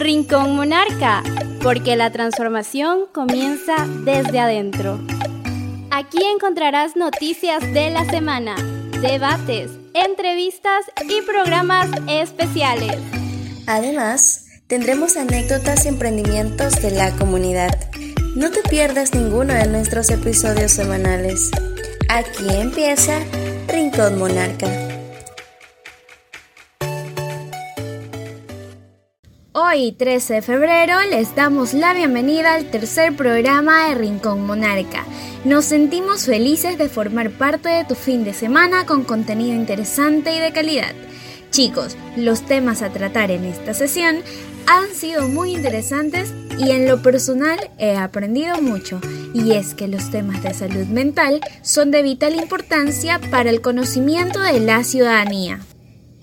Rincón 0.00 0.56
Monarca, 0.56 1.22
porque 1.62 1.94
la 1.94 2.10
transformación 2.10 3.00
comienza 3.12 3.86
desde 4.02 4.38
adentro. 4.38 4.98
Aquí 5.90 6.16
encontrarás 6.24 6.96
noticias 6.96 7.60
de 7.74 7.90
la 7.90 8.06
semana, 8.06 8.56
debates, 9.02 9.70
entrevistas 9.92 10.86
y 11.06 11.20
programas 11.20 11.90
especiales. 12.08 12.96
Además, 13.66 14.46
tendremos 14.68 15.18
anécdotas 15.18 15.84
y 15.84 15.88
emprendimientos 15.88 16.80
de 16.80 16.92
la 16.92 17.10
comunidad. 17.16 17.78
No 18.36 18.50
te 18.50 18.62
pierdas 18.70 19.14
ninguno 19.14 19.52
de 19.52 19.66
nuestros 19.66 20.08
episodios 20.08 20.72
semanales. 20.72 21.50
Aquí 22.08 22.48
empieza 22.48 23.18
Rincón 23.68 24.18
Monarca. 24.18 24.89
Hoy, 29.62 29.92
13 29.92 30.34
de 30.34 30.42
febrero, 30.42 30.94
les 31.10 31.34
damos 31.34 31.74
la 31.74 31.92
bienvenida 31.92 32.54
al 32.54 32.70
tercer 32.70 33.14
programa 33.14 33.88
de 33.88 33.94
Rincón 33.94 34.46
Monarca. 34.46 35.04
Nos 35.44 35.66
sentimos 35.66 36.24
felices 36.24 36.78
de 36.78 36.88
formar 36.88 37.30
parte 37.30 37.68
de 37.68 37.84
tu 37.84 37.94
fin 37.94 38.24
de 38.24 38.32
semana 38.32 38.86
con 38.86 39.04
contenido 39.04 39.54
interesante 39.54 40.34
y 40.34 40.38
de 40.38 40.52
calidad. 40.52 40.94
Chicos, 41.50 41.98
los 42.16 42.40
temas 42.46 42.80
a 42.80 42.88
tratar 42.88 43.30
en 43.30 43.44
esta 43.44 43.74
sesión 43.74 44.20
han 44.66 44.88
sido 44.94 45.28
muy 45.28 45.52
interesantes 45.52 46.32
y 46.58 46.70
en 46.70 46.88
lo 46.88 47.02
personal 47.02 47.58
he 47.76 47.96
aprendido 47.96 48.62
mucho. 48.62 48.98
Y 49.34 49.52
es 49.52 49.74
que 49.74 49.88
los 49.88 50.10
temas 50.10 50.42
de 50.42 50.54
salud 50.54 50.86
mental 50.86 51.42
son 51.60 51.90
de 51.90 52.02
vital 52.02 52.34
importancia 52.34 53.20
para 53.30 53.50
el 53.50 53.60
conocimiento 53.60 54.40
de 54.40 54.58
la 54.58 54.84
ciudadanía. 54.84 55.60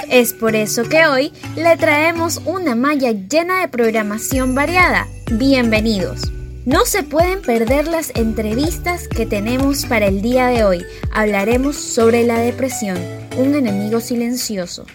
Es 0.10 0.32
por 0.32 0.56
eso 0.56 0.84
que 0.84 1.06
hoy 1.06 1.34
le 1.56 1.76
traemos 1.76 2.42
una 2.46 2.76
malla 2.76 3.12
llena 3.12 3.62
de 3.62 3.68
programación 3.68 4.56
variada. 4.56 5.08
Bienvenidos. 5.32 6.22
No 6.66 6.86
se 6.86 7.04
pueden 7.04 7.42
perder 7.42 7.88
las 7.88 8.12
entrevistas 8.16 9.08
que 9.08 9.26
tenemos 9.26 9.86
para 9.86 10.08
el 10.08 10.22
día 10.22 10.48
de 10.48 10.64
hoy. 10.64 10.86
Hablaremos 11.12 11.76
sobre 11.76 12.24
la 12.24 12.40
depresión, 12.40 12.98
un 13.38 13.56
enemigo 13.56 14.00
silencioso. 14.00 14.86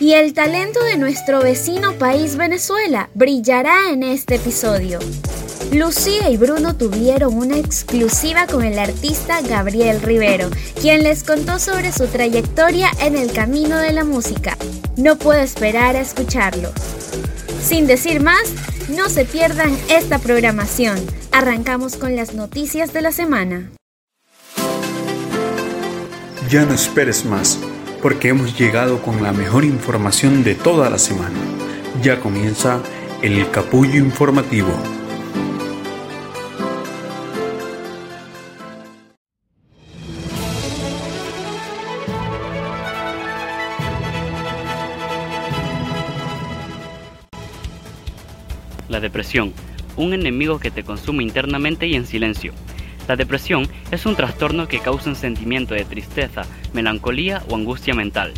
Y 0.00 0.12
el 0.12 0.34
talento 0.34 0.82
de 0.84 0.96
nuestro 0.96 1.40
vecino 1.40 1.94
país 1.94 2.36
Venezuela 2.36 3.08
brillará 3.14 3.90
en 3.90 4.02
este 4.02 4.36
episodio. 4.36 4.98
Lucía 5.72 6.30
y 6.30 6.38
Bruno 6.38 6.76
tuvieron 6.76 7.34
una 7.34 7.58
exclusiva 7.58 8.46
con 8.46 8.64
el 8.64 8.78
artista 8.78 9.42
Gabriel 9.42 10.00
Rivero, 10.00 10.48
quien 10.80 11.02
les 11.02 11.22
contó 11.24 11.58
sobre 11.58 11.92
su 11.92 12.06
trayectoria 12.06 12.90
en 13.00 13.16
el 13.16 13.32
camino 13.32 13.76
de 13.76 13.92
la 13.92 14.02
música. 14.02 14.56
No 14.96 15.16
puedo 15.16 15.40
esperar 15.40 15.94
a 15.94 16.00
escucharlo. 16.00 16.70
Sin 17.62 17.86
decir 17.86 18.22
más, 18.22 18.44
no 18.88 19.10
se 19.10 19.26
pierdan 19.26 19.76
esta 19.90 20.18
programación. 20.18 20.98
Arrancamos 21.32 21.96
con 21.96 22.16
las 22.16 22.32
noticias 22.32 22.94
de 22.94 23.02
la 23.02 23.12
semana. 23.12 23.70
Ya 26.48 26.64
no 26.64 26.72
esperes 26.72 27.26
más, 27.26 27.58
porque 28.00 28.28
hemos 28.28 28.58
llegado 28.58 29.02
con 29.02 29.22
la 29.22 29.32
mejor 29.32 29.64
información 29.64 30.44
de 30.44 30.54
toda 30.54 30.88
la 30.88 30.98
semana. 30.98 31.38
Ya 32.02 32.20
comienza 32.20 32.80
el 33.20 33.50
capullo 33.50 33.98
informativo. 33.98 34.72
Depresión, 49.08 49.54
un 49.96 50.12
enemigo 50.12 50.58
que 50.58 50.70
te 50.70 50.84
consume 50.84 51.22
internamente 51.22 51.86
y 51.86 51.94
en 51.94 52.04
silencio. 52.04 52.52
La 53.08 53.16
depresión 53.16 53.66
es 53.90 54.04
un 54.04 54.16
trastorno 54.16 54.68
que 54.68 54.80
causa 54.80 55.08
un 55.08 55.16
sentimiento 55.16 55.72
de 55.72 55.86
tristeza, 55.86 56.42
melancolía 56.74 57.42
o 57.48 57.56
angustia 57.56 57.94
mental, 57.94 58.34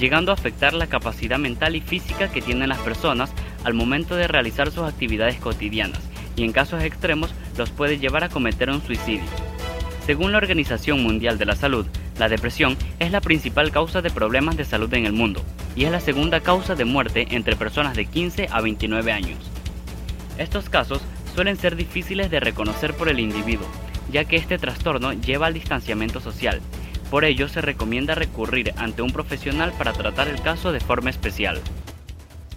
llegando 0.00 0.30
a 0.30 0.34
afectar 0.34 0.72
la 0.72 0.86
capacidad 0.86 1.38
mental 1.38 1.76
y 1.76 1.82
física 1.82 2.32
que 2.32 2.40
tienen 2.40 2.70
las 2.70 2.78
personas 2.78 3.34
al 3.64 3.74
momento 3.74 4.16
de 4.16 4.26
realizar 4.26 4.70
sus 4.70 4.84
actividades 4.84 5.36
cotidianas 5.36 6.00
y 6.36 6.44
en 6.44 6.52
casos 6.52 6.82
extremos 6.82 7.34
los 7.58 7.70
puede 7.70 7.98
llevar 7.98 8.24
a 8.24 8.30
cometer 8.30 8.70
un 8.70 8.82
suicidio. 8.82 9.28
Según 10.06 10.32
la 10.32 10.38
Organización 10.38 11.02
Mundial 11.02 11.36
de 11.36 11.44
la 11.44 11.54
Salud, 11.54 11.86
la 12.18 12.30
depresión 12.30 12.78
es 12.98 13.12
la 13.12 13.20
principal 13.20 13.70
causa 13.72 14.00
de 14.00 14.10
problemas 14.10 14.56
de 14.56 14.64
salud 14.64 14.92
en 14.94 15.04
el 15.04 15.12
mundo 15.12 15.42
y 15.76 15.84
es 15.84 15.92
la 15.92 16.00
segunda 16.00 16.40
causa 16.40 16.74
de 16.74 16.86
muerte 16.86 17.26
entre 17.32 17.56
personas 17.56 17.94
de 17.94 18.06
15 18.06 18.48
a 18.50 18.62
29 18.62 19.12
años. 19.12 19.53
Estos 20.38 20.68
casos 20.68 21.02
suelen 21.34 21.56
ser 21.56 21.76
difíciles 21.76 22.30
de 22.30 22.40
reconocer 22.40 22.94
por 22.94 23.08
el 23.08 23.20
individuo, 23.20 23.66
ya 24.10 24.24
que 24.24 24.36
este 24.36 24.58
trastorno 24.58 25.12
lleva 25.12 25.46
al 25.46 25.54
distanciamiento 25.54 26.20
social. 26.20 26.60
Por 27.10 27.24
ello 27.24 27.48
se 27.48 27.60
recomienda 27.60 28.14
recurrir 28.14 28.72
ante 28.76 29.02
un 29.02 29.12
profesional 29.12 29.72
para 29.78 29.92
tratar 29.92 30.28
el 30.28 30.40
caso 30.40 30.72
de 30.72 30.80
forma 30.80 31.10
especial. 31.10 31.60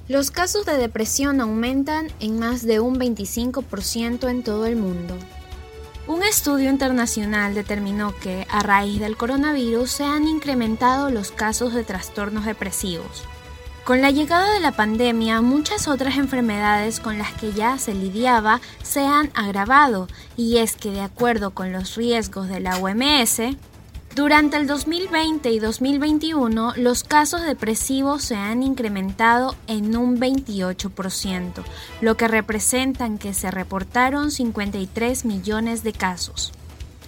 Los 0.08 0.32
casos 0.32 0.66
de 0.66 0.78
depresión 0.78 1.42
aumentan 1.42 2.08
en 2.20 2.40
más 2.40 2.66
de 2.66 2.80
un 2.80 2.98
25% 2.98 4.30
en 4.30 4.42
todo 4.42 4.66
el 4.66 4.78
mundo. 4.78 5.16
Un 6.08 6.24
estudio 6.24 6.70
internacional 6.70 7.54
determinó 7.54 8.16
que 8.16 8.48
a 8.50 8.64
raíz 8.64 9.02
del 9.02 9.18
coronavirus 9.18 9.92
se 9.92 10.06
han 10.06 10.26
incrementado 10.26 11.10
los 11.10 11.32
casos 11.32 11.74
de 11.74 11.84
trastornos 11.84 12.46
depresivos. 12.46 13.26
Con 13.88 14.02
la 14.02 14.12
llegada 14.12 14.54
de 14.54 14.60
la 14.60 14.74
pandemia, 14.74 15.40
muchas 15.40 15.88
otras 15.88 16.18
enfermedades 16.18 17.00
con 17.00 17.18
las 17.18 17.32
que 17.36 17.54
ya 17.54 17.78
se 17.78 17.94
lidiaba 17.94 18.60
se 18.84 19.06
han 19.06 19.32
agravado, 19.34 20.10
y 20.36 20.58
es 20.58 20.76
que 20.76 20.92
de 20.92 21.00
acuerdo 21.00 21.52
con 21.52 21.72
los 21.72 21.96
riesgos 21.96 22.50
de 22.50 22.60
la 22.60 22.80
OMS, 22.80 23.56
durante 24.14 24.58
el 24.58 24.68
2020 24.68 25.50
y 25.52 25.60
2021 25.60 26.74
los 26.76 27.06
casos 27.06 27.44
depresivos 27.44 28.24
se 28.24 28.36
han 28.36 28.62
incrementado 28.62 29.56
en 29.68 29.96
un 29.96 30.20
28%, 30.20 31.64
lo 32.02 32.18
que 32.18 32.28
representan 32.28 33.18
que 33.18 33.34
se 33.34 33.52
reportaron 33.52 34.32
53 34.32 35.24
millones 35.24 35.84
de 35.84 35.94
casos. 35.94 36.52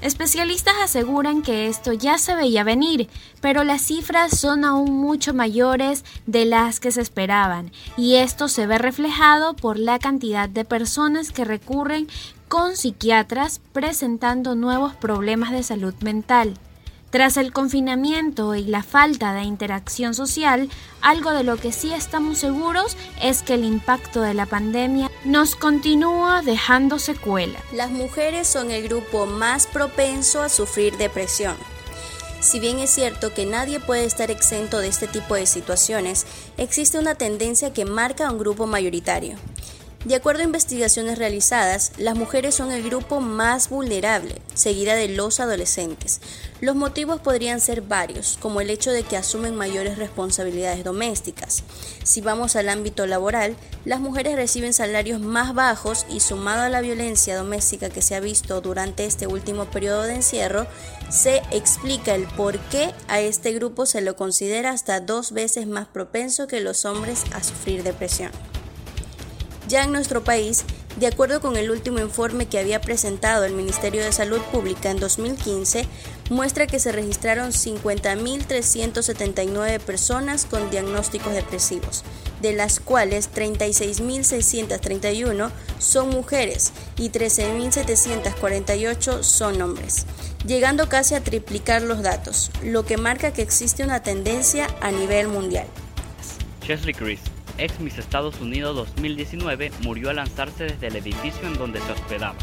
Especialistas 0.02 0.76
aseguran 0.82 1.42
que 1.42 1.68
esto 1.68 1.92
ya 1.92 2.18
se 2.18 2.34
veía 2.34 2.64
venir, 2.64 3.10
pero 3.42 3.66
las 3.66 3.82
cifras 3.82 4.40
son 4.40 4.64
aún 4.64 4.92
mucho 4.92 5.34
mayores 5.34 6.06
de 6.26 6.46
las 6.46 6.80
que 6.80 6.92
se 6.92 7.02
esperaban, 7.02 7.74
y 7.98 8.16
esto 8.16 8.48
se 8.48 8.66
ve 8.66 8.78
reflejado 8.78 9.58
por 9.58 9.78
la 9.78 10.00
cantidad 10.00 10.48
de 10.48 10.64
personas 10.64 11.32
que 11.34 11.44
recurren 11.44 12.08
con 12.48 12.78
psiquiatras 12.78 13.60
presentando 13.74 14.56
nuevos 14.56 14.96
problemas 14.96 15.52
de 15.52 15.64
salud 15.64 15.94
mental. 16.00 16.54
Tras 17.10 17.38
el 17.38 17.52
confinamiento 17.52 18.54
y 18.54 18.66
la 18.66 18.84
falta 18.84 19.34
de 19.34 19.42
interacción 19.42 20.14
social, 20.14 20.70
algo 21.02 21.32
de 21.32 21.44
lo 21.44 21.58
que 21.58 21.72
sí 21.72 21.92
estamos 21.92 22.38
seguros 22.38 22.96
es 23.20 23.42
que 23.42 23.56
el 23.56 23.64
impacto 23.64 24.22
de 24.22 24.36
la 24.36 24.46
pandemia 24.46 25.10
nos 25.26 25.56
continúa 25.56 26.44
dejando 26.44 27.00
secuela. 27.00 27.58
Las 27.74 27.90
mujeres 27.90 28.48
son 28.48 28.70
el 28.70 28.88
grupo 28.88 29.26
más 29.26 29.66
propenso 29.66 30.44
a 30.44 30.50
sufrir 30.50 30.98
depresión. 30.98 31.56
Si 32.42 32.60
bien 32.60 32.78
es 32.78 32.92
cierto 32.92 33.34
que 33.34 33.48
nadie 33.48 33.80
puede 33.80 34.06
estar 34.06 34.30
exento 34.30 34.78
de 34.78 34.88
este 34.88 35.08
tipo 35.08 35.34
de 35.34 35.48
situaciones, 35.48 36.28
existe 36.58 37.00
una 37.00 37.16
tendencia 37.16 37.74
que 37.74 37.86
marca 37.86 38.28
a 38.28 38.32
un 38.32 38.38
grupo 38.38 38.68
mayoritario. 38.68 39.36
De 40.06 40.16
acuerdo 40.16 40.40
a 40.40 40.46
investigaciones 40.46 41.18
realizadas, 41.18 41.92
las 41.98 42.16
mujeres 42.16 42.56
son 42.56 42.72
el 42.72 42.84
grupo 42.84 43.20
más 43.20 43.68
vulnerable, 43.68 44.42
seguida 44.54 44.96
de 44.96 45.10
los 45.10 45.42
adolescentes. 45.42 46.22
Los 46.62 46.78
motivos 46.78 47.20
podrían 47.20 47.60
ser 47.60 47.82
varios, 47.82 48.38
como 48.40 48.62
el 48.62 48.70
hecho 48.70 48.94
de 48.94 49.04
que 49.04 49.18
asumen 49.18 49.56
mayores 49.56 49.98
responsabilidades 49.98 50.86
domésticas. 50.86 51.64
Si 52.04 52.22
vamos 52.22 52.56
al 52.56 52.70
ámbito 52.70 53.08
laboral, 53.08 53.58
las 53.84 54.00
mujeres 54.00 54.38
reciben 54.38 54.72
salarios 54.72 55.20
más 55.20 55.54
bajos 55.54 56.06
y 56.10 56.22
sumado 56.22 56.62
a 56.62 56.70
la 56.70 56.80
violencia 56.80 57.36
doméstica 57.36 57.90
que 57.90 58.02
se 58.02 58.16
ha 58.16 58.22
visto 58.22 58.62
durante 58.62 59.04
este 59.04 59.28
último 59.28 59.66
periodo 59.66 60.04
de 60.04 60.16
encierro, 60.16 60.66
se 61.10 61.42
explica 61.52 62.16
el 62.16 62.26
por 62.26 62.58
qué 62.70 62.94
a 63.10 63.20
este 63.20 63.52
grupo 63.52 63.86
se 63.86 64.00
lo 64.00 64.16
considera 64.16 64.72
hasta 64.72 65.02
dos 65.02 65.34
veces 65.34 65.68
más 65.68 65.88
propenso 65.88 66.48
que 66.48 66.62
los 66.62 66.86
hombres 66.86 67.26
a 67.34 67.44
sufrir 67.44 67.84
depresión. 67.84 68.32
Ya 69.70 69.84
en 69.84 69.92
nuestro 69.92 70.24
país, 70.24 70.66
de 71.00 71.06
acuerdo 71.06 71.42
con 71.42 71.56
el 71.56 71.70
último 71.70 72.00
informe 72.00 72.48
que 72.48 72.58
había 72.58 72.82
presentado 72.82 73.46
el 73.46 73.54
Ministerio 73.54 74.04
de 74.04 74.12
Salud 74.12 74.42
Pública 74.52 74.90
en 74.90 75.00
2015, 75.00 75.86
muestra 76.32 76.66
que 76.66 76.80
se 76.80 76.92
registraron 76.92 77.52
50.379 77.52 79.80
personas 79.80 80.46
con 80.46 80.72
diagnósticos 80.72 81.34
depresivos, 81.34 82.04
de 82.42 82.54
las 82.54 82.80
cuales 82.80 83.30
36.631 83.32 85.52
son 85.78 86.10
mujeres 86.10 86.72
y 86.98 87.12
13.748 87.12 89.22
son 89.22 89.62
hombres, 89.62 90.08
llegando 90.48 90.90
casi 90.90 91.14
a 91.14 91.24
triplicar 91.24 91.84
los 91.84 92.02
datos, 92.02 92.50
lo 92.64 92.88
que 92.88 92.98
marca 92.98 93.34
que 93.34 93.44
existe 93.44 93.84
una 93.84 94.02
tendencia 94.02 94.66
a 94.82 94.90
nivel 94.90 95.28
mundial. 95.28 95.68
Chesley 96.66 96.96
Chris 96.96 97.20
ex 97.60 97.80
Miss 97.80 97.98
Estados 97.98 98.40
Unidos 98.40 98.76
2019 98.76 99.72
murió 99.82 100.10
al 100.10 100.18
lanzarse 100.18 100.66
desde 100.66 100.88
el 100.88 100.96
edificio 100.96 101.48
en 101.48 101.58
donde 101.58 101.82
se 101.82 101.92
hospedaba. 101.92 102.36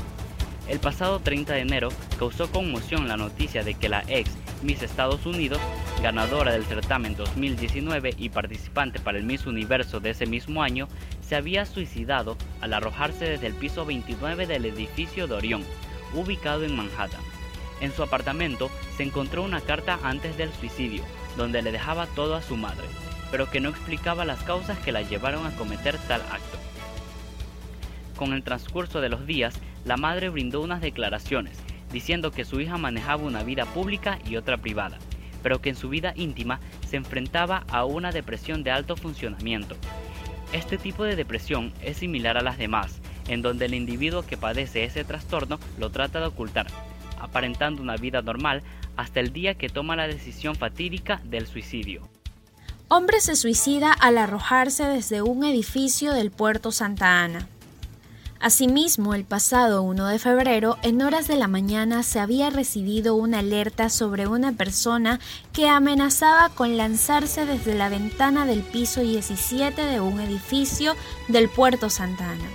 El 0.68 0.80
pasado 0.80 1.20
30 1.20 1.54
de 1.54 1.60
enero 1.60 1.88
causó 2.18 2.50
conmoción 2.50 3.08
la 3.08 3.16
noticia 3.16 3.62
de 3.62 3.74
que 3.74 3.88
la 3.88 4.04
ex 4.08 4.30
Miss 4.62 4.82
Estados 4.82 5.24
Unidos, 5.26 5.60
ganadora 6.02 6.52
del 6.52 6.64
certamen 6.64 7.14
2019 7.16 8.14
y 8.18 8.30
participante 8.30 8.98
para 8.98 9.18
el 9.18 9.24
Miss 9.24 9.46
Universo 9.46 10.00
de 10.00 10.10
ese 10.10 10.26
mismo 10.26 10.62
año, 10.62 10.88
se 11.20 11.36
había 11.36 11.66
suicidado 11.66 12.36
al 12.60 12.72
arrojarse 12.72 13.26
desde 13.26 13.46
el 13.46 13.54
piso 13.54 13.84
29 13.84 14.46
del 14.46 14.64
edificio 14.64 15.26
de 15.26 15.34
Orión, 15.34 15.64
ubicado 16.14 16.64
en 16.64 16.76
Manhattan. 16.76 17.20
En 17.80 17.92
su 17.92 18.02
apartamento 18.02 18.70
se 18.96 19.02
encontró 19.02 19.42
una 19.42 19.60
carta 19.60 19.98
antes 20.02 20.36
del 20.36 20.52
suicidio, 20.52 21.02
donde 21.36 21.62
le 21.62 21.72
dejaba 21.72 22.06
todo 22.06 22.34
a 22.34 22.42
su 22.42 22.56
madre, 22.56 22.86
pero 23.30 23.50
que 23.50 23.60
no 23.60 23.68
explicaba 23.68 24.24
las 24.24 24.42
causas 24.42 24.78
que 24.78 24.92
la 24.92 25.02
llevaron 25.02 25.46
a 25.46 25.50
cometer 25.56 25.96
tal 26.08 26.20
acto. 26.22 26.58
Con 28.16 28.32
el 28.32 28.42
transcurso 28.42 29.00
de 29.00 29.08
los 29.08 29.26
días, 29.26 29.58
la 29.84 29.96
madre 29.96 30.30
brindó 30.30 30.60
unas 30.62 30.80
declaraciones, 30.80 31.58
diciendo 31.92 32.30
que 32.30 32.44
su 32.44 32.60
hija 32.60 32.78
manejaba 32.78 33.22
una 33.22 33.42
vida 33.42 33.66
pública 33.66 34.18
y 34.26 34.36
otra 34.36 34.56
privada, 34.56 34.98
pero 35.42 35.60
que 35.60 35.70
en 35.70 35.76
su 35.76 35.88
vida 35.88 36.12
íntima 36.16 36.60
se 36.88 36.96
enfrentaba 36.96 37.64
a 37.68 37.84
una 37.84 38.12
depresión 38.12 38.64
de 38.64 38.70
alto 38.70 38.96
funcionamiento. 38.96 39.76
Este 40.52 40.78
tipo 40.78 41.04
de 41.04 41.16
depresión 41.16 41.72
es 41.82 41.98
similar 41.98 42.38
a 42.38 42.42
las 42.42 42.58
demás, 42.58 43.00
en 43.28 43.42
donde 43.42 43.66
el 43.66 43.74
individuo 43.74 44.24
que 44.24 44.36
padece 44.36 44.84
ese 44.84 45.04
trastorno 45.04 45.58
lo 45.78 45.90
trata 45.90 46.20
de 46.20 46.26
ocultar, 46.26 46.66
aparentando 47.20 47.82
una 47.82 47.96
vida 47.96 48.22
normal 48.22 48.62
hasta 48.96 49.20
el 49.20 49.32
día 49.32 49.54
que 49.54 49.68
toma 49.68 49.96
la 49.96 50.08
decisión 50.08 50.54
fatídica 50.54 51.20
del 51.24 51.46
suicidio. 51.46 52.08
Hombre 52.88 53.20
se 53.20 53.34
suicida 53.34 53.90
al 53.90 54.16
arrojarse 54.16 54.84
desde 54.84 55.20
un 55.20 55.42
edificio 55.42 56.12
del 56.12 56.30
puerto 56.30 56.70
Santa 56.70 57.24
Ana. 57.24 57.48
Asimismo, 58.38 59.14
el 59.14 59.24
pasado 59.24 59.82
1 59.82 60.06
de 60.06 60.20
febrero, 60.20 60.78
en 60.82 61.02
horas 61.02 61.26
de 61.26 61.34
la 61.34 61.48
mañana, 61.48 62.04
se 62.04 62.20
había 62.20 62.48
recibido 62.48 63.16
una 63.16 63.40
alerta 63.40 63.90
sobre 63.90 64.28
una 64.28 64.52
persona 64.52 65.18
que 65.52 65.68
amenazaba 65.68 66.48
con 66.50 66.76
lanzarse 66.76 67.44
desde 67.44 67.74
la 67.74 67.88
ventana 67.88 68.46
del 68.46 68.62
piso 68.62 69.00
17 69.00 69.84
de 69.84 69.98
un 69.98 70.20
edificio 70.20 70.94
del 71.26 71.48
puerto 71.48 71.90
Santa 71.90 72.30
Ana. 72.30 72.50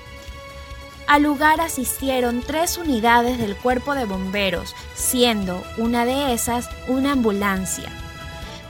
Al 1.07 1.23
lugar 1.23 1.59
asistieron 1.59 2.41
tres 2.41 2.77
unidades 2.77 3.37
del 3.37 3.57
cuerpo 3.57 3.95
de 3.95 4.05
bomberos, 4.05 4.75
siendo 4.95 5.61
una 5.77 6.05
de 6.05 6.33
esas 6.33 6.69
una 6.87 7.11
ambulancia. 7.11 7.91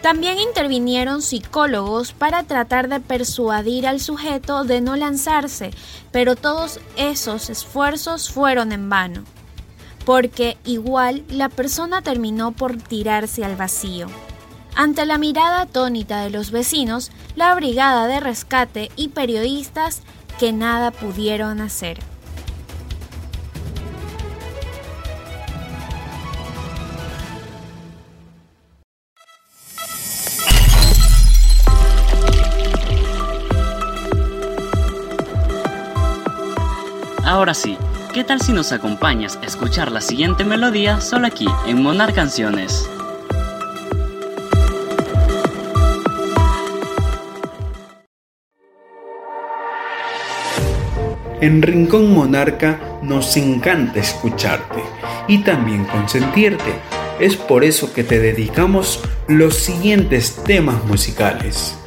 También 0.02 0.40
intervinieron 0.40 1.22
psicólogos 1.22 2.12
para 2.12 2.44
tratar 2.44 2.90
de 2.90 3.00
persuadir 3.00 3.86
al 3.86 4.00
sujeto 4.00 4.64
de 4.64 4.82
no 4.82 4.96
lanzarse, 4.96 5.72
pero 6.12 6.36
todos 6.36 6.80
esos 6.98 7.52
esfuerzos 7.52 8.32
fueron 8.32 8.72
en 8.72 8.90
vano, 8.90 9.24
porque 10.04 10.58
igual 10.66 11.24
la 11.30 11.50
persona 11.50 12.02
terminó 12.02 12.52
por 12.52 12.78
tirarse 12.78 13.46
al 13.46 13.56
vacío. 13.56 14.08
Ante 14.74 15.06
la 15.06 15.20
mirada 15.20 15.62
atónita 15.62 16.22
de 16.22 16.32
los 16.32 16.50
vecinos, 16.50 17.12
la 17.36 17.54
brigada 17.54 18.08
de 18.08 18.20
rescate 18.20 18.90
y 18.96 19.10
periodistas 19.10 20.02
que 20.40 20.52
nada 20.52 20.90
pudieron 20.90 21.62
hacer. 21.62 22.11
Ahora 37.32 37.54
sí, 37.54 37.78
¿qué 38.14 38.26
tal 38.26 38.42
si 38.42 38.52
nos 38.52 38.74
acompañas 38.74 39.40
a 39.42 39.46
escuchar 39.46 39.90
la 39.90 40.02
siguiente 40.02 40.44
melodía 40.44 41.00
solo 41.00 41.28
aquí 41.28 41.48
en 41.66 41.82
Monar 41.82 42.14
Canciones? 42.14 42.90
En 51.40 51.62
Rincón 51.62 52.14
Monarca 52.14 53.00
nos 53.02 53.38
encanta 53.38 54.02
escucharte 54.02 54.84
y 55.30 55.38
también 55.38 55.86
consentirte. 55.86 56.74
Es 57.22 57.38
por 57.38 57.64
eso 57.64 57.94
que 57.94 58.04
te 58.04 58.20
dedicamos 58.20 59.00
los 59.30 59.56
siguientes 59.56 60.44
temas 60.44 60.84
musicales. 60.84 61.81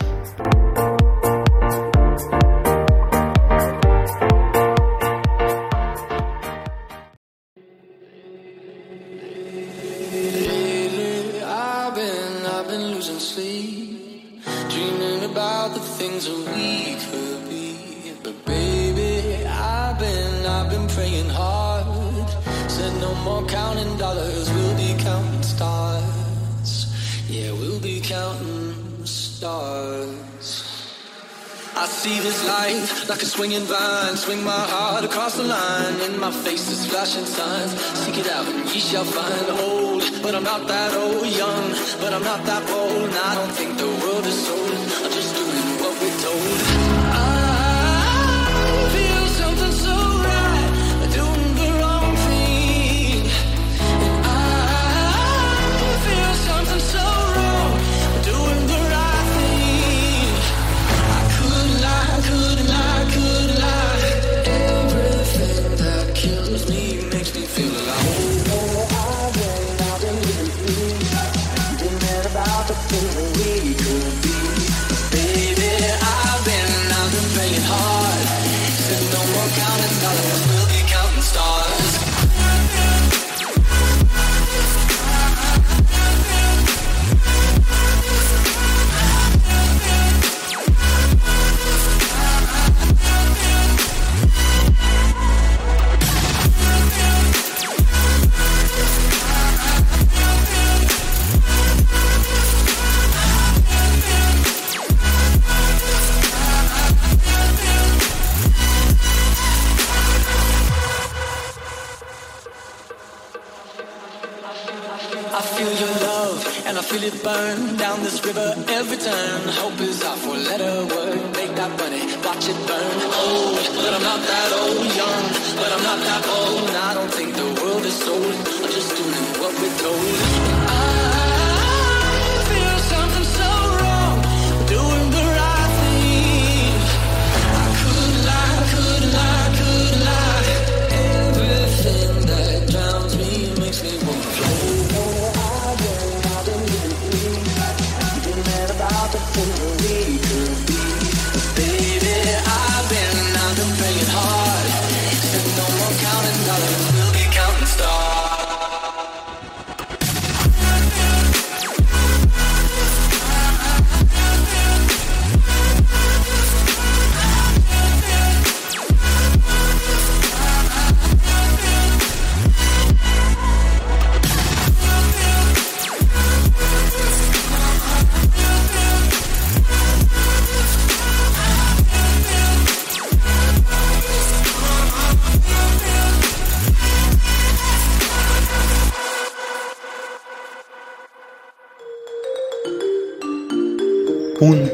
Swinging 33.44 33.67
vine, 33.67 34.17
swing 34.17 34.43
my 34.43 34.64
heart 34.73 35.05
across 35.05 35.37
the 35.37 35.43
line. 35.43 36.00
In 36.00 36.19
my 36.19 36.31
face 36.31 36.70
is 36.70 36.87
flashing 36.87 37.26
signs. 37.26 37.73
Seek 38.00 38.17
it 38.17 38.29
out 38.31 38.46
and 38.46 38.64
ye 38.73 38.81
shall 38.81 39.05
find. 39.05 39.61
Old, 39.61 40.02
but 40.23 40.35
I'm 40.35 40.44
not 40.44 40.67
that 40.67 40.94
old. 40.94 41.26
Young, 41.26 41.69
but 42.00 42.14
I'm 42.14 42.23
not 42.23 42.43
that 42.46 42.64
old. 42.70 43.02
And 43.02 43.14
I 43.14 43.35
don't 43.35 43.52
think 43.52 43.76
the 43.76 43.91
world 44.00 44.26
is 44.26 44.46
sold. 44.46 44.73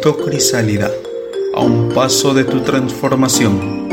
Crisálida, 0.01 0.91
a 1.55 1.61
un 1.61 1.91
paso 1.91 2.33
de 2.33 2.45
tu 2.45 2.61
transformación. 2.61 3.89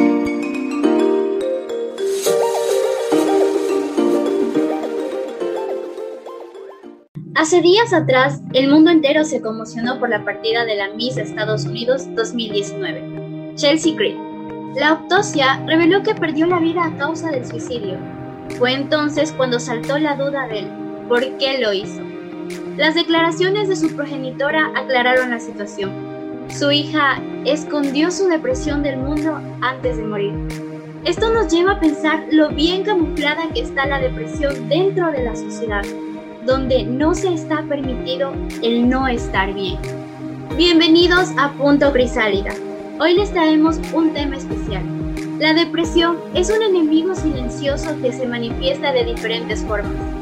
Hace 7.35 7.61
días 7.61 7.91
atrás, 7.91 8.41
el 8.53 8.69
mundo 8.69 8.89
entero 8.89 9.25
se 9.25 9.41
conmocionó 9.41 9.99
por 9.99 10.09
la 10.09 10.23
partida 10.23 10.63
de 10.63 10.75
la 10.75 10.93
Miss 10.93 11.17
Estados 11.17 11.65
Unidos 11.65 12.07
2019, 12.15 13.55
Chelsea 13.55 13.93
Green. 13.93 14.73
La 14.75 14.89
autopsia 14.89 15.61
reveló 15.67 16.03
que 16.03 16.15
perdió 16.15 16.47
la 16.47 16.59
vida 16.59 16.85
a 16.85 16.97
causa 16.97 17.31
del 17.31 17.45
suicidio. 17.45 17.97
Fue 18.57 18.71
entonces 18.71 19.33
cuando 19.33 19.59
saltó 19.59 19.97
la 19.97 20.15
duda 20.15 20.47
de 20.47 20.59
él, 20.59 20.67
¿por 21.09 21.37
qué 21.37 21.59
lo 21.59 21.73
hizo? 21.73 22.01
Las 22.77 22.95
declaraciones 22.95 23.67
de 23.67 23.75
su 23.75 23.95
progenitora 23.95 24.71
aclararon 24.75 25.31
la 25.31 25.39
situación. 25.39 25.91
Su 26.49 26.71
hija 26.71 27.21
escondió 27.45 28.11
su 28.11 28.27
depresión 28.27 28.83
del 28.83 28.97
mundo 28.97 29.39
antes 29.61 29.97
de 29.97 30.03
morir. 30.03 30.33
Esto 31.03 31.33
nos 31.33 31.51
lleva 31.51 31.73
a 31.73 31.79
pensar 31.79 32.25
lo 32.31 32.49
bien 32.49 32.83
camuflada 32.83 33.49
que 33.53 33.61
está 33.61 33.85
la 33.85 33.99
depresión 33.99 34.69
dentro 34.69 35.11
de 35.11 35.23
la 35.23 35.35
sociedad, 35.35 35.83
donde 36.45 36.83
no 36.83 37.15
se 37.15 37.33
está 37.33 37.63
permitido 37.63 38.31
el 38.61 38.87
no 38.89 39.07
estar 39.07 39.53
bien. 39.53 39.77
Bienvenidos 40.55 41.29
a 41.37 41.51
Punto 41.53 41.91
Crisálida. 41.91 42.53
Hoy 42.99 43.13
les 43.13 43.31
traemos 43.31 43.79
un 43.93 44.13
tema 44.13 44.37
especial. 44.37 44.83
La 45.39 45.53
depresión 45.53 46.17
es 46.33 46.49
un 46.49 46.61
enemigo 46.61 47.13
silencioso 47.13 47.95
que 48.01 48.11
se 48.11 48.25
manifiesta 48.25 48.91
de 48.91 49.05
diferentes 49.05 49.63
formas 49.63 50.16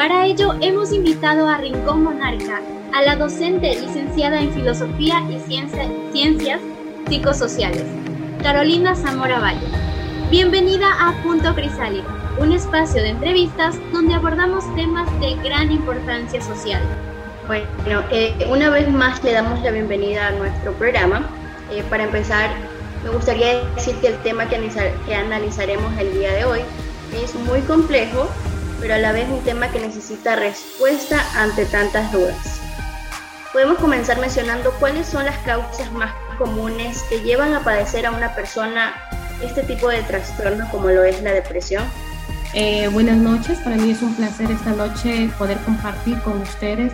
para 0.00 0.24
ello 0.24 0.54
hemos 0.62 0.94
invitado 0.94 1.46
a 1.46 1.58
Rincón 1.58 2.04
Monarca 2.04 2.62
a 2.94 3.02
la 3.02 3.16
docente 3.16 3.78
licenciada 3.78 4.40
en 4.40 4.50
Filosofía 4.50 5.22
y 5.28 5.38
Ciencias 6.10 6.58
Psicosociales, 7.06 7.84
Carolina 8.42 8.94
Zamora 8.94 9.40
Valle. 9.40 9.66
Bienvenida 10.30 10.86
a 10.98 11.22
Punto 11.22 11.54
Crisálida, 11.54 12.06
un 12.38 12.52
espacio 12.52 13.02
de 13.02 13.10
entrevistas 13.10 13.76
donde 13.92 14.14
abordamos 14.14 14.64
temas 14.74 15.06
de 15.20 15.34
gran 15.46 15.70
importancia 15.70 16.40
social. 16.40 16.80
Bueno, 17.46 18.02
eh, 18.10 18.34
una 18.48 18.70
vez 18.70 18.90
más 18.90 19.22
le 19.22 19.32
damos 19.32 19.60
la 19.62 19.70
bienvenida 19.70 20.28
a 20.28 20.30
nuestro 20.30 20.72
programa. 20.72 21.28
Eh, 21.70 21.84
para 21.90 22.04
empezar, 22.04 22.48
me 23.04 23.10
gustaría 23.10 23.62
decir 23.74 23.96
que 23.96 24.06
el 24.06 24.16
tema 24.22 24.48
que 24.48 24.56
analizaremos 25.14 25.92
el 25.98 26.10
día 26.14 26.32
de 26.32 26.46
hoy 26.46 26.60
es 27.22 27.34
muy 27.34 27.60
complejo 27.60 28.30
pero 28.80 28.94
a 28.94 28.98
la 28.98 29.12
vez 29.12 29.28
un 29.28 29.40
tema 29.44 29.70
que 29.70 29.80
necesita 29.80 30.36
respuesta 30.36 31.22
ante 31.36 31.66
tantas 31.66 32.10
dudas. 32.12 32.60
Podemos 33.52 33.78
comenzar 33.78 34.18
mencionando 34.20 34.72
cuáles 34.78 35.06
son 35.06 35.24
las 35.24 35.36
causas 35.38 35.90
más 35.92 36.12
comunes 36.38 37.02
que 37.08 37.20
llevan 37.20 37.52
a 37.52 37.62
padecer 37.62 38.06
a 38.06 38.12
una 38.12 38.34
persona 38.34 38.94
este 39.42 39.62
tipo 39.62 39.88
de 39.88 40.02
trastorno 40.02 40.68
como 40.70 40.88
lo 40.88 41.04
es 41.04 41.22
la 41.22 41.32
depresión. 41.32 41.84
Eh, 42.54 42.88
buenas 42.88 43.16
noches, 43.16 43.58
para 43.58 43.76
mí 43.76 43.90
es 43.90 44.02
un 44.02 44.14
placer 44.14 44.50
esta 44.50 44.70
noche 44.70 45.30
poder 45.38 45.58
compartir 45.58 46.18
con 46.22 46.40
ustedes. 46.40 46.92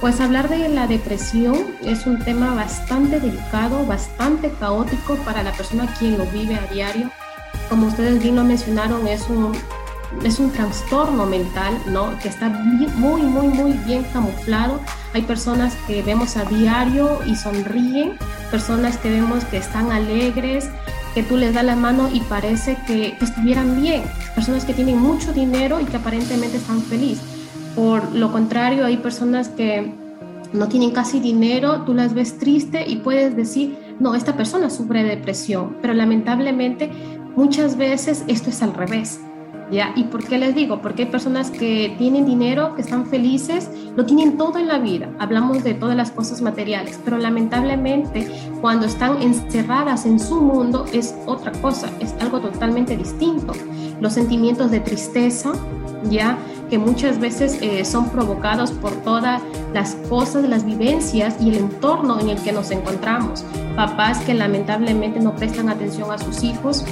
Pues 0.00 0.20
hablar 0.20 0.48
de 0.48 0.68
la 0.68 0.86
depresión 0.88 1.76
es 1.82 2.06
un 2.06 2.18
tema 2.24 2.54
bastante 2.54 3.20
delicado, 3.20 3.86
bastante 3.86 4.50
caótico 4.58 5.14
para 5.18 5.44
la 5.44 5.52
persona 5.52 5.86
quien 5.98 6.18
lo 6.18 6.26
vive 6.26 6.56
a 6.56 6.72
diario. 6.72 7.10
Como 7.68 7.86
ustedes 7.86 8.20
bien 8.20 8.34
lo 8.34 8.42
mencionaron, 8.42 9.06
es 9.06 9.28
un 9.28 9.52
es 10.24 10.38
un 10.38 10.50
trastorno 10.50 11.26
mental, 11.26 11.74
¿no? 11.86 12.16
Que 12.20 12.28
está 12.28 12.48
muy, 12.48 13.22
muy, 13.22 13.48
muy 13.48 13.72
bien 13.84 14.04
camuflado. 14.12 14.80
Hay 15.14 15.22
personas 15.22 15.74
que 15.86 16.02
vemos 16.02 16.36
a 16.36 16.44
diario 16.44 17.18
y 17.26 17.34
sonríen, 17.34 18.12
personas 18.50 18.96
que 18.98 19.10
vemos 19.10 19.44
que 19.44 19.56
están 19.56 19.90
alegres, 19.90 20.70
que 21.14 21.22
tú 21.22 21.36
les 21.36 21.54
das 21.54 21.64
la 21.64 21.76
mano 21.76 22.08
y 22.12 22.20
parece 22.20 22.78
que, 22.86 23.16
estuvieran 23.20 23.80
bien, 23.82 24.02
personas 24.34 24.64
que 24.64 24.72
tienen 24.72 24.98
mucho 24.98 25.32
dinero 25.32 25.80
y 25.80 25.84
que 25.84 25.96
aparentemente 25.96 26.56
están 26.56 26.80
felices. 26.82 27.24
Por 27.74 28.12
lo 28.12 28.30
contrario, 28.30 28.86
hay 28.86 28.98
personas 28.98 29.48
que 29.48 29.92
no 30.52 30.68
tienen 30.68 30.90
casi 30.90 31.20
dinero, 31.20 31.82
tú 31.82 31.94
las 31.94 32.14
ves 32.14 32.38
triste 32.38 32.84
y 32.86 32.96
puedes 32.96 33.34
decir, 33.34 33.76
no, 33.98 34.14
esta 34.14 34.36
persona 34.36 34.70
sufre 34.70 35.02
depresión, 35.02 35.76
pero 35.80 35.94
lamentablemente 35.94 36.90
muchas 37.34 37.76
veces 37.76 38.24
esto 38.28 38.50
es 38.50 38.62
al 38.62 38.74
revés 38.74 39.18
¿Y 39.96 40.04
por 40.04 40.22
qué 40.22 40.36
les 40.36 40.54
digo? 40.54 40.82
Porque 40.82 41.04
hay 41.04 41.08
personas 41.08 41.50
que 41.50 41.94
tienen 41.96 42.26
dinero, 42.26 42.74
que 42.74 42.82
están 42.82 43.06
felices, 43.06 43.70
lo 43.96 44.04
tienen 44.04 44.36
todo 44.36 44.58
en 44.58 44.68
la 44.68 44.78
vida. 44.78 45.08
Hablamos 45.18 45.64
de 45.64 45.72
todas 45.72 45.96
las 45.96 46.10
cosas 46.10 46.42
materiales, 46.42 47.00
pero 47.02 47.16
lamentablemente 47.16 48.30
cuando 48.60 48.84
están 48.84 49.22
encerradas 49.22 50.04
en 50.04 50.20
su 50.20 50.42
mundo 50.42 50.84
es 50.92 51.14
otra 51.24 51.52
cosa, 51.52 51.88
es 52.00 52.14
algo 52.20 52.40
totalmente 52.40 52.98
distinto. 52.98 53.54
Los 53.98 54.12
sentimientos 54.12 54.70
de 54.70 54.80
tristeza, 54.80 55.52
ya 56.10 56.36
que 56.68 56.76
muchas 56.76 57.18
veces 57.18 57.58
eh, 57.62 57.86
son 57.86 58.10
provocados 58.10 58.72
por 58.72 58.92
todas 59.02 59.40
las 59.72 59.94
cosas, 60.08 60.46
las 60.48 60.66
vivencias 60.66 61.36
y 61.40 61.48
el 61.48 61.56
entorno 61.56 62.20
en 62.20 62.28
el 62.28 62.38
que 62.42 62.52
nos 62.52 62.70
encontramos. 62.70 63.42
Papás 63.74 64.18
que 64.20 64.34
lamentablemente 64.34 65.18
no 65.20 65.34
prestan 65.34 65.70
atención 65.70 66.10
a 66.10 66.18
sus 66.18 66.42
hijos, 66.42 66.84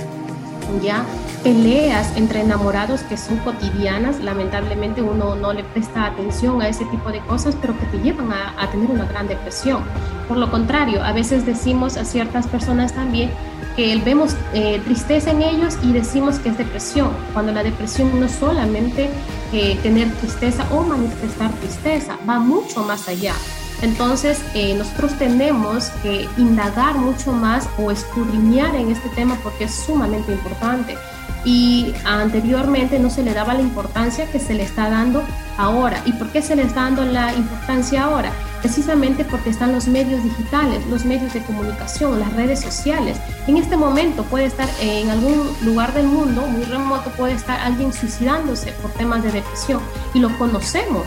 ya 0.80 1.04
peleas 1.42 2.16
entre 2.16 2.40
enamorados 2.40 3.00
que 3.02 3.16
son 3.16 3.38
cotidianas, 3.38 4.20
lamentablemente 4.20 5.02
uno 5.02 5.34
no 5.34 5.52
le 5.52 5.64
presta 5.64 6.06
atención 6.06 6.62
a 6.62 6.68
ese 6.68 6.84
tipo 6.86 7.10
de 7.10 7.20
cosas, 7.20 7.56
pero 7.60 7.78
que 7.78 7.86
te 7.86 7.98
llevan 7.98 8.30
a, 8.32 8.70
tener 8.70 8.90
una 8.90 9.06
gran 9.06 9.26
depresión. 9.26 9.82
Por 10.28 10.36
lo 10.36 10.50
contrario, 10.50 11.02
a 11.02 11.12
veces 11.12 11.44
decimos 11.46 11.96
a 11.96 12.04
ciertas 12.04 12.46
personas 12.46 12.92
también 12.92 13.30
que 13.74 13.96
vemos 14.04 14.36
eh, 14.52 14.80
tristeza 14.84 15.30
en 15.30 15.42
ellos 15.42 15.78
y 15.82 15.92
decimos 15.92 16.38
que 16.38 16.50
es 16.50 16.58
depresión, 16.58 17.10
cuando 17.32 17.52
la 17.52 17.62
depresión 17.62 18.20
no 18.20 18.28
solamente 18.28 19.08
eh, 19.52 19.78
tener 19.82 20.10
tristeza 20.16 20.66
o 20.72 20.82
manifestar 20.82 21.50
tristeza, 21.52 22.18
va 22.28 22.38
mucho 22.38 22.82
más 22.84 23.08
allá. 23.08 23.34
Entonces, 23.82 24.42
eh, 24.54 24.74
nosotros 24.74 25.12
tenemos 25.18 25.88
que 26.02 26.28
indagar 26.36 26.96
mucho 26.96 27.32
más 27.32 27.68
o 27.78 27.90
escudriñar 27.90 28.74
en 28.74 28.90
este 28.90 29.08
tema 29.10 29.38
porque 29.42 29.64
es 29.64 29.74
sumamente 29.74 30.32
importante. 30.32 30.96
Y 31.42 31.94
anteriormente 32.04 32.98
no 32.98 33.08
se 33.08 33.22
le 33.22 33.32
daba 33.32 33.54
la 33.54 33.62
importancia 33.62 34.30
que 34.30 34.38
se 34.38 34.52
le 34.52 34.62
está 34.62 34.90
dando 34.90 35.22
ahora. 35.56 36.02
¿Y 36.04 36.12
por 36.12 36.28
qué 36.28 36.42
se 36.42 36.54
le 36.54 36.62
está 36.62 36.82
dando 36.82 37.06
la 37.06 37.34
importancia 37.34 38.04
ahora? 38.04 38.30
Precisamente 38.60 39.24
porque 39.24 39.48
están 39.48 39.72
los 39.72 39.88
medios 39.88 40.22
digitales, 40.22 40.84
los 40.90 41.06
medios 41.06 41.32
de 41.32 41.42
comunicación, 41.42 42.20
las 42.20 42.30
redes 42.34 42.60
sociales. 42.60 43.16
En 43.46 43.56
este 43.56 43.78
momento 43.78 44.22
puede 44.24 44.44
estar 44.44 44.68
en 44.82 45.08
algún 45.08 45.50
lugar 45.64 45.94
del 45.94 46.08
mundo, 46.08 46.42
muy 46.42 46.64
remoto, 46.64 47.10
puede 47.12 47.32
estar 47.32 47.58
alguien 47.60 47.94
suicidándose 47.94 48.72
por 48.72 48.90
temas 48.90 49.22
de 49.22 49.32
depresión 49.32 49.80
y 50.12 50.18
lo 50.18 50.36
conocemos 50.36 51.06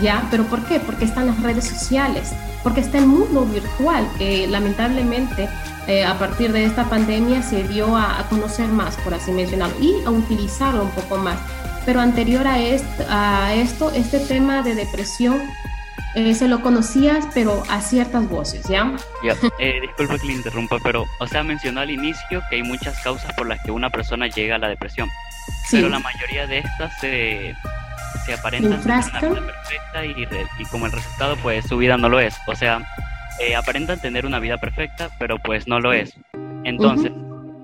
¿ya? 0.00 0.26
¿Pero 0.30 0.44
por 0.44 0.64
qué? 0.64 0.80
Porque 0.80 1.04
están 1.04 1.26
las 1.26 1.42
redes 1.42 1.66
sociales, 1.66 2.32
porque 2.62 2.80
está 2.80 2.98
el 2.98 3.06
mundo 3.06 3.44
virtual, 3.44 4.08
que 4.18 4.46
lamentablemente 4.46 5.48
eh, 5.86 6.04
a 6.04 6.18
partir 6.18 6.52
de 6.52 6.64
esta 6.64 6.84
pandemia 6.84 7.42
se 7.42 7.62
dio 7.64 7.96
a, 7.96 8.26
conocer 8.28 8.68
más, 8.68 8.96
por 8.96 9.14
así 9.14 9.30
mencionarlo, 9.30 9.76
y 9.80 10.04
a 10.04 10.10
utilizarlo 10.10 10.82
un 10.82 10.90
poco 10.90 11.16
más. 11.16 11.38
Pero 11.84 12.00
anterior 12.00 12.46
a, 12.46 12.56
a 13.08 13.54
esto, 13.54 13.90
este 13.92 14.18
tema 14.18 14.62
de 14.62 14.74
depresión 14.74 15.40
eh, 16.16 16.34
se 16.34 16.48
lo 16.48 16.62
conocías, 16.62 17.28
pero 17.34 17.62
a 17.68 17.82
ciertas 17.82 18.26
voces, 18.26 18.64
¿ya? 18.66 18.96
Ya, 19.22 19.34
eh, 19.58 19.80
disculpa 19.82 20.18
que 20.18 20.26
le 20.26 20.32
interrumpa, 20.32 20.78
pero, 20.82 21.04
o 21.20 21.26
sea, 21.26 21.42
mencionó 21.42 21.80
al 21.80 21.90
inicio 21.90 22.42
que 22.48 22.56
hay 22.56 22.62
muchas 22.62 22.98
causas 23.02 23.34
por 23.34 23.46
las 23.46 23.62
que 23.62 23.70
una 23.70 23.90
persona 23.90 24.26
llega 24.26 24.54
a 24.54 24.58
la 24.58 24.68
depresión, 24.68 25.10
pero 25.70 25.90
la 25.90 25.98
mayoría 25.98 26.46
de 26.46 26.60
estas 26.60 26.98
se 27.00 27.54
se 28.24 28.34
aparentan 28.34 28.80
tener 28.82 29.30
una 29.30 29.40
vida 29.40 29.46
perfecta 29.46 30.04
y, 30.04 30.64
como 30.70 30.86
el 30.86 30.92
resultado 30.92 31.36
pues 31.42 31.66
su 31.66 31.76
vida 31.76 31.96
no 31.96 32.08
lo 32.08 32.20
es. 32.20 32.36
O 32.46 32.54
sea, 32.54 32.82
eh, 33.40 33.54
aparentan 33.54 34.00
tener 34.00 34.26
una 34.26 34.38
vida 34.38 34.58
perfecta, 34.58 35.10
pero 35.18 35.38
pues 35.38 35.66
no 35.66 35.80
lo 35.80 35.92
es. 35.92 36.14
Entonces, 36.64 37.12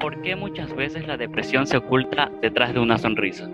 ¿por 0.01 0.21
qué 0.23 0.37
muchas 0.37 0.75
veces 0.75 1.07
la 1.07 1.17
depresión 1.17 1.67
se 1.67 1.77
oculta 1.77 2.31
detrás 2.41 2.75
de 2.75 2.81
una 2.81 2.99
sonrisa? 2.99 3.49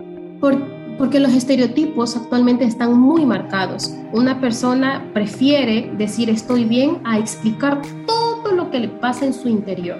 porque 0.99 1.21
los 1.21 1.33
estereotipos 1.33 2.17
actualmente 2.17 2.65
están 2.65 2.99
muy 2.99 3.25
marcados. 3.25 3.95
Una 4.11 4.41
persona 4.41 5.09
prefiere 5.13 5.89
decir 5.97 6.29
estoy 6.29 6.65
bien 6.65 6.99
a 7.05 7.17
explicar 7.17 7.81
todo 8.05 8.51
lo 8.51 8.69
que 8.69 8.79
le 8.79 8.89
pasa 8.89 9.25
en 9.25 9.33
su 9.33 9.47
interior. 9.47 9.97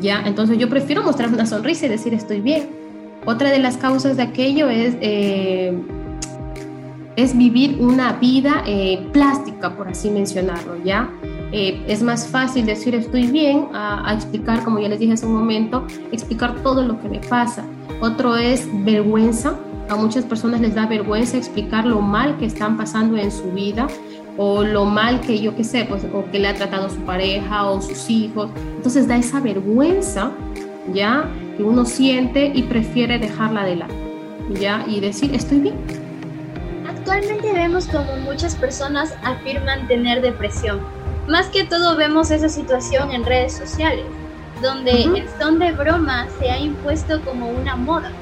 ¿Ya? 0.00 0.22
Entonces 0.24 0.56
yo 0.56 0.68
prefiero 0.68 1.02
mostrar 1.02 1.30
una 1.30 1.44
sonrisa 1.44 1.86
y 1.86 1.88
decir 1.88 2.14
estoy 2.14 2.40
bien. 2.40 2.68
Otra 3.26 3.50
de 3.50 3.58
las 3.58 3.76
causas 3.76 4.16
de 4.16 4.22
aquello 4.22 4.68
es 4.68 4.96
eh, 5.00 5.76
es 7.18 7.36
vivir 7.36 7.78
una 7.80 8.12
vida 8.12 8.62
eh, 8.64 9.04
plástica, 9.12 9.76
por 9.76 9.88
así 9.88 10.08
mencionarlo, 10.08 10.76
¿ya? 10.84 11.10
Eh, 11.50 11.82
es 11.88 12.00
más 12.00 12.28
fácil 12.28 12.64
decir 12.64 12.94
estoy 12.94 13.26
bien 13.26 13.66
a, 13.74 14.14
explicar, 14.14 14.62
como 14.62 14.78
ya 14.78 14.88
les 14.88 15.00
dije 15.00 15.14
hace 15.14 15.26
un 15.26 15.34
momento, 15.34 15.84
explicar 16.12 16.54
todo 16.62 16.80
lo 16.84 17.00
que 17.00 17.08
me 17.08 17.18
pasa. 17.18 17.64
Otro 18.00 18.36
es 18.36 18.68
vergüenza. 18.84 19.58
A 19.88 19.96
muchas 19.96 20.24
personas 20.26 20.60
les 20.60 20.76
da 20.76 20.86
vergüenza 20.86 21.36
explicar 21.36 21.84
lo 21.86 22.00
mal 22.00 22.38
que 22.38 22.46
están 22.46 22.76
pasando 22.76 23.16
en 23.16 23.32
su 23.32 23.50
vida 23.50 23.88
o 24.36 24.62
lo 24.62 24.84
mal 24.84 25.20
que 25.20 25.40
yo 25.40 25.56
qué 25.56 25.64
sé, 25.64 25.86
pues, 25.88 26.06
o 26.14 26.24
que 26.30 26.38
le 26.38 26.46
ha 26.46 26.54
tratado 26.54 26.88
su 26.88 27.00
pareja 27.00 27.68
o 27.68 27.82
sus 27.82 28.08
hijos. 28.08 28.48
Entonces 28.76 29.08
da 29.08 29.16
esa 29.16 29.40
vergüenza, 29.40 30.30
¿ya? 30.94 31.28
Que 31.56 31.64
uno 31.64 31.84
siente 31.84 32.52
y 32.54 32.62
prefiere 32.62 33.18
dejarla 33.18 33.64
de 33.64 33.74
lado, 33.74 33.94
¿ya? 34.60 34.84
Y 34.86 35.00
decir, 35.00 35.34
estoy 35.34 35.58
bien. 35.58 36.07
Actualmente 37.08 37.54
vemos 37.54 37.86
como 37.86 38.16
muchas 38.16 38.54
personas 38.54 39.14
afirman 39.22 39.88
tener 39.88 40.20
depresión. 40.20 40.78
Más 41.26 41.46
que 41.46 41.64
todo 41.64 41.96
vemos 41.96 42.30
esa 42.30 42.50
situación 42.50 43.12
en 43.12 43.24
redes 43.24 43.56
sociales, 43.56 44.04
donde 44.60 45.04
el 45.04 45.26
son 45.40 45.58
de 45.58 45.72
broma 45.72 46.28
se 46.38 46.50
ha 46.50 46.58
impuesto 46.58 47.22
como 47.22 47.48
una 47.48 47.76
moda. 47.76 48.12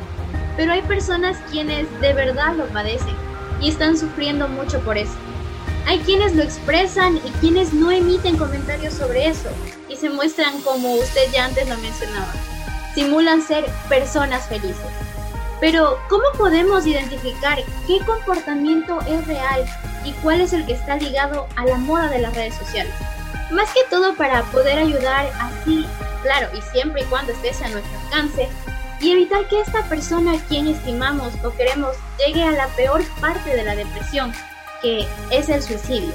Pero 0.57 0.73
hay 0.73 0.83
personas 0.83 1.37
quienes 1.51 1.89
de 2.01 2.13
verdad 2.13 2.55
lo 2.55 2.67
padecen 2.67 3.17
y 3.61 3.71
están 3.71 3.99
sufriendo 3.99 4.47
mucho 4.47 4.79
por 4.79 4.97
eso. 4.97 5.17
Hay 5.89 5.99
quienes 5.99 6.37
lo 6.37 6.45
expresan 6.45 7.17
y 7.17 7.31
quienes 7.41 7.75
no 7.75 7.91
emiten 7.91 8.37
comentarios 8.37 8.95
sobre 8.95 9.27
eso 9.27 9.49
y 9.89 9.97
se 9.97 10.11
muestran 10.11 10.61
como 10.61 10.95
usted 10.95 11.23
ya 11.33 11.47
antes 11.47 11.69
lo 11.69 11.77
mencionaba. 11.79 12.33
Simulan 12.95 13.43
ser 13.43 13.67
personas 13.89 14.47
felices. 14.47 15.06
Pero, 15.61 15.99
¿cómo 16.09 16.25
podemos 16.37 16.87
identificar 16.87 17.59
qué 17.87 17.99
comportamiento 18.05 18.99
es 19.09 19.27
real 19.27 19.65
y 20.05 20.13
cuál 20.23 20.41
es 20.41 20.53
el 20.53 20.67
que 20.67 20.75
está 20.75 20.97
ligado 20.97 21.47
a 21.57 21.65
la 21.65 21.77
moda 21.79 22.09
de 22.09 22.19
las 22.19 22.35
redes 22.35 22.55
sociales? 22.55 22.93
Más 23.51 23.73
que 23.73 23.81
todo 23.89 24.15
para 24.15 24.43
poder 24.45 24.79
ayudar 24.79 25.31
así, 25.41 25.87
claro, 26.23 26.49
y 26.57 26.61
siempre 26.73 27.03
y 27.03 27.05
cuando 27.07 27.33
esté 27.33 27.65
a 27.65 27.69
nuestro 27.71 27.99
alcance, 28.01 28.49
y 29.01 29.13
evitar 29.13 29.47
que 29.49 29.61
esta 29.61 29.83
persona 29.85 30.33
a 30.33 30.39
quien 30.47 30.69
estimamos 30.69 31.33
o 31.45 31.51
queremos 31.51 31.97
llegue 32.19 32.43
a 32.43 32.53
la 32.53 32.67
peor 32.69 33.03
parte 33.21 33.55
de 33.55 33.63
la 33.63 33.77
depresión, 33.77 34.33
que 34.83 35.07
es 35.31 35.49
el 35.49 35.63
suicidio. 35.63 36.13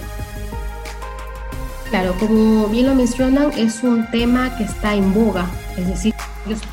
Claro, 1.89 2.15
como 2.19 2.67
bien 2.67 2.87
lo 2.87 2.95
mencionan, 2.95 3.51
es 3.57 3.83
un 3.83 4.09
tema 4.11 4.55
que 4.57 4.63
está 4.63 4.95
en 4.95 5.13
boga, 5.13 5.49
es 5.77 5.87
decir, 5.87 6.15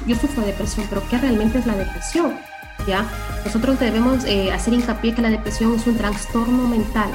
yo, 0.06 0.14
sufro 0.14 0.42
de 0.42 0.52
depresión, 0.52 0.86
pero 0.88 1.02
¿qué 1.10 1.18
realmente 1.18 1.58
es 1.58 1.66
la 1.66 1.74
depresión? 1.74 2.38
¿Ya? 2.86 3.06
Nosotros 3.44 3.78
debemos 3.78 4.24
eh, 4.24 4.50
hacer 4.52 4.74
hincapié 4.74 5.14
que 5.14 5.22
la 5.22 5.30
depresión 5.30 5.74
es 5.74 5.86
un 5.86 5.96
trastorno 5.96 6.66
mental. 6.68 7.10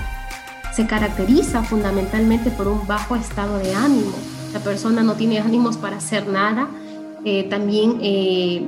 Se 0.74 0.86
caracteriza 0.88 1.64
fundamentalmente 1.64 2.52
por 2.52 2.68
un 2.68 2.86
bajo 2.88 3.16
estado 3.16 3.58
de 3.60 3.74
ánimo. 3.74 4.14
La 4.54 4.60
persona 4.60 5.04
no 5.04 5.14
tiene 5.14 5.40
ánimos 5.40 5.78
para 5.78 5.98
hacer 5.98 6.28
nada. 6.28 6.68
Eh, 7.26 7.44
también 7.50 8.00
eh, 8.02 8.68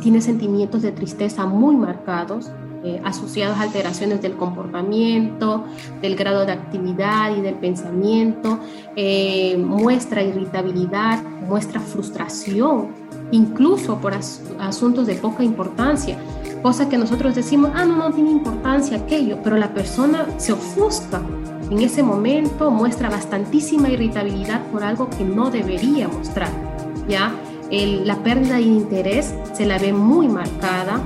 tiene 0.00 0.20
sentimientos 0.20 0.82
de 0.82 0.92
tristeza 0.92 1.46
muy 1.46 1.76
marcados, 1.76 2.50
eh, 2.86 3.00
asociados 3.02 3.56
a 3.56 3.62
alteraciones 3.62 4.20
del 4.20 4.34
comportamiento, 4.34 5.64
del 6.02 6.16
grado 6.16 6.44
de 6.44 6.52
actividad 6.52 7.34
y 7.34 7.40
del 7.40 7.54
pensamiento, 7.54 8.58
eh, 8.94 9.56
muestra 9.56 10.22
irritabilidad, 10.22 11.22
muestra 11.48 11.80
frustración, 11.80 12.88
incluso 13.30 13.98
por 13.98 14.14
asuntos 14.60 15.06
de 15.06 15.14
poca 15.14 15.42
importancia, 15.42 16.16
cosa 16.62 16.88
que 16.88 16.98
nosotros 16.98 17.34
decimos, 17.34 17.70
ah, 17.74 17.84
no, 17.84 17.96
no 17.96 18.12
tiene 18.12 18.30
importancia 18.30 18.98
aquello, 18.98 19.38
pero 19.42 19.56
la 19.56 19.74
persona 19.74 20.26
se 20.38 20.52
ofusca 20.52 21.20
en 21.70 21.80
ese 21.80 22.02
momento, 22.02 22.70
muestra 22.70 23.08
bastantísima 23.08 23.88
irritabilidad 23.88 24.62
por 24.66 24.84
algo 24.84 25.08
que 25.08 25.24
no 25.24 25.50
debería 25.50 26.08
mostrar, 26.08 26.50
¿ya? 27.08 27.32
la 27.70 28.16
pérdida 28.22 28.56
de 28.56 28.62
interés 28.62 29.34
se 29.52 29.66
la 29.66 29.78
ve 29.78 29.92
muy 29.92 30.28
marcada, 30.28 31.00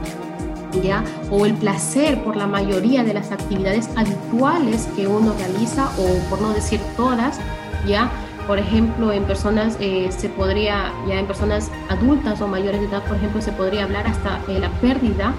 ¿ya? 0.82 1.02
O 1.30 1.46
el 1.46 1.54
placer 1.54 2.22
por 2.22 2.36
la 2.36 2.46
mayoría 2.46 3.04
de 3.04 3.14
las 3.14 3.32
actividades 3.32 3.88
habituales 3.96 4.86
que 4.94 5.06
uno 5.06 5.32
realiza, 5.38 5.88
o 5.98 6.28
por 6.28 6.42
no 6.42 6.52
decir 6.52 6.80
todas, 6.96 7.38
¿ya? 7.86 8.10
Por 8.48 8.58
ejemplo, 8.58 9.12
en 9.12 9.24
personas 9.24 9.76
eh, 9.78 10.08
se 10.10 10.30
podría, 10.30 10.90
ya 11.06 11.20
en 11.20 11.26
personas 11.26 11.70
adultas 11.90 12.40
o 12.40 12.48
mayores 12.48 12.80
de 12.80 12.86
edad, 12.86 13.04
por 13.04 13.18
ejemplo, 13.18 13.42
se 13.42 13.52
podría 13.52 13.84
hablar 13.84 14.06
hasta 14.06 14.40
de 14.50 14.58
la 14.58 14.70
pérdida, 14.80 15.34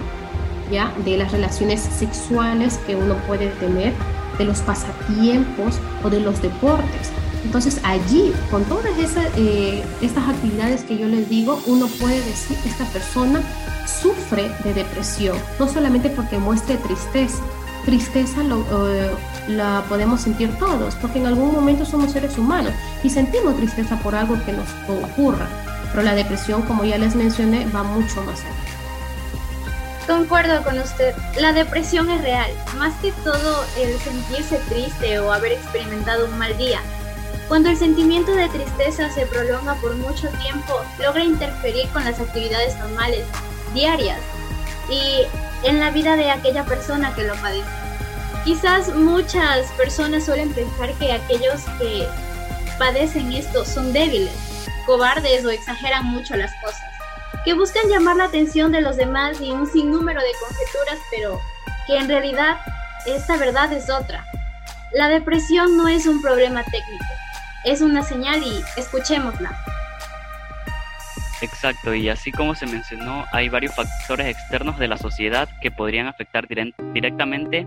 ¿ya? 0.71 0.93
De 1.03 1.17
las 1.17 1.31
relaciones 1.31 1.81
sexuales 1.81 2.79
que 2.85 2.95
uno 2.95 3.15
puede 3.25 3.47
tener, 3.47 3.93
de 4.37 4.45
los 4.45 4.59
pasatiempos 4.59 5.79
o 6.03 6.11
de 6.11 6.19
los 6.19 6.39
deportes. 6.39 7.11
Entonces 7.43 7.81
allí, 7.83 8.31
con 8.51 8.63
todas 8.65 8.95
esas, 8.99 9.25
eh, 9.37 9.83
estas 10.03 10.29
actividades 10.29 10.83
que 10.83 10.95
yo 10.95 11.07
les 11.07 11.27
digo, 11.29 11.59
uno 11.65 11.87
puede 11.87 12.21
decir 12.23 12.57
que 12.57 12.69
esta 12.69 12.85
persona 12.85 13.41
sufre 13.87 14.51
de 14.63 14.75
depresión, 14.75 15.35
no 15.57 15.67
solamente 15.67 16.11
porque 16.11 16.37
muestre 16.37 16.77
tristeza, 16.77 17.41
tristeza 17.89 18.43
lo, 18.43 18.63
la 19.47 19.83
podemos 19.89 20.21
sentir 20.21 20.55
todos, 20.59 20.95
porque 20.95 21.17
en 21.17 21.25
algún 21.25 21.53
momento 21.53 21.85
somos 21.85 22.11
seres 22.11 22.37
humanos 22.37 22.73
y 23.03 23.09
sentimos 23.09 23.57
tristeza 23.57 23.97
por 23.97 24.13
algo 24.13 24.37
que 24.45 24.53
nos 24.53 24.67
ocurra, 24.87 25.47
pero 25.91 26.03
la 26.03 26.13
depresión, 26.13 26.61
como 26.63 26.85
ya 26.85 26.97
les 26.97 27.15
mencioné, 27.15 27.65
va 27.75 27.83
mucho 27.83 28.21
más 28.23 28.39
allá. 28.41 28.53
Concuerdo 30.07 30.63
con 30.63 30.77
usted, 30.79 31.15
la 31.39 31.51
depresión 31.53 32.09
es 32.09 32.21
real, 32.21 32.51
más 32.77 32.93
que 33.01 33.11
todo 33.23 33.63
el 33.79 33.97
sentirse 33.99 34.57
triste 34.69 35.19
o 35.19 35.31
haber 35.31 35.53
experimentado 35.53 36.25
un 36.25 36.37
mal 36.37 36.55
día 36.57 36.79
cuando 37.47 37.69
el 37.69 37.77
sentimiento 37.77 38.31
de 38.31 38.47
tristeza 38.49 39.09
se 39.09 39.25
prolonga 39.25 39.73
por 39.81 39.95
mucho 39.95 40.27
tiempo, 40.43 40.81
logra 40.99 41.23
interferir 41.23 41.89
con 41.89 42.05
las 42.05 42.19
actividades 42.19 42.77
normales, 42.77 43.25
diarias, 43.73 44.19
y 44.87 45.25
en 45.63 45.79
la 45.79 45.91
vida 45.91 46.15
de 46.15 46.31
aquella 46.31 46.63
persona 46.65 47.13
que 47.13 47.23
lo 47.23 47.35
padece. 47.35 47.67
Quizás 48.43 48.95
muchas 48.95 49.67
personas 49.73 50.25
suelen 50.25 50.53
pensar 50.53 50.93
que 50.93 51.11
aquellos 51.11 51.61
que 51.77 52.07
padecen 52.77 53.33
esto 53.33 53.65
son 53.65 53.91
débiles, 53.91 54.33
cobardes 54.85 55.43
o 55.45 55.49
exageran 55.49 56.05
mucho 56.05 56.35
las 56.35 56.51
cosas, 56.63 56.81
que 57.43 57.53
buscan 57.53 57.89
llamar 57.89 58.15
la 58.15 58.25
atención 58.25 58.71
de 58.71 58.81
los 58.81 58.95
demás 58.97 59.39
y 59.41 59.51
un 59.51 59.69
sinnúmero 59.71 60.21
de 60.21 60.31
conjeturas, 60.39 60.99
pero 61.11 61.41
que 61.85 61.97
en 61.97 62.07
realidad 62.07 62.57
esta 63.05 63.37
verdad 63.37 63.71
es 63.73 63.89
otra. 63.89 64.25
La 64.93 65.09
depresión 65.09 65.77
no 65.77 65.87
es 65.87 66.07
un 66.07 66.21
problema 66.21 66.63
técnico, 66.63 67.05
es 67.65 67.81
una 67.81 68.03
señal 68.03 68.41
y 68.41 68.63
escuchémosla. 68.77 69.51
Exacto, 71.41 71.93
y 71.95 72.09
así 72.09 72.31
como 72.31 72.53
se 72.53 72.65
mencionó, 72.65 73.25
hay 73.31 73.47
varios 73.47 73.73
factores 73.73 74.27
externos 74.27 74.77
de 74.77 74.87
la 74.87 74.97
sociedad 74.97 75.47
que 75.61 75.71
podrían 75.71 76.07
afectar 76.07 76.47
directamente 76.93 77.65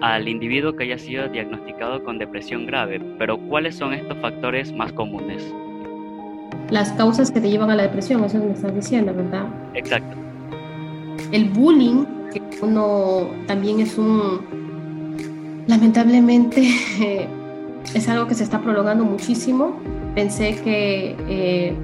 al 0.00 0.28
individuo 0.28 0.74
que 0.74 0.84
haya 0.84 0.98
sido 0.98 1.28
diagnosticado 1.28 2.02
con 2.04 2.18
depresión 2.18 2.66
grave, 2.66 3.00
pero 3.18 3.38
¿cuáles 3.38 3.76
son 3.76 3.92
estos 3.92 4.18
factores 4.18 4.72
más 4.72 4.92
comunes? 4.92 5.42
Las 6.70 6.90
causas 6.92 7.30
que 7.30 7.40
te 7.40 7.50
llevan 7.50 7.70
a 7.70 7.76
la 7.76 7.82
depresión, 7.82 8.24
eso 8.24 8.38
me 8.38 8.52
estás 8.52 8.74
diciendo, 8.74 9.14
¿verdad? 9.14 9.46
Exacto. 9.74 10.16
El 11.30 11.50
bullying, 11.50 12.04
que 12.32 12.40
uno 12.62 13.28
también 13.46 13.80
es 13.80 13.98
un, 13.98 15.64
lamentablemente, 15.66 16.66
es 17.94 18.08
algo 18.08 18.26
que 18.26 18.34
se 18.34 18.44
está 18.44 18.60
prolongando 18.60 19.04
muchísimo. 19.04 19.78
Pensé 20.14 20.56
que 20.62 21.14
eh, 21.28 21.74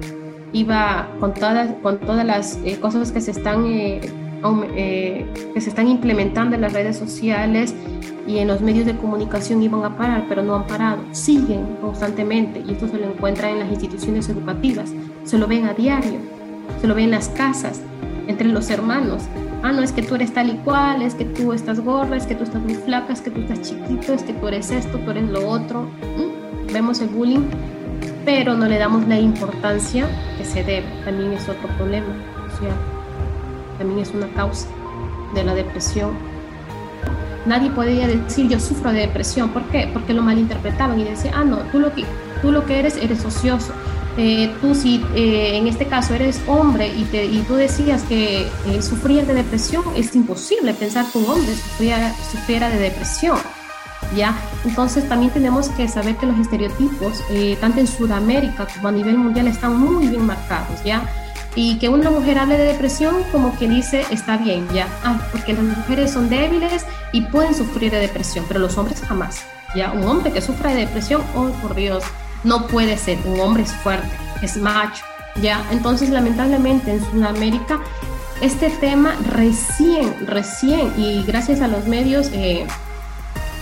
iba 0.53 1.09
con 1.19 1.33
todas, 1.33 1.71
con 1.81 1.99
todas 1.99 2.25
las 2.25 2.59
eh, 2.63 2.77
cosas 2.79 3.11
que 3.11 3.21
se, 3.21 3.31
están, 3.31 3.65
eh, 3.67 4.01
que 5.53 5.61
se 5.61 5.69
están 5.69 5.87
implementando 5.87 6.55
en 6.55 6.61
las 6.61 6.73
redes 6.73 6.97
sociales 6.97 7.75
y 8.27 8.37
en 8.37 8.47
los 8.47 8.61
medios 8.61 8.85
de 8.85 8.95
comunicación 8.95 9.61
iban 9.63 9.83
a 9.83 9.97
parar, 9.97 10.25
pero 10.29 10.43
no 10.43 10.55
han 10.55 10.67
parado. 10.67 11.01
Siguen 11.11 11.77
constantemente 11.81 12.63
y 12.65 12.71
esto 12.71 12.87
se 12.87 12.97
lo 12.97 13.05
encuentra 13.05 13.49
en 13.49 13.59
las 13.59 13.69
instituciones 13.69 14.29
educativas. 14.29 14.91
Se 15.23 15.37
lo 15.37 15.47
ven 15.47 15.65
a 15.65 15.73
diario, 15.73 16.19
se 16.79 16.87
lo 16.87 16.95
ven 16.95 17.05
en 17.05 17.11
las 17.11 17.29
casas, 17.29 17.81
entre 18.27 18.47
los 18.47 18.69
hermanos. 18.69 19.23
Ah, 19.61 19.71
no, 19.73 19.81
es 19.81 19.91
que 19.91 20.01
tú 20.01 20.15
eres 20.15 20.33
tal 20.33 20.49
y 20.49 20.57
cual, 20.59 21.01
es 21.01 21.15
que 21.15 21.25
tú 21.25 21.51
estás 21.51 21.81
gorda, 21.81 22.15
es 22.15 22.25
que 22.25 22.35
tú 22.35 22.43
estás 22.43 22.61
muy 22.61 22.75
flaca, 22.75 23.11
es 23.11 23.21
que 23.21 23.29
tú 23.29 23.41
estás 23.41 23.61
chiquito, 23.61 24.13
es 24.13 24.23
que 24.23 24.33
tú 24.33 24.47
eres 24.47 24.71
esto, 24.71 24.97
tú 24.99 25.11
eres 25.11 25.29
lo 25.29 25.49
otro. 25.49 25.83
¿Mm? 25.83 26.71
Vemos 26.71 27.01
el 27.01 27.09
bullying, 27.09 27.41
pero 28.29 28.55
no 28.55 28.67
le 28.67 28.77
damos 28.77 29.07
la 29.07 29.19
importancia 29.19 30.07
que 30.37 30.45
se 30.45 30.63
debe. 30.63 30.85
También 31.03 31.33
es 31.33 31.49
otro 31.49 31.67
problema 31.77 32.13
social. 32.51 32.75
También 33.79 34.01
es 34.01 34.11
una 34.13 34.27
causa 34.33 34.67
de 35.33 35.43
la 35.43 35.55
depresión. 35.55 36.11
Nadie 37.47 37.71
podía 37.71 38.07
decir 38.07 38.47
yo 38.47 38.59
sufro 38.59 38.91
de 38.91 38.99
depresión. 38.99 39.49
¿Por 39.49 39.63
qué? 39.69 39.89
Porque 39.91 40.13
lo 40.13 40.21
malinterpretaban 40.21 40.99
y 40.99 41.05
decían, 41.05 41.33
ah, 41.37 41.43
no, 41.43 41.57
tú 41.71 41.79
lo 41.79 41.91
que, 41.91 42.05
tú 42.43 42.51
lo 42.51 42.67
que 42.67 42.77
eres 42.77 42.97
eres 42.97 43.25
ocioso 43.25 43.73
eh, 44.17 44.53
tú 44.59 44.75
si 44.75 45.01
eh, 45.15 45.55
en 45.55 45.67
este 45.67 45.85
caso 45.85 46.13
eres 46.13 46.41
hombre 46.45 46.87
y, 46.87 47.05
te, 47.05 47.23
y 47.25 47.39
tú 47.47 47.55
decías 47.55 48.03
que 48.03 48.41
eh, 48.41 48.81
sufrías 48.81 49.25
de 49.27 49.33
depresión, 49.33 49.83
es 49.95 50.13
imposible 50.13 50.73
pensar 50.73 51.05
que 51.11 51.19
un 51.19 51.29
hombre 51.29 51.53
sufriera, 51.55 52.13
sufriera 52.29 52.69
de 52.69 52.79
depresión. 52.79 53.37
¿Ya? 54.15 54.35
Entonces 54.65 55.07
también 55.07 55.31
tenemos 55.31 55.69
que 55.69 55.87
saber 55.87 56.15
que 56.17 56.25
los 56.25 56.37
estereotipos, 56.39 57.23
tanto 57.59 57.79
en 57.79 57.87
Sudamérica 57.87 58.67
como 58.73 58.87
a 58.87 58.91
nivel 58.91 59.17
mundial, 59.17 59.47
están 59.47 59.77
muy 59.79 60.07
bien 60.07 60.25
marcados, 60.25 60.83
¿ya? 60.83 61.03
Y 61.55 61.77
que 61.79 61.89
una 61.89 62.09
mujer 62.11 62.37
hable 62.37 62.57
de 62.57 62.65
depresión 62.65 63.15
como 63.31 63.57
que 63.57 63.67
dice, 63.67 64.05
está 64.11 64.37
bien, 64.37 64.67
¿ya? 64.73 64.87
Ah, 65.03 65.19
porque 65.31 65.53
las 65.53 65.63
mujeres 65.63 66.11
son 66.11 66.29
débiles 66.29 66.85
y 67.11 67.21
pueden 67.21 67.55
sufrir 67.55 67.91
de 67.91 67.99
depresión, 67.99 68.45
pero 68.47 68.59
los 68.59 68.77
hombres 68.77 69.01
jamás. 69.01 69.43
Ya, 69.75 69.91
un 69.91 70.03
hombre 70.03 70.31
que 70.31 70.41
sufra 70.41 70.71
de 70.71 70.81
depresión, 70.81 71.21
oh 71.35 71.49
por 71.61 71.75
Dios, 71.75 72.03
no 72.43 72.67
puede 72.67 72.97
ser. 72.97 73.19
Un 73.25 73.39
hombre 73.39 73.63
es 73.63 73.71
fuerte, 73.71 74.09
es 74.41 74.57
macho. 74.57 75.03
Ya, 75.41 75.63
entonces 75.71 76.09
lamentablemente 76.09 76.91
en 76.91 77.05
Sudamérica 77.05 77.79
este 78.41 78.69
tema 78.69 79.15
recién, 79.31 80.25
recién 80.25 80.93
y 80.97 81.23
gracias 81.23 81.61
a 81.61 81.67
los 81.67 81.85
medios 81.87 82.29
eh, 82.31 82.65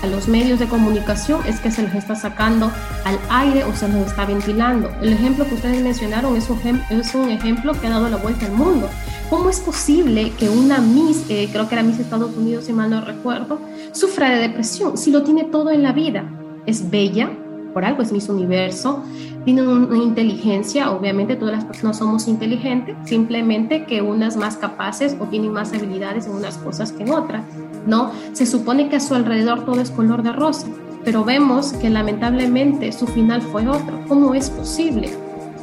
a 0.01 0.07
los 0.07 0.27
medios 0.27 0.59
de 0.59 0.67
comunicación 0.67 1.41
es 1.45 1.59
que 1.59 1.71
se 1.71 1.83
los 1.83 1.93
está 1.93 2.15
sacando 2.15 2.71
al 3.05 3.19
aire 3.29 3.63
o 3.63 3.75
se 3.75 3.87
los 3.87 4.07
está 4.07 4.25
ventilando. 4.25 4.89
El 5.01 5.13
ejemplo 5.13 5.45
que 5.47 5.55
ustedes 5.55 5.81
mencionaron 5.81 6.35
es 6.35 6.49
un, 6.49 6.59
es 6.89 7.15
un 7.15 7.29
ejemplo 7.29 7.73
que 7.73 7.87
ha 7.87 7.91
dado 7.91 8.09
la 8.09 8.17
vuelta 8.17 8.45
al 8.45 8.53
mundo. 8.53 8.89
¿Cómo 9.29 9.49
es 9.49 9.59
posible 9.59 10.31
que 10.39 10.49
una 10.49 10.79
Miss, 10.79 11.25
eh, 11.29 11.49
creo 11.51 11.67
que 11.67 11.75
era 11.75 11.83
Miss 11.83 11.99
Estados 11.99 12.35
Unidos 12.35 12.65
si 12.65 12.73
mal 12.73 12.89
no 12.89 13.01
recuerdo, 13.01 13.59
sufra 13.91 14.29
de 14.29 14.47
depresión 14.47 14.97
si 14.97 15.11
lo 15.11 15.23
tiene 15.23 15.43
todo 15.45 15.71
en 15.71 15.83
la 15.83 15.91
vida? 15.91 16.23
Es 16.65 16.89
bella, 16.89 17.31
por 17.77 17.85
algo 17.85 18.01
es 18.01 18.11
Miss 18.11 18.27
Universo, 18.27 19.03
tiene 19.45 19.61
una 19.61 19.99
inteligencia, 19.99 20.89
obviamente 20.89 21.35
todas 21.35 21.53
las 21.53 21.65
personas 21.65 21.99
somos 21.99 22.27
inteligentes, 22.27 22.97
simplemente 23.05 23.85
que 23.85 24.01
unas 24.01 24.35
más 24.35 24.57
capaces 24.57 25.15
o 25.19 25.25
tienen 25.25 25.53
más 25.53 25.71
habilidades 25.73 26.25
en 26.25 26.33
unas 26.33 26.57
cosas 26.57 26.91
que 26.91 27.03
en 27.03 27.11
otras, 27.11 27.43
¿no? 27.85 28.11
Se 28.33 28.47
supone 28.47 28.89
que 28.89 28.95
a 28.95 28.99
su 28.99 29.13
alrededor 29.13 29.63
todo 29.63 29.79
es 29.79 29.91
color 29.91 30.23
de 30.23 30.31
rosa, 30.31 30.65
pero 31.05 31.23
vemos 31.23 31.71
que 31.73 31.91
lamentablemente 31.91 32.91
su 32.91 33.05
final 33.05 33.43
fue 33.43 33.67
otro. 33.67 33.99
¿Cómo 34.07 34.33
es 34.33 34.49
posible? 34.49 35.11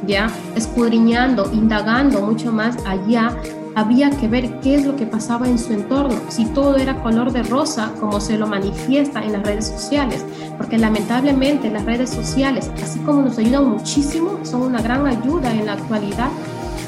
Ya 0.07 0.31
escudriñando, 0.55 1.51
indagando 1.51 2.21
mucho 2.21 2.49
más 2.53 2.77
allá, 2.85 3.35
había 3.75 4.09
que 4.09 4.29
ver 4.29 4.59
qué 4.61 4.75
es 4.75 4.85
lo 4.85 4.95
que 4.95 5.05
pasaba 5.05 5.47
en 5.47 5.59
su 5.59 5.73
entorno, 5.73 6.15
si 6.29 6.45
todo 6.45 6.77
era 6.77 7.03
color 7.03 7.33
de 7.33 7.43
rosa, 7.43 7.91
como 7.99 8.21
se 8.21 8.37
lo 8.37 8.47
manifiesta 8.47 9.21
en 9.21 9.33
las 9.33 9.43
redes 9.43 9.67
sociales, 9.67 10.25
porque 10.57 10.77
lamentablemente 10.77 11.69
las 11.69 11.83
redes 11.83 12.09
sociales, 12.09 12.71
así 12.81 12.99
como 12.99 13.21
nos 13.21 13.37
ayudan 13.37 13.69
muchísimo, 13.69 14.39
son 14.43 14.61
una 14.61 14.81
gran 14.81 15.05
ayuda 15.05 15.51
en 15.51 15.65
la 15.65 15.73
actualidad, 15.73 16.29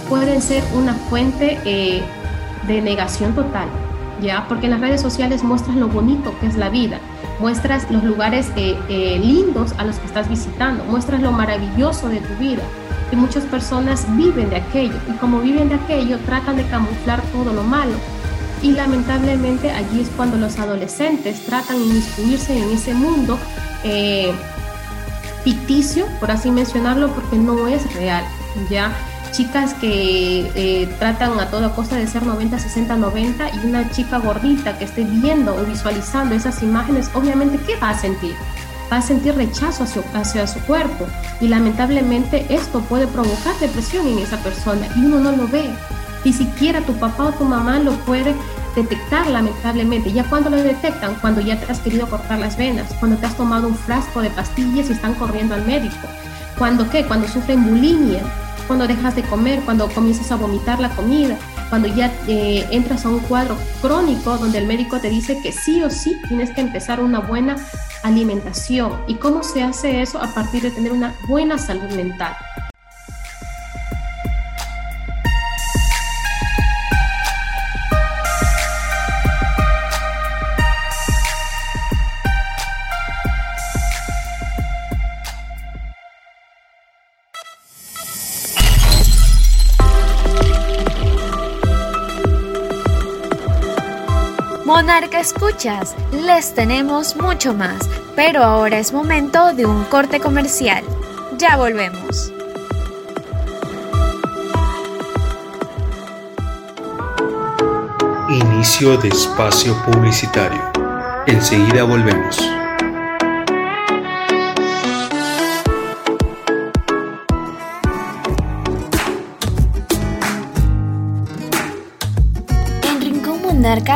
pueden 0.09 0.41
ser 0.41 0.63
una 0.75 0.93
fuente 0.93 1.59
eh, 1.65 2.01
de 2.67 2.81
negación 2.81 3.35
total, 3.35 3.67
¿ya? 4.21 4.45
Porque 4.47 4.67
en 4.67 4.71
las 4.71 4.81
redes 4.81 5.01
sociales 5.01 5.43
muestras 5.43 5.75
lo 5.75 5.89
bonito 5.89 6.33
que 6.39 6.47
es 6.47 6.55
la 6.55 6.69
vida, 6.69 6.99
muestras 7.41 7.91
los 7.91 8.05
lugares 8.05 8.49
eh, 8.55 8.77
eh, 8.87 9.19
lindos 9.19 9.73
a 9.77 9.83
los 9.83 9.97
que 9.97 10.07
estás 10.07 10.29
visitando, 10.29 10.85
muestras 10.85 11.21
lo 11.21 11.33
maravilloso 11.33 12.07
de 12.07 12.21
tu 12.21 12.33
vida, 12.35 12.63
y 13.11 13.15
muchas 13.15 13.45
personas 13.45 14.05
viven 14.15 14.49
de 14.49 14.57
aquello 14.57 14.95
y 15.07 15.17
como 15.17 15.39
viven 15.39 15.69
de 15.69 15.75
aquello 15.75 16.19
tratan 16.19 16.57
de 16.57 16.65
camuflar 16.67 17.21
todo 17.31 17.53
lo 17.53 17.63
malo 17.63 17.95
y 18.61 18.71
lamentablemente 18.71 19.71
allí 19.71 20.01
es 20.01 20.09
cuando 20.15 20.37
los 20.37 20.57
adolescentes 20.59 21.45
tratan 21.45 21.77
de 21.77 21.85
inmiscuirse 21.85 22.57
en 22.57 22.69
ese 22.71 22.93
mundo 22.93 23.37
eh, 23.83 24.33
ficticio, 25.43 26.07
por 26.19 26.31
así 26.31 26.49
mencionarlo, 26.51 27.09
porque 27.13 27.37
no 27.37 27.67
es 27.67 27.93
real, 27.93 28.25
¿ya? 28.69 28.91
Chicas 29.31 29.73
que 29.75 30.49
eh, 30.55 30.87
tratan 30.99 31.39
a 31.39 31.49
toda 31.49 31.75
costa 31.75 31.97
de 31.97 32.07
ser 32.07 32.23
90, 32.25 32.57
60, 32.57 32.95
90 32.95 33.49
y 33.55 33.67
una 33.67 33.89
chica 33.91 34.17
gordita 34.17 34.77
que 34.77 34.85
esté 34.85 35.03
viendo 35.03 35.55
o 35.55 35.63
visualizando 35.63 36.33
esas 36.33 36.63
imágenes, 36.63 37.11
obviamente, 37.13 37.59
¿qué 37.65 37.75
va 37.77 37.91
a 37.91 37.99
sentir? 37.99 38.35
Va 38.91 38.97
a 38.97 39.01
sentir 39.01 39.35
rechazo 39.35 39.85
hacia, 40.13 40.47
su 40.47 40.59
cuerpo 40.61 41.05
y 41.41 41.47
lamentablemente 41.47 42.45
esto 42.49 42.81
puede 42.81 43.07
provocar 43.07 43.57
depresión 43.59 44.07
en 44.07 44.19
esa 44.19 44.37
persona 44.37 44.87
y 44.95 45.05
uno 45.05 45.19
no 45.19 45.31
lo 45.31 45.47
ve. 45.47 45.69
Ni 46.23 46.33
siquiera 46.33 46.81
tu 46.81 46.93
papá 46.93 47.25
o 47.25 47.31
tu 47.31 47.45
mamá 47.45 47.79
lo 47.79 47.93
puede 47.99 48.35
detectar 48.75 49.27
lamentablemente. 49.27 50.11
Ya 50.11 50.23
cuando 50.23 50.49
lo 50.49 50.57
detectan, 50.57 51.15
cuando 51.15 51.41
ya 51.41 51.59
te 51.59 51.71
has 51.71 51.79
querido 51.79 52.07
cortar 52.07 52.39
las 52.39 52.57
venas, 52.57 52.93
cuando 52.99 53.17
te 53.17 53.25
has 53.25 53.35
tomado 53.35 53.67
un 53.67 53.75
frasco 53.75 54.21
de 54.21 54.29
pastillas 54.29 54.89
y 54.89 54.93
están 54.93 55.13
corriendo 55.15 55.55
al 55.55 55.65
médico. 55.65 56.07
Cuando 56.57 56.89
qué? 56.89 57.05
Cuando 57.05 57.27
sufren 57.27 57.63
bulimia, 57.63 58.21
cuando 58.67 58.87
dejas 58.87 59.15
de 59.15 59.23
comer, 59.23 59.61
cuando 59.61 59.87
comienzas 59.89 60.31
a 60.31 60.35
vomitar 60.35 60.79
la 60.79 60.89
comida, 60.89 61.37
cuando 61.69 61.87
ya 61.87 62.11
eh, 62.27 62.67
entras 62.71 63.05
a 63.05 63.09
un 63.09 63.19
cuadro 63.19 63.57
crónico 63.81 64.37
donde 64.37 64.57
el 64.57 64.67
médico 64.67 64.99
te 64.99 65.09
dice 65.09 65.39
que 65.41 65.51
sí 65.51 65.81
o 65.83 65.89
sí 65.89 66.19
tienes 66.27 66.51
que 66.51 66.61
empezar 66.61 66.99
una 66.99 67.19
buena 67.19 67.55
alimentación. 68.07 69.01
¿Y 69.07 69.15
cómo 69.15 69.43
se 69.43 69.63
hace 69.63 70.01
eso? 70.01 70.19
A 70.21 70.33
partir 70.33 70.63
de 70.63 70.71
tener 70.71 70.91
una 70.91 71.15
buena 71.27 71.57
salud 71.57 71.89
mental. 71.95 72.35
Escuchas, 95.27 95.93
les 96.13 96.55
tenemos 96.55 97.17
mucho 97.17 97.53
más, 97.53 97.89
pero 98.15 98.43
ahora 98.43 98.79
es 98.79 98.93
momento 98.93 99.53
de 99.53 99.65
un 99.65 99.83
corte 99.83 100.21
comercial. 100.21 100.85
Ya 101.37 101.57
volvemos. 101.57 102.31
Inicio 108.29 108.95
de 108.95 109.09
espacio 109.09 109.75
publicitario. 109.83 110.61
Enseguida 111.25 111.83
volvemos. 111.83 112.56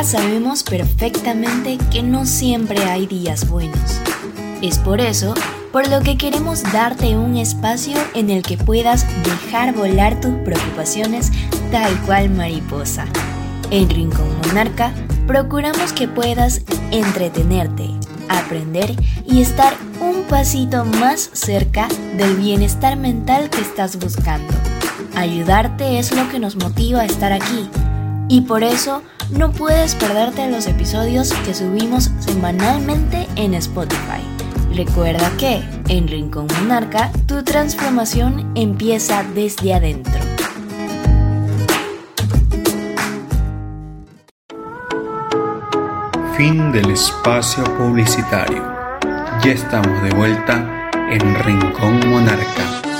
Sabemos 0.04 0.64
perfectamente 0.64 1.78
que 1.90 2.04
no 2.04 2.26
siempre 2.26 2.84
hay 2.84 3.08
días 3.08 3.48
buenos. 3.50 4.02
Es 4.62 4.78
por 4.78 5.00
eso 5.00 5.34
por 5.72 5.88
lo 5.88 6.02
que 6.02 6.18
queremos 6.18 6.62
darte 6.74 7.18
un 7.18 7.38
espacio 7.38 7.96
en 8.14 8.30
el 8.30 8.42
que 8.42 8.58
puedas 8.58 9.06
dejar 9.24 9.74
volar 9.74 10.20
tus 10.20 10.34
preocupaciones 10.44 11.32
tal 11.72 11.98
cual 12.02 12.30
mariposa. 12.30 13.06
En 13.70 13.90
Rincón 13.90 14.28
Monarca 14.46 14.94
procuramos 15.26 15.94
que 15.94 16.10
puedas 16.10 16.64
entretenerte, 16.92 17.92
aprender 18.28 18.94
y 19.26 19.42
estar 19.42 19.74
un 20.02 20.24
pasito 20.24 20.84
más 20.84 21.30
cerca 21.32 21.88
del 22.18 22.36
bienestar 22.36 22.98
mental 22.98 23.50
que 23.50 23.62
estás 23.62 23.98
buscando. 23.98 24.54
Ayudarte 25.16 25.98
es 25.98 26.14
lo 26.14 26.30
que 26.30 26.40
nos 26.40 26.58
motiva 26.58 27.02
a 27.02 27.06
estar 27.06 27.32
aquí 27.32 27.70
y 28.28 28.42
por 28.42 28.64
eso 28.64 29.02
no 29.32 29.52
puedes 29.52 29.96
perderte 29.96 30.50
los 30.50 30.68
episodios 30.68 31.34
que 31.46 31.54
subimos 31.54 32.12
semanalmente 32.20 33.28
en 33.36 33.54
Spotify. 33.54 34.22
Recuerda 34.74 35.30
que 35.38 35.62
en 35.90 36.08
Rincón 36.08 36.48
Monarca 36.60 37.12
tu 37.26 37.44
transformación 37.44 38.52
empieza 38.56 39.24
desde 39.36 39.74
adentro. 39.74 40.14
Fin 46.38 46.72
del 46.72 46.92
espacio 46.92 47.64
publicitario. 47.78 48.64
Ya 49.44 49.52
estamos 49.52 50.02
de 50.04 50.10
vuelta 50.12 50.90
en 51.12 51.36
Rincón 51.44 52.00
Monarca. 52.10 52.91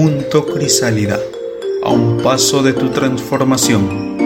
Punto 0.00 0.46
Crisálida, 0.46 1.18
a 1.82 1.90
un 1.90 2.22
paso 2.22 2.62
de 2.62 2.72
tu 2.72 2.90
transformación. 2.90 4.16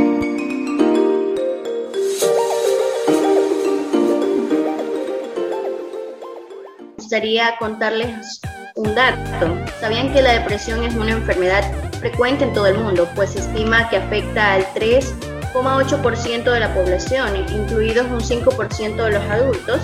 Me 6.79 6.87
gustaría 6.99 7.57
contarles 7.59 8.39
un 8.75 8.95
dato. 8.95 9.57
¿Sabían 9.81 10.13
que 10.13 10.21
la 10.21 10.35
depresión 10.35 10.85
es 10.85 10.95
una 10.95 11.13
enfermedad 11.13 11.65
frecuente 12.01 12.45
en 12.45 12.53
todo 12.53 12.67
el 12.67 12.77
mundo? 12.77 13.09
Pues 13.15 13.31
se 13.31 13.39
estima 13.39 13.89
que 13.89 13.97
afecta 13.97 14.53
al 14.53 14.67
3,8% 14.75 16.53
de 16.53 16.61
la 16.61 16.75
población, 16.75 17.35
incluidos 17.51 18.09
un 18.09 18.21
5% 18.21 19.05
de 19.05 19.11
los 19.11 19.25
adultos 19.25 19.81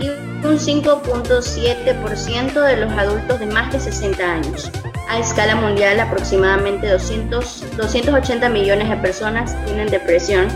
y 0.00 0.08
un 0.44 0.58
5.7% 0.58 2.60
de 2.60 2.76
los 2.76 2.90
adultos 2.90 3.38
de 3.38 3.46
más 3.46 3.72
de 3.72 3.78
60 3.78 4.34
años. 4.34 4.72
A 5.08 5.18
escala 5.18 5.56
mundial, 5.56 5.98
aproximadamente 6.00 6.86
200, 6.86 7.76
280 7.78 8.48
millones 8.50 8.90
de 8.90 8.96
personas 8.98 9.56
tienen 9.64 9.88
depresión, 9.88 10.48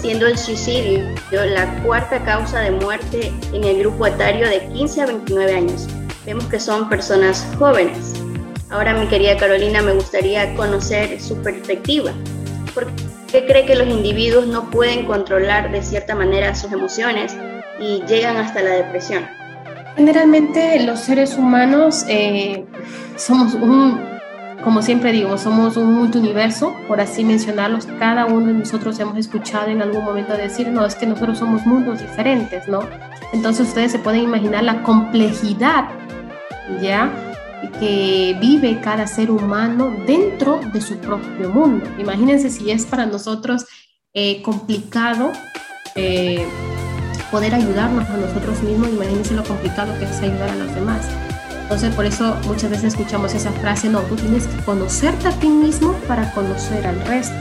siendo 0.00 0.28
el 0.28 0.38
suicidio 0.38 1.08
la 1.32 1.66
cuarta 1.82 2.24
causa 2.24 2.60
de 2.60 2.70
muerte 2.70 3.32
en 3.52 3.64
el 3.64 3.80
grupo 3.80 4.06
etario 4.06 4.48
de 4.48 4.64
15 4.68 5.02
a 5.02 5.06
29 5.06 5.54
años. 5.54 5.88
Vemos 6.24 6.44
que 6.44 6.60
son 6.60 6.88
personas 6.88 7.44
jóvenes. 7.58 8.14
Ahora, 8.70 8.94
mi 8.94 9.08
querida 9.08 9.36
Carolina, 9.36 9.82
me 9.82 9.92
gustaría 9.92 10.54
conocer 10.54 11.20
su 11.20 11.42
perspectiva. 11.42 12.12
¿Por 12.72 12.86
qué 13.32 13.44
cree 13.44 13.66
que 13.66 13.74
los 13.74 13.88
individuos 13.88 14.46
no 14.46 14.70
pueden 14.70 15.04
controlar 15.04 15.72
de 15.72 15.82
cierta 15.82 16.14
manera 16.14 16.54
sus 16.54 16.70
emociones 16.70 17.36
y 17.80 18.04
llegan 18.06 18.36
hasta 18.36 18.62
la 18.62 18.70
depresión? 18.70 19.26
Generalmente 19.96 20.80
los 20.84 21.00
seres 21.00 21.36
humanos 21.36 22.04
eh, 22.08 22.64
somos 23.20 23.54
un, 23.54 24.00
como 24.64 24.82
siempre 24.82 25.12
digo, 25.12 25.36
somos 25.38 25.76
un 25.76 25.94
multiuniverso, 25.94 26.74
por 26.88 27.00
así 27.00 27.24
mencionarlos. 27.24 27.86
Cada 27.98 28.26
uno 28.26 28.46
de 28.46 28.54
nosotros 28.54 28.98
hemos 28.98 29.18
escuchado 29.18 29.68
en 29.68 29.82
algún 29.82 30.04
momento 30.04 30.32
decir, 30.36 30.68
no, 30.68 30.84
es 30.84 30.94
que 30.94 31.06
nosotros 31.06 31.38
somos 31.38 31.64
mundos 31.66 32.00
diferentes, 32.00 32.66
¿no? 32.66 32.80
Entonces 33.32 33.68
ustedes 33.68 33.92
se 33.92 33.98
pueden 33.98 34.22
imaginar 34.22 34.64
la 34.64 34.82
complejidad, 34.82 35.88
¿ya? 36.80 37.10
que 37.78 38.38
vive 38.40 38.80
cada 38.80 39.06
ser 39.06 39.30
humano 39.30 39.94
dentro 40.06 40.60
de 40.72 40.80
su 40.80 40.96
propio 40.96 41.50
mundo. 41.50 41.84
Imagínense 41.98 42.48
si 42.48 42.70
es 42.70 42.86
para 42.86 43.04
nosotros 43.04 43.66
eh, 44.14 44.40
complicado 44.40 45.30
eh, 45.94 46.46
poder 47.30 47.54
ayudarnos 47.54 48.08
a 48.08 48.16
nosotros 48.16 48.62
mismos, 48.62 48.88
imagínense 48.88 49.34
lo 49.34 49.44
complicado 49.44 49.92
que 49.98 50.06
es 50.06 50.20
ayudar 50.22 50.48
a 50.48 50.56
los 50.56 50.74
demás. 50.74 51.06
Entonces, 51.70 51.94
por 51.94 52.04
eso 52.04 52.36
muchas 52.48 52.68
veces 52.68 52.94
escuchamos 52.94 53.32
esa 53.32 53.52
frase, 53.52 53.88
no, 53.88 54.00
tú 54.00 54.16
tienes 54.16 54.44
que 54.48 54.60
conocerte 54.64 55.28
a 55.28 55.30
ti 55.30 55.48
mismo 55.48 55.92
para 56.08 56.32
conocer 56.32 56.84
al 56.84 57.00
resto, 57.02 57.36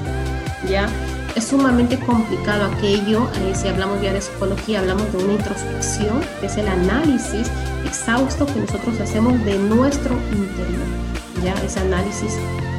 ¿ya? 0.69 0.87
Es 1.35 1.45
sumamente 1.45 1.97
complicado 1.97 2.65
aquello, 2.65 3.27
eh, 3.37 3.55
si 3.55 3.67
hablamos 3.67 3.99
ya 4.03 4.13
de 4.13 4.21
psicología, 4.21 4.81
hablamos 4.81 5.11
de 5.11 5.23
una 5.23 5.33
introspección, 5.33 6.21
que 6.39 6.45
es 6.45 6.57
el 6.57 6.67
análisis 6.67 7.49
exhausto 7.87 8.45
que 8.45 8.59
nosotros 8.59 9.01
hacemos 9.01 9.43
de 9.45 9.57
nuestro 9.57 10.13
interior, 10.31 10.85
¿ya? 11.43 11.55
Ese 11.65 11.79
análisis 11.79 12.33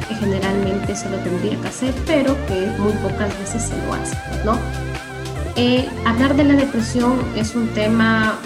que 0.07 0.15
generalmente 0.15 0.95
se 0.95 1.09
lo 1.09 1.17
tendría 1.17 1.59
que 1.59 1.67
hacer, 1.67 1.93
pero 2.07 2.33
que 2.47 2.67
muy 2.79 2.93
pocas 2.93 3.37
veces 3.39 3.63
se 3.63 3.75
lo 3.85 3.93
hace, 3.93 4.15
¿no? 4.45 4.57
Eh, 5.57 5.89
hablar 6.05 6.33
de 6.37 6.45
la 6.45 6.53
depresión 6.53 7.21
es 7.35 7.55
un 7.55 7.67
tema 7.73 8.39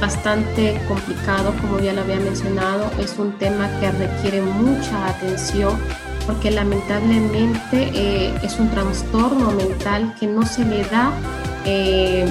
bastante 0.00 0.80
complicado, 0.88 1.54
como 1.60 1.78
ya 1.80 1.92
lo 1.92 2.02
había 2.02 2.18
mencionado, 2.18 2.90
es 2.98 3.18
un 3.18 3.32
tema 3.38 3.68
que 3.80 3.90
requiere 3.92 4.42
mucha 4.42 5.08
atención 5.08 5.78
porque 6.26 6.50
lamentablemente 6.50 7.90
eh, 7.94 8.34
es 8.42 8.58
un 8.58 8.70
trastorno 8.70 9.50
mental 9.52 10.14
que 10.18 10.26
no 10.26 10.44
se 10.46 10.64
le 10.64 10.84
da, 10.84 11.12
eh, 11.64 12.26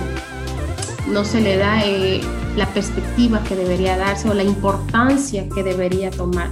no 1.08 1.26
se 1.26 1.42
le 1.42 1.58
da 1.58 1.86
eh, 1.86 2.22
la 2.56 2.68
perspectiva 2.68 3.44
que 3.44 3.56
debería 3.56 3.98
darse 3.98 4.30
o 4.30 4.34
la 4.34 4.44
importancia 4.44 5.48
que 5.50 5.64
debería 5.64 6.12
tomar. 6.12 6.50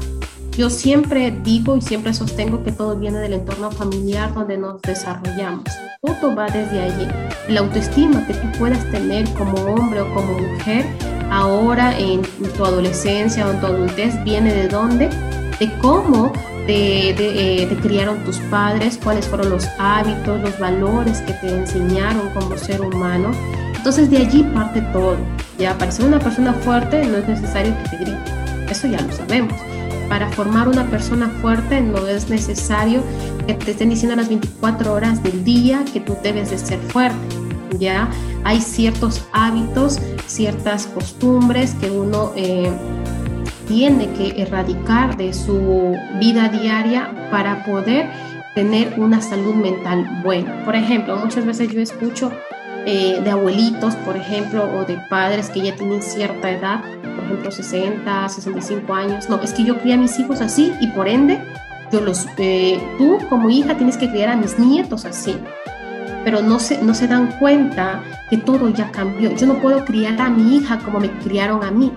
Yo 0.58 0.72
siempre 0.72 1.30
digo 1.44 1.78
y 1.78 1.82
siempre 1.82 2.16
sostengo 2.16 2.64
que 2.64 2.72
todo 2.72 2.96
viene 2.96 3.20
del 3.20 3.34
entorno 3.34 3.70
familiar 3.70 4.34
donde 4.34 4.58
nos 4.58 4.82
desarrollamos. 4.82 5.66
Todo 6.02 6.36
va 6.36 6.48
desde 6.48 6.82
allí. 6.82 7.08
La 7.48 7.60
autoestima 7.60 8.26
que 8.26 8.34
tú 8.34 8.48
puedas 8.58 8.84
tener 8.90 9.32
como 9.36 9.54
hombre 9.72 10.02
o 10.02 10.12
como 10.16 10.34
mujer 10.34 10.84
ahora 11.30 11.96
en 12.00 12.24
tu 12.58 12.66
adolescencia 12.66 13.46
o 13.46 13.52
en 13.52 13.60
tu 13.60 13.68
adultez 13.68 14.24
viene 14.24 14.52
de 14.52 14.68
dónde? 14.68 15.10
De 15.60 15.72
cómo 15.80 16.34
te, 16.66 17.10
eh, 17.12 17.78
criaron 17.84 18.24
tus 18.24 18.40
padres, 18.50 19.00
cuáles 19.04 19.28
fueron 19.28 19.52
los 19.52 19.68
hábitos, 19.78 20.42
los 20.42 20.58
valores 20.58 21.22
que 21.22 21.34
te 21.34 21.56
enseñaron 21.56 22.32
como 22.32 22.58
ser 22.58 22.82
humano. 22.82 23.30
Entonces 23.76 24.10
de 24.10 24.18
allí 24.18 24.42
parte 24.42 24.82
todo. 24.92 25.18
Ya 25.60 25.78
para 25.78 25.92
ser 25.92 26.06
una 26.08 26.18
persona 26.18 26.52
fuerte 26.52 27.06
no 27.06 27.18
es 27.18 27.28
necesario 27.28 27.76
que 27.84 27.90
te 27.90 27.98
grite. 27.98 28.72
Eso 28.72 28.88
ya 28.88 29.00
lo 29.00 29.14
sabemos 29.14 29.54
para 30.18 30.32
formar 30.32 30.68
una 30.68 30.90
persona 30.90 31.30
fuerte 31.42 31.80
no 31.80 32.08
es 32.08 32.28
necesario 32.28 33.04
que 33.46 33.54
te 33.54 33.70
estén 33.70 33.92
diciendo 33.92 34.16
las 34.16 34.30
24 34.30 34.92
horas 34.92 35.22
del 35.22 35.44
día 35.44 35.86
que 35.94 36.00
tú 36.00 36.18
debes 36.24 36.50
de 36.50 36.58
ser 36.58 36.80
fuerte. 36.80 37.20
Ya 37.78 38.10
hay 38.44 38.60
ciertos 38.60 39.24
hábitos, 39.32 40.00
ciertas 40.26 40.88
costumbres 40.88 41.76
que 41.76 41.92
uno 41.92 42.32
eh, 42.36 42.72
tiene 43.68 44.12
que 44.14 44.42
erradicar 44.42 45.18
de 45.18 45.36
su 45.36 45.96
vida 46.20 46.50
diaria 46.50 47.30
para 47.30 47.64
poder 47.64 48.10
tener 48.56 49.00
una 49.00 49.22
salud 49.22 49.54
mental 49.54 50.24
buena. 50.24 50.66
Por 50.66 50.76
ejemplo, 50.76 51.16
muchas 51.18 51.46
veces 51.46 51.72
yo 51.72 51.80
escucho 51.80 52.32
eh, 52.88 53.22
de 53.24 53.30
abuelitos, 53.30 53.96
por 53.98 54.18
ejemplo, 54.18 54.64
o 54.64 54.84
de 54.84 54.98
padres 55.12 55.52
que 55.52 55.62
ya 55.62 55.76
tienen 55.76 56.02
cierta 56.02 56.50
edad, 56.50 56.82
ejemplo, 57.28 57.52
60, 57.52 58.30
65 58.30 58.94
años. 58.94 59.30
No, 59.30 59.40
es 59.42 59.54
que 59.54 59.64
yo 59.64 59.78
crié 59.80 59.94
a 59.94 59.98
mis 59.98 60.18
hijos 60.20 60.42
así 60.42 60.74
y 60.82 60.88
por 60.88 61.08
ende, 61.08 61.40
yo 61.92 62.02
los, 62.02 62.26
eh, 62.38 62.80
tú 62.98 63.18
como 63.30 63.50
hija 63.50 63.78
tienes 63.78 63.98
que 63.98 64.10
criar 64.10 64.30
a 64.30 64.36
mis 64.36 64.58
nietos 64.58 65.06
así. 65.06 65.38
Pero 66.24 66.42
no 66.42 66.60
se, 66.60 66.82
no 66.84 66.94
se 66.94 67.08
dan 67.08 67.32
cuenta 67.40 68.04
que 68.30 68.38
todo 68.38 68.70
ya 68.70 68.92
cambió. 68.92 69.34
Yo 69.36 69.48
no 69.48 69.62
puedo 69.62 69.86
criar 69.86 70.20
a 70.20 70.30
mi 70.30 70.58
hija 70.58 70.80
como 70.80 71.00
me 71.00 71.10
criaron 71.20 71.64
a 71.64 71.72
mí, 71.72 71.94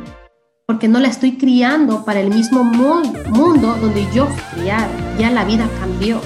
porque 0.66 0.87
no 0.87 1.01
la 1.01 1.09
estoy 1.09 1.37
criando 1.37 2.05
para 2.05 2.21
el 2.21 2.31
mismo 2.31 2.62
mundo 2.62 3.77
donde 3.81 4.07
yo 4.14 4.27
fui 4.27 4.61
criada. 4.61 4.88
Ya 5.19 5.31
la 5.31 5.45
vida 5.45 5.69
cambió. 5.81 6.21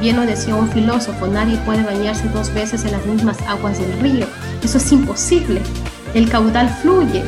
Bien 0.00 0.16
lo 0.16 0.26
decía 0.26 0.54
un 0.54 0.68
filósofo, 0.68 1.26
nadie 1.26 1.56
puede 1.64 1.82
bañarse 1.82 2.28
dos 2.28 2.52
veces 2.52 2.84
en 2.84 2.92
las 2.92 3.06
mismas 3.06 3.40
aguas 3.48 3.78
del 3.78 3.98
río. 4.00 4.26
Eso 4.62 4.76
es 4.76 4.92
imposible. 4.92 5.62
El 6.12 6.28
caudal 6.28 6.68
fluye. 6.68 7.22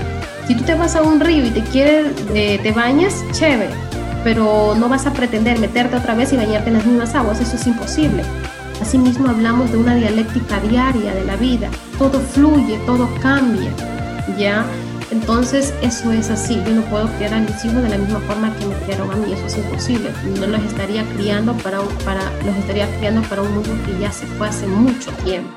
Si 0.48 0.54
tú 0.54 0.64
te 0.64 0.74
vas 0.74 0.96
a 0.96 1.02
un 1.02 1.20
río 1.20 1.44
y 1.44 1.50
te 1.50 1.60
quieres, 1.60 2.06
eh, 2.32 2.58
te 2.62 2.72
bañas, 2.72 3.22
chévere, 3.32 3.68
pero 4.24 4.74
no 4.74 4.88
vas 4.88 5.06
a 5.06 5.12
pretender 5.12 5.58
meterte 5.58 5.94
otra 5.94 6.14
vez 6.14 6.32
y 6.32 6.38
bañarte 6.38 6.70
en 6.70 6.76
las 6.78 6.86
mismas 6.86 7.14
aguas. 7.14 7.38
Eso 7.38 7.56
es 7.56 7.66
imposible. 7.66 8.22
Asimismo 8.80 9.28
hablamos 9.28 9.70
de 9.70 9.76
una 9.76 9.94
dialéctica 9.94 10.58
diaria 10.60 11.12
de 11.12 11.24
la 11.26 11.36
vida. 11.36 11.68
Todo 11.98 12.18
fluye, 12.18 12.78
todo 12.86 13.10
cambia. 13.20 13.70
¿Ya? 14.38 14.64
Entonces, 15.10 15.72
eso 15.82 16.12
es 16.12 16.30
así. 16.30 16.60
Yo 16.66 16.74
no 16.74 16.82
puedo 16.82 17.06
criar 17.16 17.34
a 17.34 17.40
mis 17.40 17.64
hijos 17.64 17.82
de 17.82 17.88
la 17.88 17.98
misma 17.98 18.20
forma 18.20 18.54
que 18.56 18.66
me 18.66 18.74
criaron 18.76 19.10
a 19.10 19.16
mí. 19.16 19.32
Eso 19.32 19.46
es 19.46 19.56
imposible. 19.56 20.10
No 20.38 20.46
los 20.46 20.62
estaría 20.62 21.04
criando 21.14 21.54
para, 21.58 21.80
para, 22.04 22.30
los 22.44 22.56
estaría 22.56 22.86
criando 22.98 23.22
para 23.22 23.42
un 23.42 23.54
mundo 23.54 23.70
que 23.86 23.98
ya 23.98 24.12
se 24.12 24.26
fue 24.26 24.48
hace 24.48 24.66
mucho 24.66 25.10
tiempo. 25.24 25.50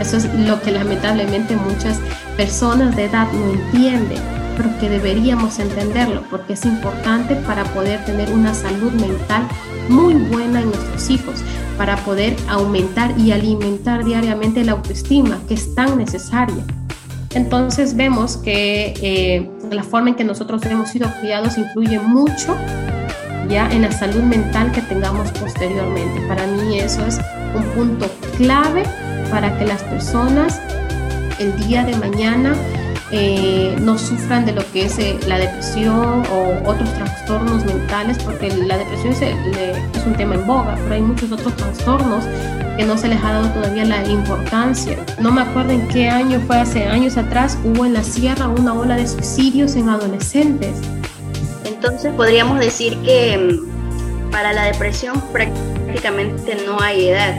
Eso 0.00 0.16
es 0.16 0.32
lo 0.34 0.60
que 0.62 0.72
lamentablemente 0.72 1.56
muchas 1.56 1.98
personas 2.36 2.96
de 2.96 3.04
edad 3.04 3.30
no 3.32 3.52
entienden, 3.52 4.18
pero 4.56 4.70
que 4.78 4.88
deberíamos 4.88 5.58
entenderlo 5.58 6.22
porque 6.30 6.54
es 6.54 6.64
importante 6.64 7.36
para 7.36 7.64
poder 7.64 8.04
tener 8.04 8.32
una 8.32 8.54
salud 8.54 8.92
mental 8.92 9.46
muy 9.88 10.14
buena 10.14 10.60
en 10.60 10.66
nuestros 10.66 11.10
hijos, 11.10 11.42
para 11.76 11.96
poder 12.04 12.36
aumentar 12.48 13.18
y 13.18 13.32
alimentar 13.32 14.04
diariamente 14.04 14.64
la 14.64 14.72
autoestima 14.72 15.40
que 15.46 15.54
es 15.54 15.74
tan 15.74 15.98
necesaria. 15.98 16.64
Entonces 17.34 17.96
vemos 17.96 18.36
que 18.36 18.94
eh, 19.00 19.48
la 19.70 19.82
forma 19.82 20.10
en 20.10 20.14
que 20.16 20.24
nosotros 20.24 20.64
hemos 20.66 20.90
sido 20.90 21.08
criados 21.20 21.56
influye 21.56 21.98
mucho 21.98 22.56
ya 23.48 23.70
en 23.70 23.82
la 23.82 23.92
salud 23.92 24.22
mental 24.22 24.70
que 24.72 24.82
tengamos 24.82 25.30
posteriormente. 25.32 26.20
Para 26.28 26.46
mí 26.46 26.78
eso 26.78 27.04
es 27.06 27.18
un 27.54 27.62
punto 27.74 28.10
clave 28.36 28.82
para 29.30 29.58
que 29.58 29.66
las 29.66 29.82
personas 29.84 30.60
el 31.38 31.56
día 31.66 31.84
de 31.84 31.96
mañana 31.96 32.54
eh, 33.14 33.76
no 33.78 33.98
sufran 33.98 34.46
de 34.46 34.52
lo 34.52 34.62
que 34.72 34.86
es 34.86 34.98
eh, 34.98 35.18
la 35.28 35.38
depresión 35.38 36.22
o 36.32 36.62
otros 36.64 36.90
trastornos 36.94 37.62
mentales, 37.66 38.16
porque 38.24 38.48
la 38.48 38.78
depresión 38.78 39.12
es, 39.12 40.06
un 40.06 40.14
tema 40.14 40.34
en 40.34 40.46
boga, 40.46 40.76
pero 40.82 40.94
hay 40.94 41.02
muchos 41.02 41.30
otros 41.30 41.54
trastornos 41.54 42.24
que 42.78 42.84
no 42.86 42.96
se 42.96 43.08
les 43.08 43.22
ha 43.22 43.32
dado 43.32 43.48
todavía 43.50 43.84
la 43.84 44.02
importancia. 44.08 44.96
No 45.20 45.30
me 45.30 45.42
acuerdo 45.42 45.72
en 45.72 45.86
qué 45.88 46.08
año 46.08 46.40
fue, 46.46 46.56
hace 46.56 46.86
años 46.86 47.18
atrás, 47.18 47.58
hubo 47.64 47.84
en 47.84 47.92
la 47.92 48.02
sierra 48.02 48.48
una 48.48 48.72
ola 48.72 48.96
de 48.96 49.06
suicidios 49.06 49.76
en 49.76 49.90
adolescentes. 49.90 50.80
Entonces 51.66 52.14
podríamos 52.14 52.60
decir 52.60 52.96
que 53.02 53.36
mm, 53.36 54.30
para 54.30 54.54
la 54.54 54.64
depresión 54.64 55.22
prácticamente 55.32 56.56
no 56.66 56.80
hay 56.80 57.08
edad. 57.08 57.38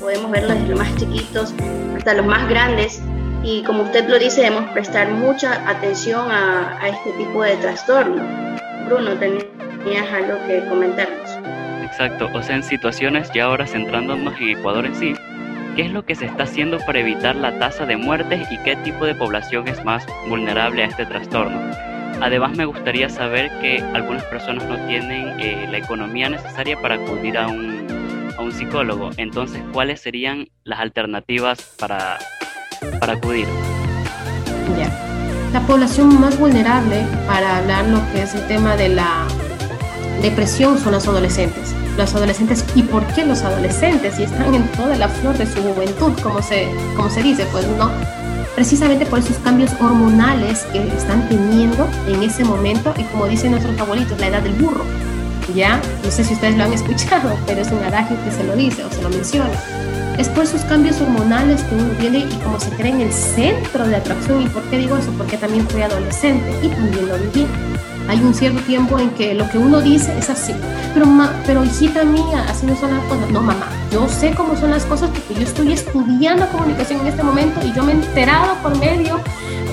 Podemos 0.00 0.30
verlo 0.30 0.54
desde 0.54 0.68
los 0.68 0.78
más 0.78 0.96
chiquitos 0.96 1.52
hasta 1.94 2.14
los 2.14 2.24
más 2.24 2.48
grandes 2.48 3.02
y 3.44 3.62
como 3.62 3.82
usted 3.82 4.08
lo 4.08 4.18
dice, 4.18 4.42
debemos 4.42 4.70
prestar 4.72 5.10
mucha 5.10 5.68
atención 5.68 6.30
a, 6.30 6.78
a 6.80 6.88
este 6.88 7.12
tipo 7.12 7.42
de 7.42 7.56
trastorno. 7.56 8.22
Bruno, 8.86 9.12
tenías 9.18 10.10
algo 10.12 10.38
que 10.46 10.64
comentarnos. 10.68 11.30
Exacto, 11.84 12.30
o 12.32 12.42
sea, 12.42 12.56
en 12.56 12.62
situaciones 12.62 13.30
ya 13.32 13.44
ahora 13.44 13.66
centrándonos 13.66 14.34
en 14.40 14.48
Ecuador 14.48 14.86
en 14.86 14.94
sí, 14.94 15.14
¿qué 15.76 15.82
es 15.82 15.92
lo 15.92 16.04
que 16.04 16.14
se 16.14 16.24
está 16.24 16.44
haciendo 16.44 16.78
para 16.86 17.00
evitar 17.00 17.36
la 17.36 17.58
tasa 17.58 17.84
de 17.84 17.96
muertes 17.96 18.50
y 18.50 18.58
qué 18.58 18.76
tipo 18.76 19.04
de 19.04 19.14
población 19.14 19.68
es 19.68 19.84
más 19.84 20.06
vulnerable 20.28 20.82
a 20.82 20.86
este 20.86 21.04
trastorno? 21.04 21.60
Además, 22.22 22.56
me 22.56 22.64
gustaría 22.64 23.08
saber 23.10 23.50
que 23.60 23.82
algunas 23.92 24.24
personas 24.24 24.64
no 24.64 24.76
tienen 24.86 25.38
eh, 25.38 25.68
la 25.70 25.78
economía 25.78 26.30
necesaria 26.30 26.80
para 26.80 26.94
acudir 26.94 27.36
a 27.36 27.48
un, 27.48 27.86
a 28.38 28.40
un 28.40 28.52
psicólogo. 28.52 29.10
Entonces, 29.18 29.60
¿cuáles 29.72 30.00
serían 30.00 30.48
las 30.62 30.80
alternativas 30.80 31.76
para 31.78 32.18
para 33.00 33.14
acudir. 33.14 33.46
Ya. 34.78 34.90
La 35.52 35.60
población 35.60 36.20
más 36.20 36.38
vulnerable 36.38 37.06
para 37.26 37.58
hablar 37.58 37.86
lo 37.86 38.00
que 38.12 38.22
es 38.22 38.34
el 38.34 38.46
tema 38.48 38.76
de 38.76 38.88
la 38.88 39.26
depresión 40.20 40.78
son 40.78 40.92
los 40.92 41.06
adolescentes. 41.06 41.74
Los 41.96 42.14
adolescentes, 42.14 42.64
¿y 42.74 42.82
por 42.82 43.06
qué 43.14 43.24
los 43.24 43.42
adolescentes? 43.42 44.16
Si 44.16 44.24
están 44.24 44.52
en 44.54 44.66
toda 44.72 44.96
la 44.96 45.08
flor 45.08 45.38
de 45.38 45.46
su 45.46 45.62
juventud, 45.62 46.12
como 46.22 46.42
se, 46.42 46.68
como 46.96 47.08
se 47.08 47.22
dice, 47.22 47.46
pues 47.52 47.66
no. 47.78 47.90
Precisamente 48.56 49.06
por 49.06 49.20
esos 49.20 49.36
cambios 49.38 49.70
hormonales 49.80 50.64
que 50.72 50.88
están 50.88 51.28
teniendo 51.28 51.88
en 52.08 52.22
ese 52.22 52.44
momento 52.44 52.92
y 52.96 53.04
como 53.04 53.26
dicen 53.26 53.52
nuestros 53.52 53.78
abuelitos, 53.78 54.18
la 54.18 54.28
edad 54.28 54.42
del 54.42 54.54
burro. 54.54 54.84
¿Ya? 55.54 55.80
No 56.02 56.10
sé 56.10 56.24
si 56.24 56.34
ustedes 56.34 56.56
lo 56.56 56.64
han 56.64 56.72
escuchado, 56.80 57.36
pero 57.46 57.60
es 57.60 57.70
un 57.70 57.82
adagio 57.84 58.16
que 58.24 58.30
se 58.32 58.42
lo 58.42 58.56
dice 58.56 58.82
o 58.84 58.90
se 58.90 59.02
lo 59.02 59.08
menciona. 59.10 59.52
Es 60.18 60.28
por 60.28 60.44
esos 60.44 60.62
cambios 60.62 61.00
hormonales 61.00 61.62
que 61.62 61.74
uno 61.74 61.90
tiene 61.98 62.20
y 62.20 62.38
como 62.42 62.60
se 62.60 62.70
cree 62.70 62.92
en 62.92 63.00
el 63.00 63.12
centro 63.12 63.86
de 63.86 63.96
atracción. 63.96 64.42
¿Y 64.42 64.46
por 64.48 64.62
qué 64.64 64.78
digo 64.78 64.96
eso? 64.96 65.10
Porque 65.18 65.36
también 65.36 65.66
fui 65.68 65.82
adolescente 65.82 66.50
y 66.62 66.68
también 66.68 67.08
lo 67.08 67.18
viví 67.18 67.46
hay 68.08 68.20
un 68.20 68.34
cierto 68.34 68.60
tiempo 68.62 68.98
en 68.98 69.10
que 69.10 69.34
lo 69.34 69.48
que 69.48 69.58
uno 69.58 69.80
dice 69.80 70.16
es 70.18 70.28
así. 70.30 70.54
Pero, 70.92 71.06
pero 71.46 71.64
hijita 71.64 72.04
mía, 72.04 72.44
así 72.48 72.66
no 72.66 72.76
son 72.76 72.90
las 72.94 73.04
cosas. 73.04 73.30
No, 73.30 73.40
mamá, 73.40 73.68
yo 73.90 74.08
sé 74.08 74.32
cómo 74.34 74.56
son 74.56 74.70
las 74.70 74.84
cosas 74.84 75.10
porque 75.10 75.34
yo 75.34 75.46
estoy 75.46 75.72
estudiando 75.72 76.46
comunicación 76.48 77.00
en 77.00 77.06
este 77.08 77.22
momento 77.22 77.60
y 77.64 77.72
yo 77.72 77.82
me 77.82 77.92
he 77.92 77.94
enterado 77.96 78.54
por 78.62 78.78
medio 78.78 79.20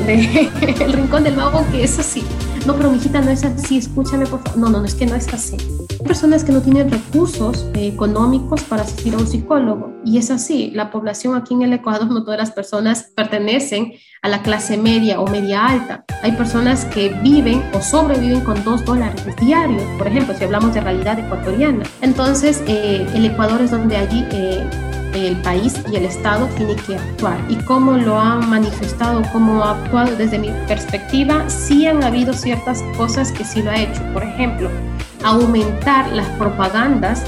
del 0.06 0.50
el 0.82 0.94
rincón 0.94 1.24
del 1.24 1.36
mago 1.36 1.66
que 1.72 1.84
es 1.84 2.00
así. 2.00 2.24
No, 2.66 2.76
pero 2.76 2.92
mi 2.92 2.98
hijita 2.98 3.22
no 3.22 3.32
es 3.32 3.44
así, 3.44 3.78
escúchame 3.78 4.26
por 4.28 4.42
favor. 4.44 4.60
No, 4.60 4.70
no, 4.70 4.80
no, 4.80 4.86
es 4.86 4.94
que 4.94 5.08
no 5.08 5.16
es 5.16 5.34
así. 5.34 5.58
Hay 5.90 6.06
personas 6.06 6.44
que 6.44 6.52
no 6.52 6.62
tienen 6.62 6.92
recursos 6.92 7.66
eh, 7.74 7.88
económicos 7.88 8.62
para 8.64 8.84
asistir 8.84 9.16
a 9.16 9.18
un 9.18 9.28
psicólogo 9.28 9.94
y 10.06 10.20
es 10.20 10.30
así. 10.30 10.72
La 10.72 10.92
población 10.92 11.36
aquí 11.36 11.56
en 11.56 11.64
el 11.64 11.74
Ecuador, 11.74 12.10
no 12.12 12.24
todas 12.24 12.40
las 12.40 12.52
personas 12.52 13.12
pertenecen 13.16 13.94
a 14.22 14.30
la 14.30 14.44
clase 14.44 14.78
media 14.78 15.20
o 15.20 15.28
media 15.28 15.66
alta. 15.66 16.06
Hay 16.22 16.34
personas 16.34 16.86
que 16.86 17.10
viven 17.24 17.64
o 17.74 17.82
sobreviven 17.82 18.42
con 18.42 18.64
dos 18.64 18.86
dólares 18.86 19.24
diarios, 19.40 19.84
por 19.98 20.08
ejemplo, 20.08 20.36
si 20.38 20.44
hablamos 20.44 20.74
de 20.76 20.82
realidad 20.82 21.18
ecuatoriana. 21.18 21.84
Entonces, 22.02 22.64
eh, 22.68 23.08
el 23.16 23.26
Ecuador 23.26 23.62
es 23.62 23.72
donde 23.72 23.98
allí 23.98 24.24
eh, 24.32 24.64
el 25.14 25.36
país 25.42 25.82
y 25.92 25.96
el 25.96 26.06
Estado 26.06 26.48
tiene 26.58 26.76
que 26.76 26.96
actuar. 26.96 27.40
Y 27.50 27.56
cómo 27.66 27.94
lo 27.94 28.20
han 28.20 28.50
manifestado, 28.50 29.22
cómo 29.32 29.64
ha 29.64 29.72
actuado 29.72 30.16
desde 30.16 30.40
mi 30.40 30.50
perspectiva, 30.68 31.50
sí 31.50 31.88
han 31.88 32.04
habido 32.04 32.34
ciertas 32.34 32.82
cosas 32.98 33.32
que 33.32 33.44
sí 33.44 33.62
lo 33.62 33.72
ha 33.72 33.80
hecho. 33.80 34.02
Por 34.14 34.24
ejemplo, 34.24 34.70
aumentar 35.24 36.12
las 36.12 36.28
propagandas 36.38 37.24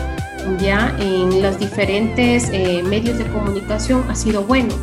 ya 0.60 0.96
en 1.00 1.42
los 1.42 1.58
diferentes 1.60 2.50
eh, 2.52 2.84
medios 2.84 3.18
de 3.18 3.26
comunicación 3.28 4.04
ha 4.10 4.16
sido 4.16 4.44
bueno. 4.44 4.74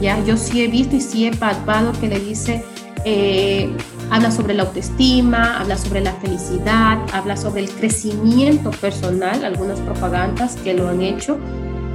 Ya, 0.00 0.22
yo 0.24 0.36
sí 0.36 0.62
he 0.62 0.68
visto 0.68 0.96
y 0.96 1.00
sí 1.00 1.26
he 1.26 1.36
palpado 1.36 1.92
que 1.92 2.08
le 2.08 2.18
dice, 2.18 2.64
eh, 3.04 3.70
habla 4.10 4.30
sobre 4.30 4.54
la 4.54 4.64
autoestima, 4.64 5.58
habla 5.58 5.76
sobre 5.76 6.00
la 6.00 6.12
felicidad, 6.14 6.98
habla 7.12 7.36
sobre 7.36 7.62
el 7.62 7.70
crecimiento 7.70 8.70
personal, 8.70 9.44
algunas 9.44 9.78
propagandas 9.80 10.56
que 10.56 10.74
lo 10.74 10.88
han 10.88 11.02
hecho 11.02 11.38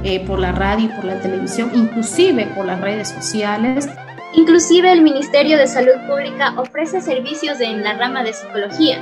eh, 0.06 0.24
por 0.26 0.38
la 0.38 0.52
radio 0.52 0.86
y 0.86 0.88
por 0.88 1.04
la 1.04 1.20
televisión, 1.20 1.70
inclusive 1.74 2.46
por 2.54 2.64
las 2.64 2.80
redes 2.80 3.08
sociales. 3.08 3.88
Inclusive 4.34 4.92
el 4.92 5.02
Ministerio 5.02 5.58
de 5.58 5.66
Salud 5.66 5.94
Pública 6.08 6.54
ofrece 6.56 7.00
servicios 7.00 7.60
en 7.60 7.82
la 7.82 7.94
rama 7.94 8.22
de 8.22 8.32
psicología. 8.32 8.98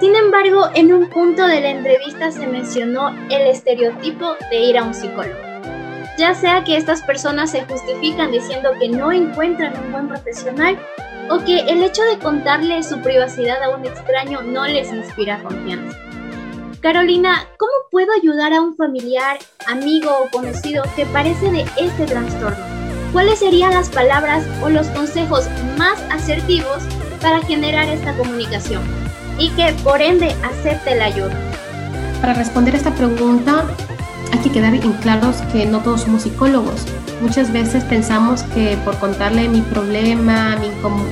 Sin 0.00 0.16
embargo, 0.16 0.68
en 0.74 0.92
un 0.92 1.08
punto 1.08 1.46
de 1.46 1.60
la 1.60 1.70
entrevista 1.70 2.32
se 2.32 2.46
mencionó 2.46 3.10
el 3.30 3.46
estereotipo 3.46 4.34
de 4.50 4.60
ir 4.60 4.78
a 4.78 4.82
un 4.82 4.92
psicólogo 4.92 5.52
ya 6.18 6.34
sea 6.34 6.62
que 6.64 6.76
estas 6.76 7.02
personas 7.02 7.50
se 7.50 7.64
justifican 7.64 8.30
diciendo 8.30 8.70
que 8.78 8.88
no 8.88 9.12
encuentran 9.12 9.72
un 9.84 9.92
buen 9.92 10.08
profesional 10.08 10.78
o 11.30 11.38
que 11.38 11.60
el 11.60 11.82
hecho 11.82 12.02
de 12.02 12.18
contarle 12.18 12.82
su 12.82 13.00
privacidad 13.00 13.62
a 13.62 13.70
un 13.70 13.84
extraño 13.84 14.42
no 14.42 14.66
les 14.66 14.92
inspira 14.92 15.42
confianza. 15.42 15.98
Carolina, 16.82 17.46
¿cómo 17.58 17.70
puedo 17.92 18.08
ayudar 18.12 18.52
a 18.52 18.60
un 18.60 18.74
familiar, 18.74 19.38
amigo 19.68 20.10
o 20.20 20.28
conocido 20.32 20.82
que 20.96 21.06
parece 21.06 21.48
de 21.52 21.64
este 21.78 22.06
trastorno? 22.06 22.58
¿Cuáles 23.12 23.38
serían 23.38 23.72
las 23.72 23.88
palabras 23.88 24.44
o 24.64 24.68
los 24.68 24.88
consejos 24.88 25.46
más 25.78 26.00
asertivos 26.10 26.82
para 27.20 27.40
generar 27.42 27.88
esta 27.88 28.16
comunicación 28.16 28.82
y 29.38 29.50
que 29.50 29.72
por 29.84 30.02
ende 30.02 30.34
acepte 30.42 30.96
la 30.96 31.04
ayuda? 31.04 31.38
Para 32.20 32.34
responder 32.34 32.74
esta 32.74 32.92
pregunta, 32.92 33.64
hay 34.32 34.40
que 34.40 34.50
quedar 34.50 34.74
en 34.74 34.92
claros 34.94 35.36
que 35.52 35.64
no 35.64 35.84
todos 35.84 36.00
somos 36.00 36.22
psicólogos. 36.22 36.84
Muchas 37.22 37.52
veces 37.52 37.84
pensamos 37.84 38.42
que 38.42 38.76
por 38.84 38.98
contarle 38.98 39.48
mi 39.48 39.60
problema, 39.60 40.56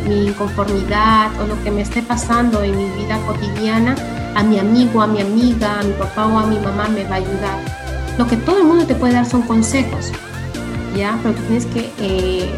mi, 0.08 0.26
inconformidad 0.26 1.30
o 1.40 1.46
lo 1.46 1.62
que 1.62 1.70
me 1.70 1.82
esté 1.82 2.02
pasando 2.02 2.64
en 2.64 2.76
mi 2.76 2.90
vida 3.00 3.16
cotidiana, 3.26 3.94
a 4.34 4.42
mi 4.42 4.58
amigo, 4.58 5.02
a 5.02 5.06
mi 5.06 5.20
amiga, 5.20 5.78
a 5.78 5.82
mi 5.84 5.92
papá 5.92 6.26
o 6.26 6.36
a 6.36 6.46
mi 6.46 6.58
mamá 6.58 6.88
me 6.88 7.04
va 7.04 7.14
a 7.14 7.18
ayudar. 7.18 7.58
Lo 8.18 8.26
que 8.26 8.36
todo 8.36 8.58
el 8.58 8.64
mundo 8.64 8.86
te 8.86 8.96
puede 8.96 9.12
dar 9.12 9.24
son 9.24 9.42
consejos, 9.42 10.10
¿ya? 10.96 11.16
Pero 11.22 11.36
tienes 11.46 11.66
que 11.66 11.92
eh, 12.00 12.50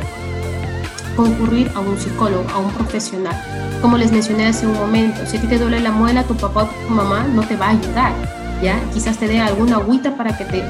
concurrir 1.15 1.71
a 1.75 1.81
un 1.81 1.99
psicólogo, 1.99 2.47
a 2.55 2.59
un 2.59 2.71
profesional. 2.71 3.37
Como 3.83 3.99
les 3.99 4.11
mencioné 4.13 4.47
hace 4.47 4.67
un 4.67 4.75
momento, 4.75 5.27
si 5.27 5.37
a 5.37 5.41
ti 5.43 5.47
te 5.47 5.59
duele 5.59 5.81
la 5.81 5.93
muela, 5.93 6.25
tu 6.25 6.35
papá 6.35 6.63
o 6.63 6.67
tu 6.67 6.95
mamá 6.95 7.27
no 7.35 7.43
te 7.43 7.57
va 7.57 7.67
a 7.67 7.71
ayudar 7.71 8.13
Quizás 8.95 9.19
te 9.19 9.27
dé 9.27 9.41
alguna 9.41 9.77
agüita 9.77 10.15
para 10.17 10.37
que 10.37 10.45
te 10.45 10.63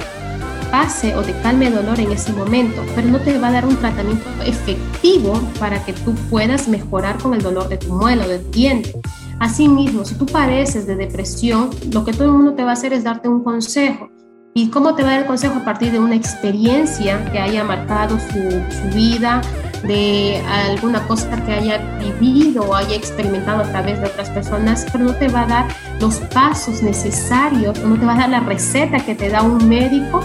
pase 0.73 1.15
o 1.15 1.21
te 1.21 1.33
calme 1.43 1.69
el 1.69 1.75
dolor 1.75 2.01
en 2.01 2.11
ese 2.11 2.33
momento, 2.33 2.83
pero 2.97 3.07
no 3.09 3.21
te 3.21 3.39
va 3.39 3.49
a 3.49 3.53
dar 3.53 3.67
un 3.67 3.77
tratamiento 3.77 4.29
efectivo 4.45 5.39
para 5.61 5.85
que 5.85 5.93
tú 5.93 6.15
puedas 6.31 6.67
mejorar 6.67 7.19
con 7.19 7.35
el 7.35 7.43
dolor 7.43 7.69
de 7.69 7.77
tu 7.77 7.93
muela 7.93 8.25
o 8.25 8.29
del 8.29 8.51
diente. 8.51 8.95
Asimismo, 9.39 10.05
si 10.05 10.15
tú 10.15 10.25
pareces 10.25 10.87
de 10.87 10.97
depresión, 10.97 11.71
lo 11.93 12.05
que 12.05 12.13
todo 12.13 12.25
el 12.25 12.33
mundo 12.33 12.55
te 12.55 12.65
va 12.65 12.71
a 12.71 12.73
hacer 12.73 12.95
es 12.95 13.05
darte 13.05 13.29
un 13.29 13.45
consejo. 13.45 14.09
¿Y 14.55 14.69
cómo 14.69 14.95
te 14.95 15.03
va 15.03 15.11
a 15.11 15.13
dar 15.13 15.21
el 15.23 15.27
consejo? 15.27 15.57
A 15.59 15.65
partir 15.65 15.93
de 15.93 15.99
una 15.99 16.17
experiencia 16.17 17.25
que 17.31 17.39
haya 17.39 17.65
marcado 17.65 18.19
su 18.19 18.97
vida, 18.97 19.43
de 19.83 20.41
alguna 20.49 21.07
cosa 21.07 21.29
que 21.45 21.53
haya 21.53 21.79
vivido 21.99 22.63
o 22.63 22.75
haya 22.75 22.95
experimentado 22.95 23.63
a 23.63 23.67
través 23.67 24.01
de 24.01 24.07
otras 24.07 24.31
personas, 24.31 24.87
pero 24.93 25.05
no 25.05 25.15
te 25.15 25.29
va 25.29 25.43
a 25.43 25.47
dar 25.47 25.69
los 26.01 26.17
pasos 26.33 26.83
necesarios, 26.83 27.79
no 27.81 27.97
te 27.97 28.07
va 28.07 28.15
a 28.15 28.19
dar 28.19 28.31
la 28.31 28.41
receta 28.41 28.99
que 28.99 29.15
te 29.15 29.29
da 29.29 29.43
un 29.43 29.69
médico 29.69 30.21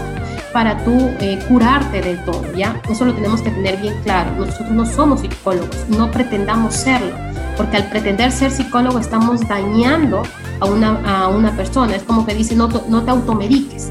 para 0.54 0.84
tú 0.84 1.10
eh, 1.20 1.40
curarte 1.48 2.02
del 2.02 2.24
todo, 2.26 2.44
¿ya? 2.56 2.82
Eso 2.90 3.06
lo 3.06 3.14
tenemos 3.14 3.42
que 3.42 3.52
tener 3.52 3.78
bien 3.78 3.96
claro. 4.04 4.32
Nosotros 4.38 4.72
no 4.72 4.86
somos 4.86 5.22
psicólogos, 5.22 5.76
no 5.90 6.12
pretendamos 6.12 6.74
serlo, 6.74 7.16
porque 7.56 7.78
al 7.78 7.90
pretender 7.90 8.32
ser 8.32 8.52
psicólogo 8.52 9.00
estamos 9.00 9.48
dañando 9.48 10.24
a 10.60 10.66
una, 10.66 11.24
a 11.24 11.28
una 11.30 11.56
persona. 11.56 11.96
Es 11.96 12.04
como 12.04 12.26
que 12.26 12.34
dice, 12.34 12.56
no, 12.56 12.70
no 12.88 13.04
te 13.04 13.12
automediques, 13.12 13.90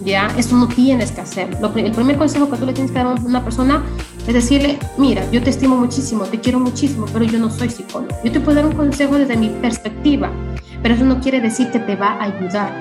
¿ya? 0.00 0.32
Eso 0.36 0.56
no 0.56 0.68
tienes 0.68 1.12
que 1.12 1.20
hacer. 1.20 1.48
el 1.76 1.92
primer 1.92 2.16
consejo 2.16 2.50
que 2.50 2.56
tú 2.56 2.66
le 2.66 2.72
tienes 2.72 2.90
que 2.92 2.98
dar 2.98 3.06
a 3.06 3.14
una 3.14 3.44
persona 3.44 3.82
es 4.26 4.34
decirle, 4.34 4.78
mira, 4.98 5.28
yo 5.30 5.42
te 5.42 5.50
estimo 5.50 5.76
muchísimo, 5.76 6.24
te 6.24 6.38
quiero 6.38 6.60
muchísimo, 6.60 7.06
pero 7.12 7.24
yo 7.24 7.38
no 7.38 7.50
soy 7.50 7.70
psicólogo. 7.70 8.14
Yo 8.22 8.30
te 8.30 8.40
puedo 8.40 8.56
dar 8.56 8.66
un 8.66 8.76
consejo 8.76 9.16
desde 9.16 9.36
mi 9.36 9.48
perspectiva, 9.48 10.30
pero 10.82 10.94
eso 10.94 11.04
no 11.04 11.20
quiere 11.20 11.40
decir 11.40 11.70
que 11.70 11.78
te 11.78 11.96
va 11.96 12.12
a 12.12 12.24
ayudar. 12.24 12.72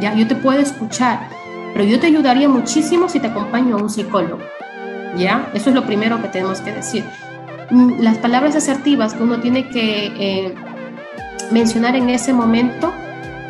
¿ya? 0.00 0.14
Yo 0.14 0.26
te 0.28 0.34
puedo 0.36 0.60
escuchar, 0.60 1.28
pero 1.74 1.84
yo 1.84 2.00
te 2.00 2.06
ayudaría 2.06 2.48
muchísimo 2.48 3.10
si 3.10 3.20
te 3.20 3.26
acompaño 3.26 3.76
a 3.76 3.82
un 3.82 3.90
psicólogo. 3.90 4.40
¿ya? 5.16 5.50
Eso 5.54 5.70
es 5.70 5.76
lo 5.76 5.84
primero 5.84 6.20
que 6.22 6.28
tenemos 6.28 6.60
que 6.60 6.72
decir. 6.72 7.04
Mm, 7.70 8.00
las 8.00 8.18
palabras 8.18 8.56
asertivas 8.56 9.14
que 9.14 9.22
uno 9.22 9.40
tiene 9.40 9.68
que 9.68 10.12
eh, 10.18 10.54
mencionar 11.50 11.96
en 11.96 12.10
ese 12.10 12.32
momento 12.32 12.92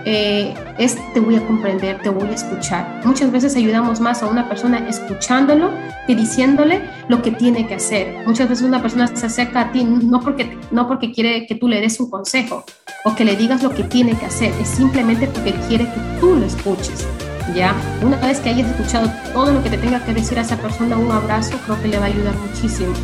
eh, 0.07 0.53
es 0.79 0.99
te 1.15 1.21
voy 1.21 1.37
a 1.37 1.47
comprender, 1.47 2.01
te 2.03 2.11
voy 2.11 2.29
a 2.29 2.33
escuchar. 2.33 3.01
Muchas 3.05 3.33
veces 3.33 3.57
ayudamos 3.57 4.01
más 4.01 4.23
a 4.23 4.27
una 4.27 4.49
persona 4.49 4.87
escuchándolo 4.89 5.71
que 6.07 6.15
diciéndole 6.15 6.83
lo 7.09 7.23
que 7.23 7.31
tiene 7.31 7.67
que 7.67 7.75
hacer. 7.75 8.27
Muchas 8.27 8.49
veces 8.49 8.67
una 8.67 8.83
persona 8.83 9.07
se 9.07 9.27
acerca 9.27 9.61
a 9.61 9.73
ti 9.73 9.85
no 9.85 10.21
porque, 10.21 10.59
no 10.71 10.87
porque 10.89 11.13
quiere 11.13 11.47
que 11.47 11.55
tú 11.55 11.69
le 11.69 11.81
des 11.81 11.99
un 12.01 12.11
consejo 12.11 12.65
o 13.05 13.15
que 13.15 13.25
le 13.25 13.37
digas 13.37 13.63
lo 13.63 13.71
que 13.71 13.83
tiene 13.83 14.17
que 14.17 14.27
hacer, 14.27 14.53
es 14.61 14.69
simplemente 14.69 15.27
porque 15.27 15.53
quiere 15.69 15.85
que 15.85 16.21
tú 16.21 16.37
lo 16.37 16.45
escuches. 16.45 17.07
¿Ya? 17.53 17.75
Una 18.03 18.17
vez 18.19 18.41
que 18.41 18.51
hayas 18.51 18.71
escuchado 18.71 19.11
todo 19.33 19.53
lo 19.53 19.63
que 19.63 19.71
te 19.71 19.79
tenga 19.79 20.05
que 20.05 20.15
decir 20.15 20.39
a 20.39 20.43
esa 20.43 20.57
persona, 20.57 20.97
un 20.97 21.11
abrazo 21.11 21.59
creo 21.65 21.81
que 21.83 21.89
le 21.89 21.99
va 21.99 22.05
a 22.05 22.09
ayudar 22.09 22.35
muchísimo. 22.37 22.95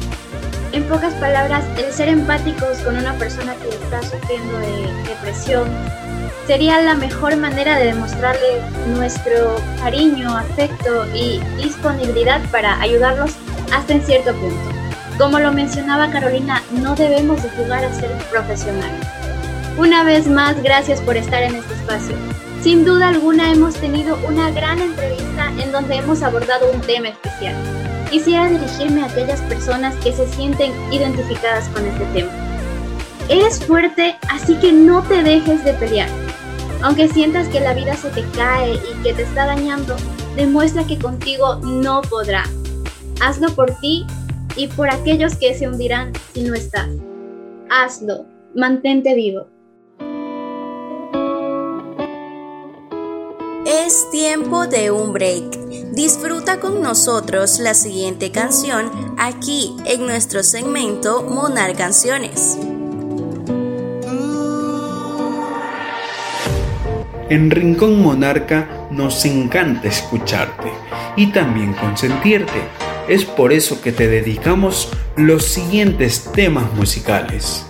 En 0.72 0.84
pocas 0.84 1.12
palabras, 1.14 1.64
el 1.76 1.92
ser 1.92 2.08
empáticos 2.08 2.78
con 2.78 2.96
una 2.96 3.14
persona 3.14 3.54
que 3.56 3.68
está 3.68 4.02
sufriendo 4.02 4.58
de 4.58 4.92
depresión, 5.08 5.68
sería 6.46 6.80
la 6.80 6.94
mejor 6.94 7.36
manera 7.36 7.76
de 7.76 7.86
demostrarle 7.86 8.62
nuestro 8.94 9.56
cariño, 9.82 10.36
afecto 10.36 11.06
y 11.14 11.40
disponibilidad 11.62 12.40
para 12.50 12.80
ayudarlos 12.80 13.32
hasta 13.72 13.92
en 13.94 14.02
cierto 14.02 14.32
punto. 14.34 14.80
Como 15.18 15.38
lo 15.38 15.52
mencionaba 15.52 16.10
Carolina, 16.10 16.62
no 16.70 16.94
debemos 16.94 17.42
de 17.42 17.50
jugar 17.50 17.84
a 17.84 17.92
ser 17.92 18.10
profesionales. 18.30 19.06
Una 19.76 20.02
vez 20.02 20.28
más, 20.28 20.62
gracias 20.62 21.00
por 21.00 21.16
estar 21.16 21.42
en 21.42 21.56
este 21.56 21.74
espacio. 21.74 22.16
Sin 22.62 22.84
duda 22.84 23.08
alguna 23.08 23.50
hemos 23.50 23.74
tenido 23.76 24.18
una 24.28 24.50
gran 24.50 24.78
entrevista 24.80 25.50
en 25.58 25.72
donde 25.72 25.96
hemos 25.96 26.22
abordado 26.22 26.70
un 26.70 26.82
tema 26.82 27.08
especial. 27.08 27.54
Quisiera 28.10 28.50
dirigirme 28.50 29.02
a 29.02 29.06
aquellas 29.06 29.40
personas 29.42 29.94
que 30.04 30.12
se 30.12 30.28
sienten 30.28 30.72
identificadas 30.92 31.66
con 31.70 31.86
este 31.86 32.04
tema. 32.12 32.30
Eres 33.30 33.64
fuerte, 33.64 34.14
así 34.28 34.56
que 34.56 34.72
no 34.72 35.02
te 35.04 35.22
dejes 35.22 35.64
de 35.64 35.72
pelear 35.74 36.08
Aunque 36.82 37.08
sientas 37.08 37.48
que 37.48 37.60
la 37.60 37.72
vida 37.72 37.94
se 37.94 38.10
te 38.10 38.24
cae 38.36 38.74
y 38.74 39.02
que 39.02 39.14
te 39.14 39.22
está 39.22 39.46
dañando, 39.46 39.96
demuestra 40.36 40.84
que 40.84 40.98
contigo 40.98 41.56
no 41.62 42.02
podrá. 42.02 42.44
Hazlo 43.22 43.54
por 43.54 43.70
ti 43.80 44.04
y 44.56 44.66
por 44.66 44.90
aquellos 44.90 45.34
que 45.36 45.54
se 45.54 45.66
hundirán 45.66 46.12
si 46.34 46.42
no 46.42 46.52
estás. 46.52 46.90
Hazlo, 47.70 48.26
mantente 48.54 49.14
vivo. 49.14 49.46
Es 53.72 54.10
tiempo 54.10 54.66
de 54.66 54.90
un 54.90 55.12
break. 55.12 55.56
Disfruta 55.92 56.58
con 56.58 56.82
nosotros 56.82 57.60
la 57.60 57.74
siguiente 57.74 58.32
canción 58.32 58.90
aquí 59.16 59.76
en 59.84 60.06
nuestro 60.06 60.42
segmento 60.42 61.22
Monar 61.22 61.76
Canciones. 61.76 62.58
En 67.28 67.48
Rincón 67.52 68.02
Monarca 68.02 68.88
nos 68.90 69.24
encanta 69.24 69.86
escucharte 69.86 70.72
y 71.14 71.28
también 71.28 71.72
consentirte. 71.74 72.64
Es 73.08 73.24
por 73.24 73.52
eso 73.52 73.80
que 73.80 73.92
te 73.92 74.08
dedicamos 74.08 74.88
los 75.14 75.44
siguientes 75.44 76.24
temas 76.32 76.72
musicales. 76.74 77.69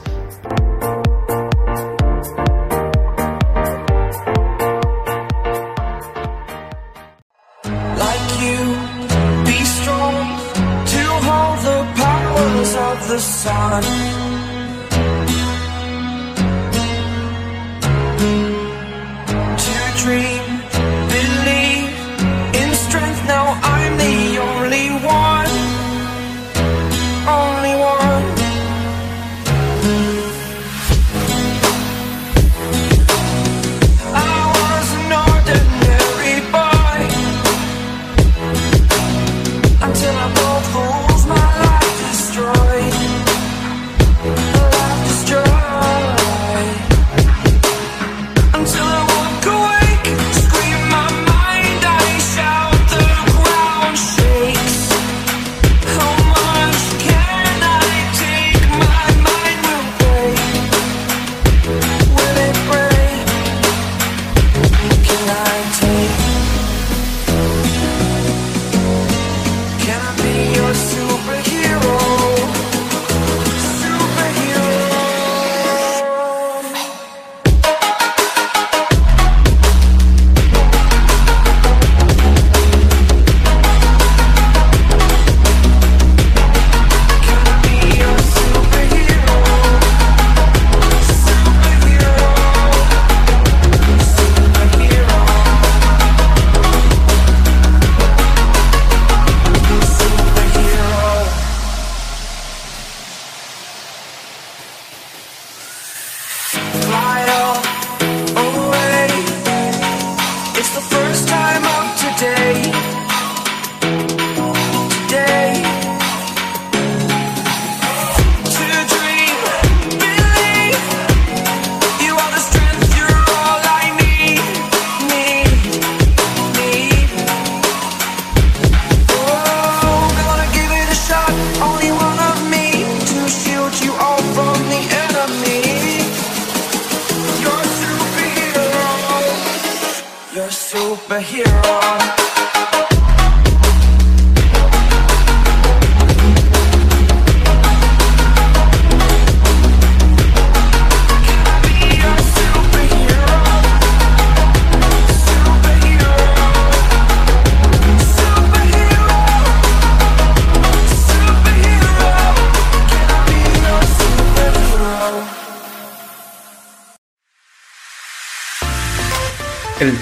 El 20.02 20.39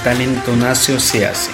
talento 0.08 0.56
nace 0.56 0.94
o 0.94 0.98
se 0.98 1.26
hace. 1.26 1.50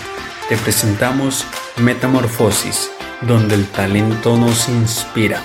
Te 0.48 0.57
presentamos 0.57 1.44
Metamorfosis, 1.76 2.88
donde 3.22 3.57
el 3.57 3.66
talento 3.66 4.36
nos 4.36 4.68
inspira. 4.68 5.42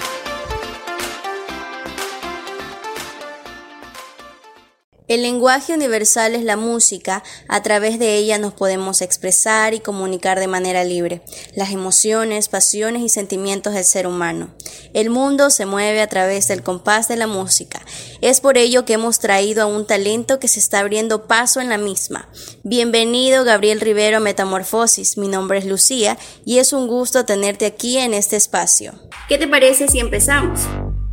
Lenguaje 5.50 5.74
universal 5.74 6.36
es 6.36 6.44
la 6.44 6.58
música, 6.58 7.24
a 7.48 7.64
través 7.64 7.98
de 7.98 8.18
ella 8.18 8.38
nos 8.38 8.54
podemos 8.54 9.02
expresar 9.02 9.74
y 9.74 9.80
comunicar 9.80 10.40
de 10.40 10.46
manera 10.46 10.84
libre 10.84 11.24
las 11.56 11.72
emociones, 11.72 12.50
pasiones 12.50 13.02
y 13.02 13.10
sentimientos 13.10 13.74
del 13.74 13.84
ser 13.84 14.06
humano. 14.06 14.54
El 14.94 15.10
mundo 15.10 15.50
se 15.50 15.66
mueve 15.66 16.02
a 16.02 16.08
través 16.08 16.48
del 16.48 16.62
compás 16.62 17.08
de 17.08 17.16
la 17.16 17.26
música. 17.26 17.82
Es 18.22 18.42
por 18.42 18.60
ello 18.60 18.86
que 18.86 18.94
hemos 18.94 19.18
traído 19.18 19.64
a 19.64 19.66
un 19.66 19.88
talento 19.88 20.40
que 20.40 20.48
se 20.48 20.60
está 20.60 20.82
abriendo 20.82 21.26
paso 21.26 21.60
en 21.60 21.70
la 21.70 21.80
misma. 21.80 22.30
Bienvenido 22.62 23.44
Gabriel 23.44 23.82
Rivero 23.82 24.20
Metamorfosis, 24.20 25.18
mi 25.18 25.30
nombre 25.30 25.58
es 25.58 25.66
Lucía 25.66 26.20
y 26.46 26.60
es 26.60 26.74
un 26.74 26.86
gusto 26.86 27.26
tenerte 27.26 27.66
aquí 27.66 27.98
en 27.98 28.14
este 28.14 28.36
espacio. 28.36 28.94
¿Qué 29.28 29.40
te 29.40 29.48
parece 29.48 29.88
si 29.88 29.98
empezamos? 29.98 30.60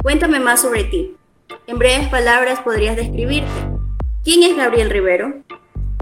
Cuéntame 0.02 0.40
más 0.40 0.60
sobre 0.60 0.84
ti. 0.84 1.16
En 1.66 1.78
breves 1.78 2.08
palabras 2.08 2.60
podrías 2.60 2.96
describirte. 2.96 3.75
¿Quién 4.26 4.42
es 4.42 4.56
Gabriel 4.56 4.90
Rivero? 4.90 5.32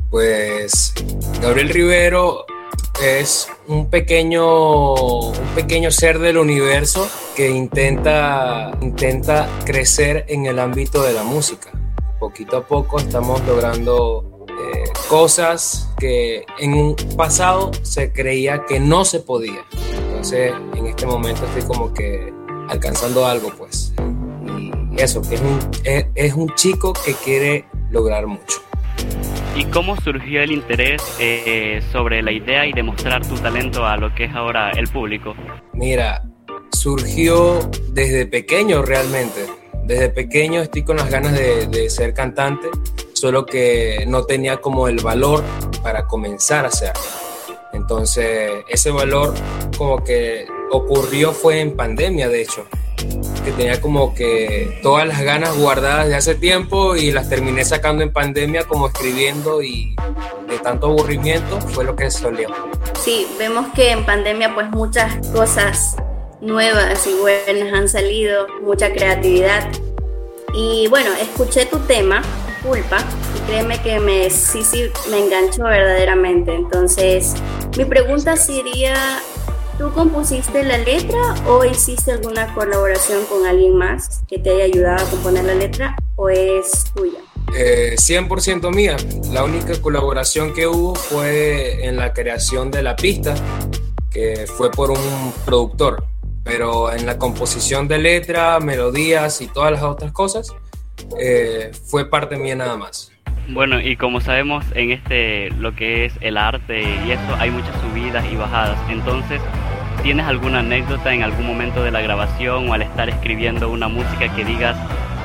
Pues 0.08 0.94
Gabriel 1.42 1.68
Rivero 1.68 2.46
es 3.04 3.46
un 3.66 3.90
pequeño, 3.90 4.94
un 4.94 5.54
pequeño 5.54 5.90
ser 5.90 6.18
del 6.18 6.38
universo 6.38 7.06
que 7.36 7.50
intenta, 7.50 8.72
intenta 8.80 9.46
crecer 9.66 10.24
en 10.28 10.46
el 10.46 10.58
ámbito 10.58 11.02
de 11.02 11.12
la 11.12 11.22
música. 11.22 11.70
Poquito 12.18 12.56
a 12.56 12.66
poco 12.66 12.98
estamos 12.98 13.46
logrando 13.46 14.46
eh, 14.48 14.84
cosas 15.10 15.90
que 15.98 16.46
en 16.58 16.72
un 16.72 16.96
pasado 17.18 17.72
se 17.82 18.10
creía 18.10 18.64
que 18.64 18.80
no 18.80 19.04
se 19.04 19.20
podía. 19.20 19.66
Entonces 20.06 20.54
en 20.74 20.86
este 20.86 21.04
momento 21.04 21.44
estoy 21.44 21.64
como 21.64 21.92
que 21.92 22.32
alcanzando 22.70 23.26
algo 23.26 23.52
pues. 23.58 23.92
Y 24.96 25.02
eso, 25.02 25.20
que 25.20 25.34
es 25.34 25.42
un, 25.42 25.58
es 26.14 26.32
un 26.32 26.54
chico 26.54 26.94
que 27.04 27.12
quiere 27.12 27.66
lograr 27.94 28.26
mucho. 28.26 28.60
¿Y 29.56 29.64
cómo 29.66 29.96
surgió 29.96 30.42
el 30.42 30.50
interés 30.50 31.00
eh, 31.20 31.80
sobre 31.92 32.22
la 32.22 32.32
idea 32.32 32.66
y 32.66 32.72
demostrar 32.72 33.24
tu 33.24 33.36
talento 33.36 33.86
a 33.86 33.96
lo 33.96 34.12
que 34.12 34.24
es 34.24 34.34
ahora 34.34 34.70
el 34.72 34.88
público? 34.88 35.34
Mira, 35.72 36.24
surgió 36.72 37.60
desde 37.92 38.26
pequeño 38.26 38.82
realmente. 38.82 39.46
Desde 39.84 40.08
pequeño 40.08 40.60
estoy 40.60 40.82
con 40.82 40.96
las 40.96 41.08
ganas 41.08 41.34
de, 41.34 41.88
ser 41.88 42.14
cantante 42.14 42.68
solo 43.12 43.46
que 43.46 44.04
no 44.08 44.24
tenía 44.24 44.56
como 44.56 44.88
el 44.88 45.00
valor 45.00 45.44
para 45.82 46.06
comenzar 46.06 46.64
a 46.64 46.68
hacerlo. 46.68 47.00
Entonces, 47.72 48.50
ese 48.68 48.90
valor 48.90 49.34
como 49.78 50.02
que 50.02 50.46
ocurrió 50.72 51.32
fue 51.32 51.60
en 51.60 51.76
pandemia, 51.76 52.28
de 52.28 52.42
hecho, 52.42 52.66
que 53.44 53.52
tenía 53.52 53.80
como 53.80 54.14
que 54.14 54.78
todas 54.82 55.06
las 55.06 55.20
ganas 55.20 55.56
guardadas 55.56 56.08
de 56.08 56.16
hace 56.16 56.34
tiempo 56.34 56.96
y 56.96 57.10
las 57.10 57.28
terminé 57.28 57.64
sacando 57.64 58.02
en 58.02 58.12
pandemia 58.12 58.64
como 58.64 58.88
escribiendo 58.88 59.62
y 59.62 59.94
de 60.48 60.58
tanto 60.58 60.86
aburrimiento 60.86 61.60
fue 61.60 61.84
lo 61.84 61.94
que 61.94 62.10
salió. 62.10 62.48
Sí, 63.02 63.26
vemos 63.38 63.66
que 63.74 63.90
en 63.92 64.06
pandemia 64.06 64.54
pues 64.54 64.70
muchas 64.70 65.14
cosas 65.28 65.96
nuevas 66.40 67.06
y 67.06 67.14
buenas 67.14 67.72
han 67.72 67.88
salido, 67.88 68.46
mucha 68.62 68.92
creatividad. 68.92 69.70
Y 70.54 70.86
bueno, 70.88 71.10
escuché 71.20 71.66
tu 71.66 71.78
tema, 71.80 72.22
Culpa, 72.62 72.98
y 73.36 73.50
créeme 73.50 73.82
que 73.82 73.98
me, 73.98 74.30
sí, 74.30 74.62
sí, 74.62 74.90
me 75.10 75.18
enganchó 75.18 75.64
verdaderamente. 75.64 76.54
Entonces, 76.54 77.34
mi 77.76 77.84
pregunta 77.84 78.36
sería, 78.36 79.20
¿tú 79.78 79.92
compusiste 79.92 80.62
la 80.62 80.78
letra 80.78 81.34
o 81.46 81.64
hiciste 81.64 82.12
alguna 82.12 82.52
colaboración 82.54 83.24
con 83.26 83.46
alguien 83.46 83.76
más 83.76 84.22
que 84.28 84.38
te 84.38 84.50
haya 84.50 84.64
ayudado 84.64 85.06
a 85.06 85.10
componer 85.10 85.44
la 85.44 85.54
letra 85.54 85.96
o 86.16 86.28
es 86.28 86.84
tuya? 86.94 87.18
100% 87.46 88.66
eh, 88.66 88.70
mía. 88.74 88.96
La 89.32 89.44
única 89.44 89.80
colaboración 89.80 90.52
que 90.54 90.66
hubo 90.66 90.94
fue 90.94 91.86
en 91.86 91.96
la 91.96 92.12
creación 92.12 92.70
de 92.70 92.82
la 92.82 92.96
pista, 92.96 93.34
que 94.10 94.46
fue 94.46 94.70
por 94.70 94.90
un 94.90 95.32
productor. 95.44 96.04
Pero 96.42 96.92
en 96.92 97.06
la 97.06 97.18
composición 97.18 97.88
de 97.88 97.98
letra, 97.98 98.60
melodías 98.60 99.40
y 99.40 99.46
todas 99.46 99.72
las 99.72 99.82
otras 99.82 100.12
cosas, 100.12 100.54
eh, 101.18 101.72
fue 101.86 102.10
parte 102.10 102.36
mía 102.36 102.54
nada 102.54 102.76
más. 102.76 103.13
Bueno, 103.48 103.78
y 103.80 103.96
como 103.96 104.20
sabemos 104.20 104.64
en 104.74 104.90
este 104.90 105.50
lo 105.50 105.74
que 105.74 106.06
es 106.06 106.14
el 106.20 106.38
arte 106.38 106.82
y 107.06 107.10
esto 107.10 107.36
hay 107.38 107.50
muchas 107.50 107.74
subidas 107.80 108.24
y 108.32 108.36
bajadas. 108.36 108.78
Entonces, 108.88 109.40
¿tienes 110.02 110.26
alguna 110.26 110.60
anécdota 110.60 111.12
en 111.12 111.22
algún 111.22 111.46
momento 111.46 111.82
de 111.82 111.90
la 111.90 112.00
grabación 112.00 112.70
o 112.70 112.74
al 112.74 112.82
estar 112.82 113.08
escribiendo 113.08 113.70
una 113.70 113.88
música 113.88 114.34
que 114.34 114.44
digas 114.44 114.76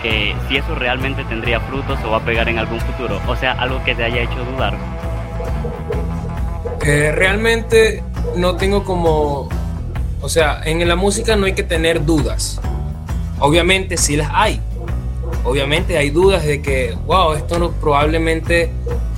que 0.01 0.35
si 0.47 0.57
eso 0.57 0.75
realmente 0.75 1.23
tendría 1.25 1.61
frutos 1.61 1.97
o 2.05 2.11
va 2.11 2.17
a 2.17 2.25
pegar 2.25 2.49
en 2.49 2.57
algún 2.57 2.81
futuro? 2.81 3.21
O 3.27 3.35
sea, 3.37 3.53
algo 3.53 3.81
que 3.85 3.95
te 3.95 4.03
haya 4.03 4.21
hecho 4.21 4.43
dudar. 4.53 4.75
Eh, 6.85 7.11
realmente 7.13 8.03
no 8.35 8.57
tengo 8.57 8.83
como, 8.83 9.47
o 10.21 10.29
sea, 10.29 10.61
en 10.65 10.85
la 10.87 10.95
música 10.97 11.37
no 11.37 11.45
hay 11.45 11.53
que 11.53 11.63
tener 11.63 12.05
dudas. 12.05 12.59
Obviamente 13.39 13.95
sí 13.95 14.17
las 14.17 14.29
hay. 14.33 14.61
Obviamente 15.43 15.97
hay 15.97 16.09
dudas 16.09 16.45
de 16.45 16.61
que, 16.61 16.95
wow, 17.05 17.33
esto 17.33 17.59
no 17.59 17.71
probablemente, 17.71 18.71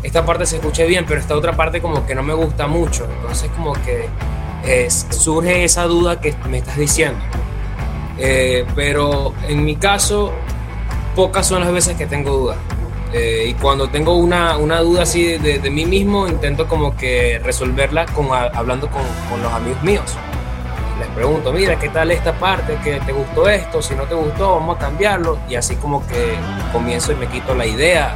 esta 0.04 0.26
parte 0.26 0.46
se 0.46 0.58
escuche 0.58 0.86
bien, 0.86 1.06
pero 1.08 1.20
esta 1.20 1.36
otra 1.36 1.56
parte 1.56 1.82
como 1.82 2.06
que 2.06 2.16
no 2.16 2.24
me 2.24 2.34
gusta 2.34 2.68
mucho. 2.68 3.08
Entonces 3.22 3.50
como 3.56 3.74
que 3.74 4.08
surge 5.10 5.64
esa 5.64 5.86
duda 5.86 6.20
que 6.20 6.36
me 6.50 6.60
estás 6.60 6.78
diciendo. 6.78 7.20
Eh, 8.18 8.66
pero 8.76 9.34
en 9.48 9.66
mi 9.66 9.76
caso, 9.76 10.32
pocas 11.16 11.48
son 11.48 11.62
las 11.62 11.72
veces 11.72 11.98
que 11.98 12.06
tengo 12.06 12.32
dudas. 12.32 12.58
Eh, 13.14 13.48
y 13.50 13.54
cuando 13.56 13.90
tengo 13.90 14.16
una, 14.16 14.58
una 14.58 14.80
duda 14.80 15.04
así 15.04 15.38
de, 15.38 15.60
de, 15.60 15.70
mí 15.70 15.86
mismo, 15.86 16.28
intento 16.28 16.68
como 16.68 16.96
que 16.96 17.40
resolverla 17.44 18.06
con, 18.06 18.28
hablando 18.32 18.90
con, 18.90 19.02
con, 19.30 19.42
los 19.44 19.52
amigos 19.52 19.84
míos. 19.84 20.18
Pregunto, 21.16 21.52
mira, 21.52 21.78
¿qué 21.78 21.90
tal 21.90 22.12
esta 22.12 22.34
parte? 22.34 22.78
¿Que 22.84 23.00
te 23.02 23.12
gustó 23.12 23.50
esto? 23.50 23.82
Si 23.82 23.94
no 23.96 24.04
te 24.04 24.16
gustó, 24.16 24.56
vamos 24.56 24.78
a 24.78 24.80
cambiarlo. 24.80 25.38
Y 25.50 25.56
así 25.56 25.76
como 25.76 26.06
que 26.08 26.36
comienzo 26.72 27.12
y 27.12 27.16
me 27.16 27.28
quito 27.28 27.54
la 27.54 27.66
idea 27.66 28.16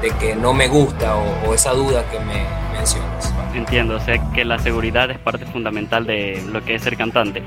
de 0.00 0.10
que 0.12 0.36
no 0.36 0.52
me 0.52 0.68
gusta 0.68 1.16
o, 1.16 1.48
o 1.48 1.54
esa 1.54 1.72
duda 1.72 2.04
que 2.10 2.20
me 2.20 2.44
mencionas. 2.72 3.34
Entiendo, 3.54 3.96
o 3.96 4.00
sea 4.00 4.18
que 4.32 4.44
la 4.44 4.58
seguridad 4.60 5.10
es 5.10 5.18
parte 5.18 5.46
fundamental 5.46 6.06
de 6.06 6.40
lo 6.52 6.64
que 6.64 6.76
es 6.76 6.82
ser 6.82 6.96
cantante. 6.96 7.42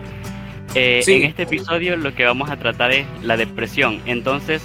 Eh, 0.76 1.04
En 1.06 1.24
este 1.24 1.44
episodio 1.44 1.96
lo 1.98 2.14
que 2.14 2.26
vamos 2.26 2.50
a 2.50 2.58
tratar 2.58 2.92
es 2.92 3.06
la 3.22 3.38
depresión. 3.38 4.02
Entonces, 4.06 4.62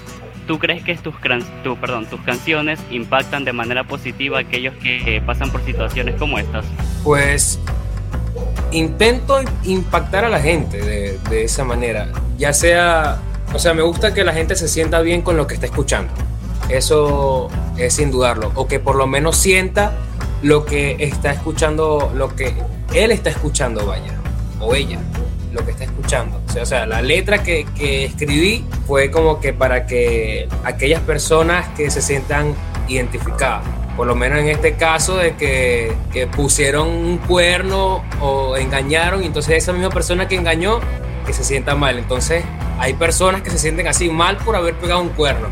¿tú 0.46 0.58
crees 0.58 0.82
que 0.82 0.94
tus, 0.96 1.14
tu, 1.62 1.76
perdón, 1.76 2.06
tus 2.06 2.20
canciones 2.22 2.80
impactan 2.90 3.44
de 3.44 3.52
manera 3.52 3.84
positiva 3.84 4.38
a 4.38 4.40
aquellos 4.40 4.74
que 4.76 5.22
pasan 5.24 5.50
por 5.50 5.64
situaciones 5.64 6.16
como 6.16 6.38
estas? 6.38 6.64
Pues 7.04 7.60
intento 8.76 9.40
impactar 9.64 10.24
a 10.24 10.28
la 10.28 10.40
gente 10.40 10.80
de, 10.82 11.44
esa 11.44 11.64
manera. 11.64 12.08
Ya 12.38 12.52
sea, 12.52 13.18
o 13.52 13.58
sea, 13.58 13.74
me 13.74 13.82
gusta 13.82 14.14
que 14.14 14.24
la 14.24 14.32
gente 14.32 14.56
se 14.56 14.68
sienta 14.68 15.00
bien 15.00 15.22
con 15.22 15.36
lo 15.36 15.46
que 15.46 15.54
está 15.54 15.66
escuchando. 15.66 16.12
Eso 16.68 17.48
es 17.76 17.94
sin 17.94 18.10
dudarlo. 18.10 18.52
O 18.54 18.66
que 18.66 18.80
por 18.80 18.96
lo 18.96 19.06
menos 19.06 19.36
sienta 19.36 19.92
lo 20.42 20.64
que 20.64 20.96
está 21.00 21.32
escuchando, 21.32 22.12
lo 22.14 22.34
que 22.34 22.54
él 22.94 23.10
está 23.10 23.30
escuchando, 23.30 23.86
vaya, 23.86 24.12
o 24.60 24.74
ella 24.74 24.98
lo 25.52 25.64
que 25.64 25.70
está 25.70 25.84
escuchando. 25.84 26.40
O 26.60 26.66
sea, 26.66 26.86
la 26.86 27.00
letra 27.00 27.42
que, 27.42 27.66
que, 27.76 28.04
escribí 28.04 28.64
fue 28.86 29.10
como 29.10 29.40
que 29.40 29.52
para 29.52 29.86
que 29.86 30.48
aquellas 30.64 31.00
personas 31.00 31.68
que 31.70 31.90
se 31.90 32.02
sientan 32.02 32.54
identificadas, 32.88 33.64
por 33.96 34.06
lo 34.06 34.14
menos 34.14 34.40
en 34.40 34.48
este 34.48 34.74
caso 34.74 35.16
de 35.16 35.36
que, 35.36 35.92
que 36.12 36.26
pusieron 36.26 36.88
un 36.88 37.18
cuerno 37.18 38.04
o 38.20 38.56
engañaron, 38.56 39.22
y 39.22 39.26
entonces 39.26 39.56
esa 39.56 39.72
misma 39.72 39.90
persona 39.90 40.28
que 40.28 40.36
engañó, 40.36 40.80
que 41.26 41.32
se 41.32 41.44
sienta 41.44 41.74
mal. 41.74 41.98
Entonces 41.98 42.44
hay 42.78 42.94
personas 42.94 43.42
que 43.42 43.50
se 43.50 43.58
sienten 43.58 43.88
así 43.88 44.08
mal 44.10 44.36
por 44.36 44.54
haber 44.56 44.74
pegado 44.74 45.00
un 45.00 45.08
cuerno 45.10 45.48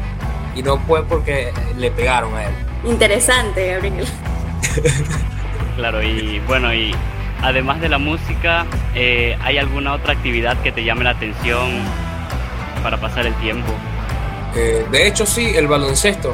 y 0.55 0.63
no 0.63 0.79
fue 0.79 1.05
porque 1.05 1.53
le 1.77 1.91
pegaron 1.91 2.35
a 2.35 2.45
él. 2.45 2.55
Interesante, 2.85 3.73
Gabriel. 3.73 4.07
claro, 5.77 6.03
y 6.03 6.41
bueno, 6.47 6.73
y 6.73 6.95
además 7.43 7.81
de 7.81 7.89
la 7.89 7.99
música, 7.99 8.67
eh, 8.95 9.37
¿hay 9.43 9.59
alguna 9.59 9.95
otra 9.95 10.13
actividad 10.13 10.57
que 10.63 10.73
te 10.73 10.85
llame 10.85 11.05
la 11.05 11.11
atención 11.11 11.71
para 12.83 13.01
pasar 13.01 13.27
el 13.27 13.35
tiempo? 13.37 13.73
Eh, 14.55 14.87
de 14.91 15.07
hecho, 15.09 15.27
sí, 15.27 15.53
el 15.55 15.67
baloncesto. 15.67 16.33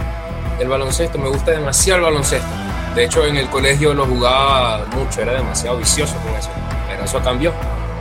El 0.61 0.69
baloncesto, 0.69 1.17
me 1.17 1.31
gusta 1.31 1.53
demasiado 1.53 2.01
el 2.01 2.05
baloncesto. 2.05 2.47
De 2.95 3.05
hecho, 3.05 3.25
en 3.25 3.39
el 3.39 3.49
colegio 3.49 3.95
lo 3.95 4.05
jugaba 4.05 4.85
mucho, 4.95 5.23
era 5.23 5.33
demasiado 5.33 5.79
vicioso 5.79 6.15
con 6.23 6.35
eso. 6.35 6.51
Pero 6.87 7.03
eso 7.03 7.19
cambió 7.23 7.55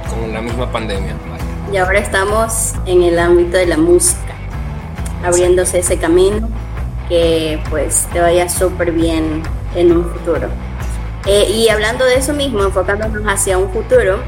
con 0.10 0.34
la 0.34 0.42
misma 0.42 0.70
pandemia. 0.70 1.16
Y 1.72 1.78
ahora 1.78 2.00
estamos 2.00 2.74
en 2.86 3.04
el 3.04 3.18
ámbito 3.18 3.56
de 3.56 3.66
la 3.66 3.78
música, 3.78 4.34
abriéndose 5.24 5.80
ese 5.80 5.98
camino, 6.00 6.50
que 7.08 7.64
pues 7.70 8.10
te 8.12 8.20
vaya 8.20 8.50
súper 8.50 8.92
bien 8.92 9.42
en 9.74 9.94
un 9.94 10.04
futuro. 10.12 10.50
Eh, 11.28 11.50
y 11.50 11.70
hablando 11.70 12.04
de 12.04 12.16
eso 12.16 12.34
mismo, 12.34 12.64
enfocándonos 12.64 13.24
hacia 13.26 13.58
un 13.58 13.72
futuro, 13.72 14.20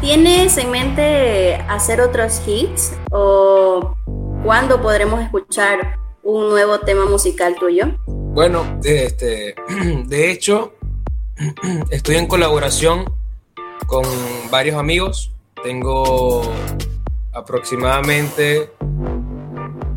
¿tienes 0.00 0.56
en 0.56 0.70
mente 0.70 1.56
hacer 1.68 2.00
otros 2.00 2.40
hits 2.46 2.94
o 3.10 3.94
cuándo 4.42 4.80
podremos 4.80 5.20
escuchar 5.20 5.98
un 6.28 6.50
nuevo 6.50 6.78
tema 6.80 7.06
musical 7.06 7.56
tuyo? 7.58 7.86
Bueno, 8.06 8.78
este, 8.84 9.54
de 10.06 10.30
hecho, 10.30 10.74
estoy 11.90 12.16
en 12.16 12.26
colaboración 12.26 13.10
con 13.86 14.04
varios 14.50 14.76
amigos. 14.76 15.32
Tengo 15.62 16.42
aproximadamente 17.32 18.70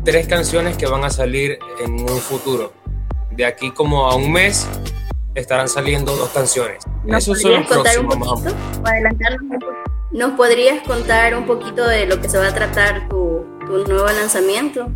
tres 0.04 0.26
canciones 0.26 0.78
que 0.78 0.86
van 0.86 1.04
a 1.04 1.10
salir 1.10 1.58
en 1.78 2.00
un 2.00 2.18
futuro. 2.18 2.72
De 3.30 3.44
aquí 3.44 3.70
como 3.70 4.10
a 4.10 4.14
un 4.14 4.32
mes 4.32 4.66
estarán 5.34 5.68
saliendo 5.68 6.16
dos 6.16 6.30
canciones. 6.30 6.82
¿Nos 7.04 7.28
Eso 7.28 7.34
son 7.34 7.62
contar 7.64 7.98
un 8.00 8.08
poquito? 8.08 8.54
¿Nos 10.12 10.32
podrías 10.32 10.82
contar 10.86 11.34
un 11.34 11.46
poquito 11.46 11.86
de 11.86 12.06
lo 12.06 12.22
que 12.22 12.30
se 12.30 12.38
va 12.38 12.48
a 12.48 12.54
tratar 12.54 13.06
tu, 13.10 13.44
tu 13.66 13.84
nuevo 13.86 14.06
lanzamiento? 14.06 14.90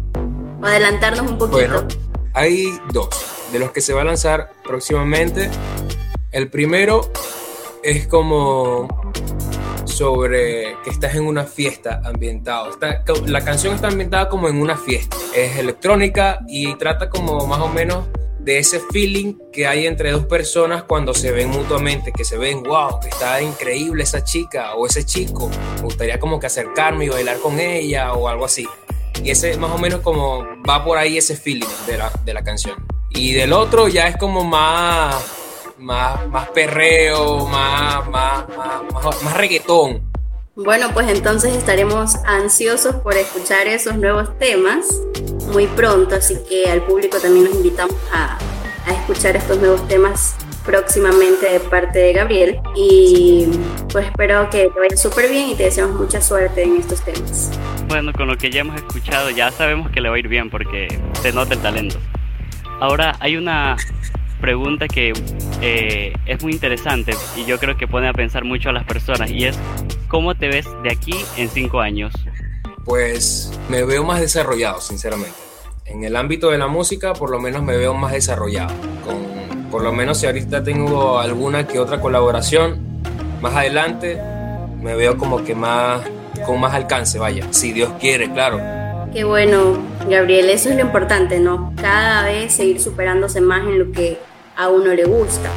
Adelantarnos 0.62 1.30
un 1.30 1.38
poquito. 1.38 1.59
Bueno, 1.59 1.88
hay 2.32 2.78
dos 2.92 3.09
de 3.52 3.59
los 3.59 3.70
que 3.70 3.80
se 3.80 3.92
va 3.92 4.02
a 4.02 4.04
lanzar 4.04 4.52
próximamente. 4.64 5.50
El 6.32 6.50
primero 6.50 7.11
es 7.82 8.07
como 8.07 8.88
sobre 9.84 10.76
que 10.84 10.90
estás 10.90 11.14
en 11.14 11.26
una 11.26 11.44
fiesta 11.44 12.02
ambientado. 12.04 12.70
Está, 12.70 13.02
la 13.26 13.44
canción 13.44 13.74
está 13.74 13.88
ambientada 13.88 14.28
como 14.28 14.48
en 14.48 14.61
una 14.61 14.76
fiesta. 14.76 15.16
Es 15.34 15.57
electrónica 15.57 16.40
y 16.48 16.74
trata 16.74 17.09
como 17.09 17.46
más 17.46 17.61
o 17.61 17.68
menos 17.68 18.07
de 18.46 18.59
ese 18.59 18.80
feeling 18.92 19.34
que 19.52 19.66
hay 19.66 19.86
entre 19.86 20.12
dos 20.12 20.26
personas 20.26 20.84
cuando 20.84 21.14
se 21.14 21.32
ven 21.32 21.50
mutuamente, 21.50 22.12
que 22.12 22.24
se 22.24 22.38
ven, 22.38 22.62
wow, 22.62 23.00
que 23.00 23.09
está 23.09 23.42
increíble 23.42 24.04
esa 24.04 24.22
chica 24.22 24.74
o 24.76 24.86
ese 24.86 25.04
chico, 25.04 25.50
me 25.76 25.82
gustaría 25.82 26.20
como 26.20 26.38
que 26.38 26.46
acercarme 26.46 27.07
y 27.07 27.09
bailar 27.09 27.38
con 27.38 27.59
ella 27.59 28.12
o 28.12 28.28
algo 28.28 28.44
así. 28.44 28.64
Y 29.23 29.31
ese 29.31 29.57
más 29.57 29.71
o 29.73 29.79
menos 29.79 30.01
como 30.01 30.45
va 30.69 30.85
por 30.85 30.99
ahí 30.99 31.19
ese 31.19 31.37
feeling 31.37 31.67
de 31.87 31.99
la, 31.99 32.12
de 32.25 32.35
la 32.35 32.43
canción. 32.43 32.77
Y 33.11 33.33
del 33.33 33.53
otro 33.53 33.89
ya 33.89 34.09
es 34.09 34.17
como 34.17 34.45
más, 34.45 35.17
más, 35.79 36.27
más 36.29 36.49
perreo, 36.51 37.47
más, 37.47 38.09
más, 38.09 38.45
más, 38.49 39.23
más 39.23 39.37
reggaetón. 39.37 40.03
Bueno, 40.55 40.89
pues 40.95 41.09
entonces 41.09 41.55
estaremos 41.55 42.17
ansiosos 42.25 42.97
por 42.97 43.14
escuchar 43.14 43.67
esos 43.67 43.97
nuevos 43.97 44.39
temas 44.39 44.87
muy 45.53 45.67
pronto, 45.67 46.14
así 46.14 46.39
que 46.49 46.71
al 46.71 46.83
público 46.83 47.19
también 47.19 47.45
nos 47.45 47.55
invitamos 47.55 47.97
a, 48.11 48.39
a 48.87 48.93
escuchar 48.93 49.37
estos 49.37 49.59
nuevos 49.59 49.87
temas 49.87 50.35
próximamente 50.67 51.49
de 51.49 51.61
parte 51.61 51.99
de 52.01 52.12
Gabriel 52.12 52.61
y 52.75 53.47
pues 53.93 54.07
espero 54.07 54.51
que 54.51 54.69
te 54.69 54.81
vaya 54.81 54.97
súper 54.97 55.31
bien 55.31 55.51
y 55.51 55.55
te 55.55 55.62
deseamos 55.62 55.99
mucha 55.99 56.21
suerte 56.21 56.64
en 56.64 56.77
estos 56.77 57.03
temas. 57.03 57.53
Bueno, 57.89 58.12
con 58.12 58.27
lo 58.27 58.37
que 58.37 58.51
ya 58.51 58.61
hemos 58.61 58.77
escuchado 58.77 59.31
ya 59.31 59.51
sabemos 59.53 59.91
que 59.91 60.01
le 60.01 60.09
va 60.09 60.17
a 60.17 60.19
ir 60.19 60.29
bien 60.29 60.51
porque 60.51 60.89
se 61.23 61.33
nota 61.33 61.55
el 61.55 61.61
talento. 61.61 61.99
Ahora 62.81 63.17
hay 63.21 63.37
una 63.37 63.77
pregunta 64.41 64.89
que 64.89 65.12
eh, 65.62 66.12
es 66.27 66.43
muy 66.43 66.53
interesante 66.53 67.14
y 67.37 67.45
yo 67.45 67.59
creo 67.59 67.77
que 67.77 67.87
pone 67.87 68.09
a 68.09 68.12
pensar 68.12 68.45
mucho 68.45 68.69
a 68.69 68.73
las 68.73 68.85
personas 68.85 69.31
y 69.31 69.45
es 69.45 69.59
¿cómo 70.09 70.35
te 70.35 70.49
ves 70.49 70.67
de 70.83 70.91
aquí 70.91 71.14
en 71.37 71.49
cinco 71.49 71.81
años? 71.81 72.12
Pues 72.85 73.53
me 73.69 73.85
veo 73.85 74.05
más 74.05 74.21
desarrollado, 74.21 74.81
sinceramente. 74.81 75.37
En 75.87 76.05
el 76.05 76.17
ámbito 76.17 76.51
de 76.51 76.59
la 76.59 76.67
música, 76.67 77.14
por 77.14 77.31
lo 77.31 77.41
menos 77.41 77.62
me 77.62 77.77
veo 77.77 77.95
más 77.95 78.12
desarrollado. 78.12 78.75
Con, 79.05 79.55
por 79.71 79.83
lo 79.83 79.93
menos 79.93 80.19
si 80.19 80.27
ahorita 80.27 80.62
tengo 80.62 81.19
alguna 81.19 81.67
que 81.67 81.79
otra 81.79 82.01
colaboración, 82.01 82.79
más 83.41 83.55
adelante 83.55 84.21
me 84.81 84.95
veo 84.95 85.17
como 85.17 85.45
que 85.45 85.55
más 85.55 86.03
con 86.45 86.61
más 86.61 86.75
alcance, 86.75 87.19
vaya, 87.19 87.47
si 87.51 87.73
Dios 87.73 87.91
quiere, 87.99 88.31
claro. 88.31 88.61
Qué 89.12 89.25
bueno, 89.25 89.79
Gabriel, 90.09 90.51
eso 90.51 90.69
es 90.69 90.77
lo 90.77 90.83
importante, 90.83 91.41
¿no? 91.41 91.73
Cada 91.81 92.25
vez 92.25 92.53
seguir 92.53 92.81
superándose 92.81 93.41
más 93.41 93.62
en 93.62 93.79
lo 93.79 93.93
que 93.93 94.19
a 94.57 94.69
uno 94.69 94.93
le 94.93 95.05
gusta. 95.05 95.51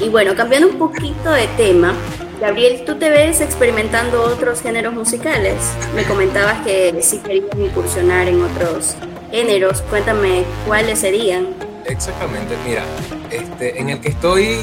Y 0.00 0.08
bueno, 0.08 0.34
cambiando 0.34 0.68
un 0.68 0.78
poquito 0.78 1.30
de 1.30 1.46
tema, 1.56 1.94
Gabriel, 2.40 2.84
¿tú 2.86 2.96
te 2.96 3.10
ves 3.10 3.40
experimentando 3.40 4.22
otros 4.22 4.62
géneros 4.62 4.94
musicales? 4.94 5.56
Me 5.94 6.04
comentabas 6.04 6.60
que 6.64 6.98
sí 7.02 7.18
querías 7.18 7.54
incursionar 7.58 8.28
en 8.28 8.42
otros 8.42 8.96
géneros. 9.30 9.82
Cuéntame 9.82 10.44
cuáles 10.66 11.00
serían. 11.00 11.69
Exactamente, 11.90 12.54
mira, 12.64 12.84
este, 13.32 13.80
en 13.80 13.90
el 13.90 14.00
que 14.00 14.10
estoy 14.10 14.58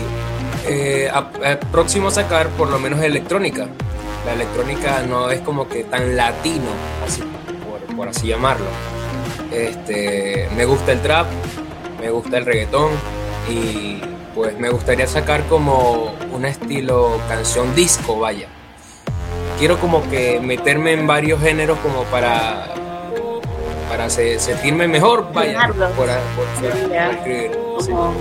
eh, 0.65 1.11
próximo 1.73 2.07
a 2.07 2.11
sacar 2.11 2.47
por 2.51 2.69
lo 2.69 2.79
menos 2.79 3.01
electrónica. 3.01 3.67
La 4.25 4.33
electrónica 4.33 5.03
no 5.03 5.29
es 5.29 5.41
como 5.41 5.67
que 5.67 5.83
tan 5.83 6.15
latino, 6.15 6.69
así, 7.05 7.21
por, 7.69 7.95
por 7.95 8.07
así 8.07 8.27
llamarlo. 8.27 8.67
Este, 9.51 10.47
me 10.55 10.63
gusta 10.63 10.93
el 10.93 11.01
trap, 11.01 11.27
me 11.99 12.09
gusta 12.11 12.37
el 12.37 12.45
reggaetón 12.45 12.91
y 13.49 13.99
pues 14.33 14.57
me 14.57 14.69
gustaría 14.69 15.07
sacar 15.07 15.43
como 15.47 16.13
un 16.31 16.45
estilo 16.45 17.19
canción 17.27 17.75
disco, 17.75 18.19
vaya. 18.19 18.47
Quiero 19.59 19.77
como 19.79 20.09
que 20.09 20.39
meterme 20.39 20.93
en 20.93 21.07
varios 21.07 21.41
géneros 21.41 21.77
como 21.79 22.03
para 22.03 22.73
para 23.89 24.09
sentirme 24.09 24.87
mejor, 24.87 25.31
vaya, 25.33 25.67
por, 25.67 25.77
por, 25.95 26.09
escribir. 26.09 27.51
o 27.57 28.13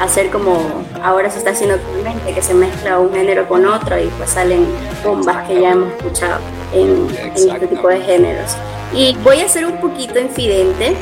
hacer 0.00 0.30
como 0.30 0.58
ahora 1.02 1.30
se 1.30 1.38
está 1.38 1.50
haciendo 1.50 1.76
actualmente, 1.76 2.34
que 2.34 2.42
se 2.42 2.54
mezcla 2.54 2.98
un 2.98 3.12
género 3.12 3.46
con 3.46 3.66
otro 3.66 3.98
y 3.98 4.06
pues 4.18 4.30
salen 4.30 4.66
bombas 5.04 5.46
que 5.46 5.60
ya 5.60 5.72
hemos 5.72 5.92
escuchado 5.92 6.40
en, 6.72 7.06
en 7.16 7.50
este 7.50 7.66
tipo 7.66 7.88
de 7.88 8.00
géneros. 8.00 8.56
Y 8.92 9.16
voy 9.22 9.40
a 9.40 9.48
ser 9.48 9.66
un 9.66 9.80
poquito 9.80 10.18
infidente 10.20 10.94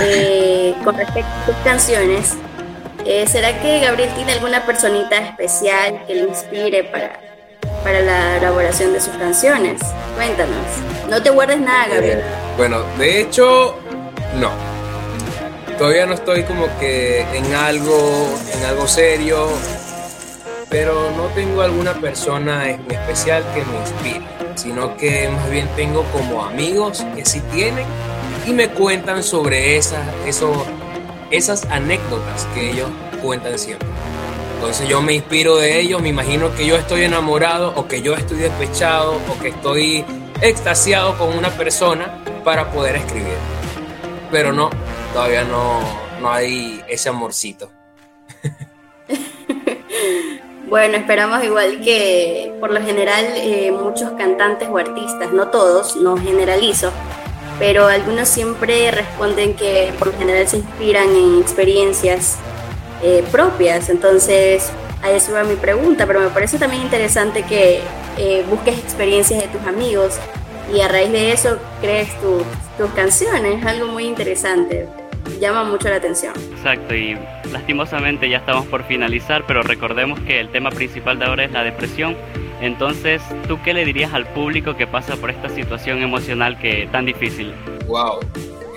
eh, 0.00 0.74
con 0.84 0.96
respecto 0.96 1.30
a 1.30 1.46
tus 1.46 1.56
canciones. 1.64 2.36
Eh, 3.06 3.26
¿Será 3.26 3.58
que 3.60 3.80
Gabriel 3.80 4.10
tiene 4.14 4.32
alguna 4.32 4.66
personita 4.66 5.16
especial 5.16 6.04
que 6.06 6.14
le 6.14 6.22
inspire 6.24 6.84
para, 6.84 7.18
para 7.82 8.00
la 8.00 8.36
elaboración 8.36 8.92
de 8.92 9.00
sus 9.00 9.14
canciones? 9.16 9.80
Cuéntanos. 10.14 10.66
No 11.08 11.22
te 11.22 11.30
guardes 11.30 11.60
nada, 11.60 11.88
Gabriel. 11.88 12.22
bueno, 12.56 12.82
de 12.98 13.20
hecho, 13.20 13.78
no. 14.36 14.50
Todavía 15.78 16.06
no 16.06 16.14
estoy 16.14 16.42
como 16.42 16.66
que 16.78 17.20
en 17.20 17.54
algo, 17.54 18.28
en 18.52 18.64
algo 18.64 18.88
serio, 18.88 19.48
pero 20.68 21.10
no 21.16 21.24
tengo 21.34 21.62
alguna 21.62 21.94
persona 21.94 22.70
en 22.70 22.90
especial 22.90 23.44
que 23.54 23.64
me 23.64 23.78
inspire 23.78 24.38
sino 24.58 24.96
que 24.96 25.28
más 25.28 25.50
bien 25.50 25.68
tengo 25.76 26.02
como 26.12 26.44
amigos 26.44 27.04
que 27.14 27.24
sí 27.24 27.40
tienen 27.52 27.86
y 28.46 28.52
me 28.52 28.68
cuentan 28.68 29.22
sobre 29.22 29.76
esas, 29.76 30.04
esas 31.30 31.64
anécdotas 31.66 32.46
que 32.54 32.70
ellos 32.72 32.90
cuentan 33.22 33.58
siempre. 33.58 33.88
Entonces 34.58 34.88
yo 34.88 35.00
me 35.00 35.12
inspiro 35.12 35.56
de 35.56 35.78
ellos, 35.78 36.02
me 36.02 36.08
imagino 36.08 36.52
que 36.52 36.66
yo 36.66 36.74
estoy 36.74 37.04
enamorado 37.04 37.72
o 37.76 37.86
que 37.86 38.02
yo 38.02 38.14
estoy 38.14 38.38
despechado 38.38 39.20
o 39.30 39.38
que 39.40 39.50
estoy 39.50 40.04
extasiado 40.42 41.16
con 41.16 41.38
una 41.38 41.50
persona 41.50 42.24
para 42.42 42.68
poder 42.72 42.96
escribir. 42.96 43.36
Pero 44.32 44.52
no, 44.52 44.68
todavía 45.12 45.44
no, 45.44 45.78
no 46.20 46.32
hay 46.32 46.82
ese 46.88 47.08
amorcito. 47.08 47.70
Bueno, 50.68 50.98
esperamos 50.98 51.42
igual 51.44 51.80
que 51.80 52.52
por 52.60 52.70
lo 52.70 52.82
general 52.82 53.24
eh, 53.36 53.72
muchos 53.72 54.10
cantantes 54.18 54.68
o 54.68 54.76
artistas, 54.76 55.32
no 55.32 55.48
todos, 55.48 55.96
no 55.96 56.18
generalizo, 56.18 56.92
pero 57.58 57.86
algunos 57.86 58.28
siempre 58.28 58.90
responden 58.90 59.54
que 59.54 59.94
por 59.98 60.08
lo 60.08 60.18
general 60.18 60.46
se 60.46 60.58
inspiran 60.58 61.08
en 61.08 61.40
experiencias 61.40 62.36
eh, 63.02 63.24
propias. 63.30 63.88
Entonces, 63.88 64.70
a 65.02 65.10
eso 65.10 65.32
va 65.32 65.44
mi 65.44 65.56
pregunta, 65.56 66.06
pero 66.06 66.20
me 66.20 66.28
parece 66.28 66.58
también 66.58 66.82
interesante 66.82 67.42
que 67.42 67.80
eh, 68.16 68.44
busques 68.48 68.78
experiencias 68.78 69.42
de 69.42 69.48
tus 69.48 69.66
amigos 69.66 70.18
y 70.74 70.80
a 70.80 70.88
raíz 70.88 71.10
de 71.12 71.32
eso 71.32 71.58
crees 71.80 72.08
tus 72.20 72.90
canciones, 72.90 73.60
es 73.60 73.66
algo 73.66 73.86
muy 73.86 74.04
interesante 74.04 74.86
llama 75.40 75.64
mucho 75.64 75.88
la 75.88 75.96
atención. 75.96 76.34
Exacto, 76.56 76.94
y 76.94 77.16
lastimosamente 77.52 78.28
ya 78.28 78.38
estamos 78.38 78.66
por 78.66 78.84
finalizar, 78.84 79.44
pero 79.46 79.62
recordemos 79.62 80.18
que 80.20 80.40
el 80.40 80.50
tema 80.50 80.70
principal 80.70 81.18
de 81.18 81.26
ahora 81.26 81.44
es 81.44 81.52
la 81.52 81.62
depresión. 81.62 82.16
Entonces, 82.60 83.22
¿tú 83.46 83.58
qué 83.62 83.72
le 83.72 83.84
dirías 83.84 84.12
al 84.14 84.26
público 84.26 84.76
que 84.76 84.86
pasa 84.86 85.16
por 85.16 85.30
esta 85.30 85.48
situación 85.48 86.02
emocional 86.02 86.58
que 86.58 86.88
tan 86.90 87.06
difícil? 87.06 87.54
Wow, 87.86 88.18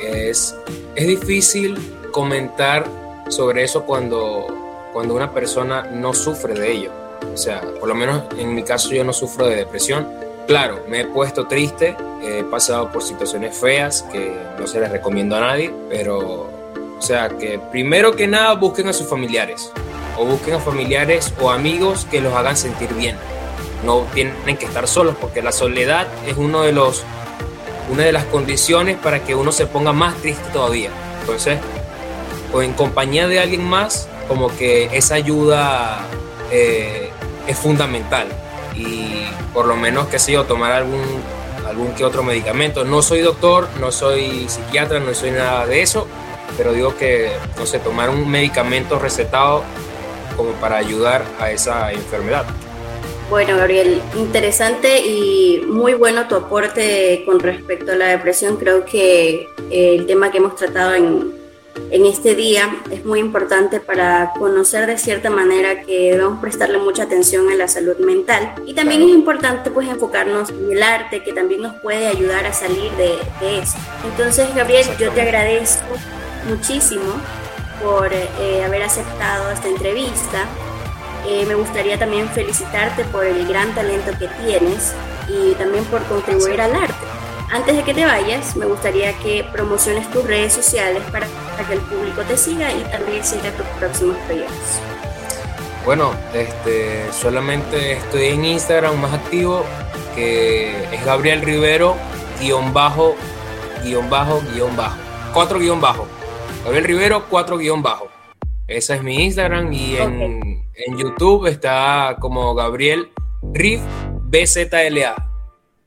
es, 0.02 0.56
es 0.96 1.08
difícil 1.08 1.78
comentar 2.12 2.86
sobre 3.32 3.64
eso 3.64 3.84
cuando, 3.84 4.46
cuando 4.94 5.16
una 5.16 5.32
persona 5.32 5.84
no 5.84 6.14
sufre 6.14 6.54
de 6.54 6.72
ello. 6.72 6.92
O 7.34 7.38
sea, 7.38 7.62
por 7.80 7.88
lo 7.88 7.96
menos 7.96 8.24
en 8.38 8.54
mi 8.54 8.64
caso 8.64 8.90
yo 8.92 9.04
no 9.04 9.14
sufro 9.14 9.48
de 9.48 9.56
depresión. 9.56 10.08
Claro, 10.48 10.82
me 10.88 11.02
he 11.02 11.06
puesto 11.06 11.48
triste, 11.48 11.96
he 12.22 12.44
pasado 12.44 12.92
por 12.92 13.04
situaciones 13.04 13.58
feas 13.58 14.04
que 14.12 14.36
no 14.60 14.68
se 14.68 14.80
les 14.80 14.92
recomiendo 14.92 15.36
a 15.36 15.40
nadie, 15.40 15.74
pero, 15.90 16.20
o 16.20 17.02
sea, 17.02 17.30
que 17.30 17.60
primero 17.72 18.16
que 18.16 18.28
nada 18.28 18.54
busquen 18.56 18.88
a 18.88 18.94
sus 18.94 19.08
familiares, 19.08 19.72
o 20.18 20.26
busquen 20.26 20.56
a 20.56 20.60
familiares 20.60 21.34
o 21.40 21.52
amigos 21.52 22.06
que 22.10 22.20
los 22.20 22.34
hagan 22.34 22.58
sentir 22.58 22.94
bien. 22.94 23.16
No 23.86 24.06
tienen 24.14 24.58
que 24.58 24.66
estar 24.66 24.88
solos, 24.88 25.16
porque 25.20 25.42
la 25.42 25.52
soledad 25.52 26.08
es 26.28 26.38
uno 26.38 26.64
de 26.64 26.74
los, 26.74 27.04
una 27.92 28.04
de 28.04 28.12
las 28.12 28.26
condiciones 28.26 28.98
para 28.98 29.24
que 29.24 29.36
uno 29.36 29.52
se 29.52 29.68
ponga 29.68 29.94
más 29.94 30.16
triste 30.18 30.44
todavía. 30.52 30.90
Entonces, 31.22 31.60
o 32.54 32.62
en 32.62 32.74
compañía 32.74 33.28
de 33.28 33.40
alguien 33.40 33.64
más, 33.64 34.08
como 34.28 34.56
que 34.56 34.90
esa 34.96 35.16
ayuda 35.16 36.00
eh, 36.52 37.10
es 37.48 37.58
fundamental. 37.58 38.28
Y 38.76 39.26
por 39.54 39.66
lo 39.66 39.76
menos, 39.76 40.08
qué 40.08 40.20
sé 40.20 40.34
yo, 40.34 40.46
tomar 40.46 40.72
algún 40.72 41.02
algún 41.72 41.94
que 41.94 42.04
otro 42.04 42.22
medicamento. 42.22 42.84
No 42.84 43.02
soy 43.02 43.22
doctor, 43.22 43.68
no 43.80 43.92
soy 43.92 44.48
psiquiatra, 44.48 45.00
no 45.00 45.14
soy 45.14 45.32
nada 45.32 45.66
de 45.66 45.82
eso, 45.82 46.08
pero 46.58 46.74
digo 46.74 46.96
que, 46.98 47.32
no 47.58 47.66
sé, 47.66 47.80
tomar 47.80 48.10
un 48.10 48.30
medicamento 48.30 49.00
recetado 49.00 49.64
como 50.36 50.52
para 50.54 50.78
ayudar 50.78 51.24
a 51.40 51.52
esa 51.52 51.92
enfermedad. 51.92 52.46
Bueno, 53.30 53.56
Gabriel, 53.56 54.02
interesante 54.18 55.00
y 55.00 55.64
muy 55.66 55.94
bueno 55.94 56.28
tu 56.28 56.36
aporte 56.36 57.24
con 57.26 57.40
respecto 57.40 57.94
a 57.94 57.96
la 57.96 58.08
depresión. 58.08 58.58
Creo 58.58 58.84
que 58.84 59.48
el 59.70 60.06
tema 60.06 60.32
que 60.32 60.40
hemos 60.40 60.56
tratado 60.58 60.94
en, 60.96 61.41
en 61.90 62.06
este 62.06 62.36
día 62.36 62.76
es 62.92 63.04
muy 63.06 63.20
importante 63.20 63.80
para 63.80 64.34
conocer 64.38 64.86
de 64.86 64.98
cierta 64.98 65.30
manera 65.30 65.82
que 65.82 66.12
debemos 66.12 66.40
prestarle 66.40 66.78
mucha 66.78 67.04
atención 67.04 67.50
a 67.50 67.56
la 67.56 67.68
salud 67.68 67.98
mental 67.98 68.54
y 68.66 68.74
también 68.74 69.02
es 69.02 69.10
importante 69.10 69.72
pues 69.72 69.88
enfocarnos 69.88 70.50
en 70.52 70.72
el 70.72 70.84
arte 70.84 71.24
que 71.24 71.34
también 71.34 71.62
nos 71.62 71.76
puede 71.82 72.08
ayudar 72.08 72.46
a 72.46 72.54
salir 72.54 72.92
de, 72.92 73.18
de 73.40 73.60
eso. 73.60 73.78
Entonces 74.06 74.54
Gabriel, 74.56 74.86
yo 75.00 75.12
te 75.12 75.22
agradezco 75.22 75.96
muchísimo 76.48 77.14
por 77.82 78.12
eh, 78.14 78.64
haber 78.64 78.84
aceptado 78.84 79.52
esta 79.52 79.68
entrevista. 79.68 80.46
Eh, 81.28 81.46
me 81.46 81.56
gustaría 81.56 81.98
también 81.98 82.28
felicitarte 82.30 83.04
por 83.06 83.26
el 83.26 83.48
gran 83.48 83.74
talento 83.76 84.12
que 84.18 84.28
tienes 84.44 84.94
y 85.28 85.54
también 85.56 85.84
por 85.86 86.04
contribuir 86.06 86.62
al 86.62 86.76
arte. 86.76 87.21
Antes 87.52 87.76
de 87.76 87.84
que 87.84 87.94
te 87.94 88.06
vayas, 88.06 88.56
me 88.56 88.66
gustaría 88.66 89.14
que 89.20 89.44
promociones 89.52 90.10
tus 90.12 90.26
redes 90.26 90.54
sociales 90.54 91.04
para, 91.12 91.28
que 91.68 91.74
el 91.74 91.82
público 91.82 92.22
te 92.24 92.38
siga 92.38 92.72
y 92.72 92.82
también 92.86 93.24
siga 93.24 93.52
tus 93.52 93.66
próximos 93.78 94.18
proyectos. 94.26 94.80
Bueno, 95.86 96.14
este, 96.34 97.12
solamente 97.12 97.94
estoy 97.94 98.28
en 98.28 98.46
Instagram 98.46 99.02
más 99.02 99.14
activo, 99.14 99.66
que 100.16 100.72
es 100.94 101.06
Gabriel 101.06 101.42
Rivero, 101.42 101.96
guion 102.40 102.74
bajo 102.74 103.16
guion 103.84 104.10
bajo, 104.10 104.42
guion 104.54 104.76
bajo. 104.76 104.98
Cuatro 105.34 105.60
guion 105.60 105.82
bajo. 105.82 106.08
Gabriel 106.64 106.86
Rivero, 106.86 107.26
cuatro 107.30 107.58
guion 107.58 107.82
bajo. 107.82 108.08
Esa 108.68 108.96
es 108.96 109.04
mi 109.04 109.24
Instagram 109.24 109.74
y 109.74 109.98
en, 109.98 110.64
en 110.74 110.98
YouTube 110.98 111.48
está 111.48 112.16
como 112.20 112.54
Gabriel 112.56 113.12
Riv 113.54 113.82
BZLA. 114.24 115.31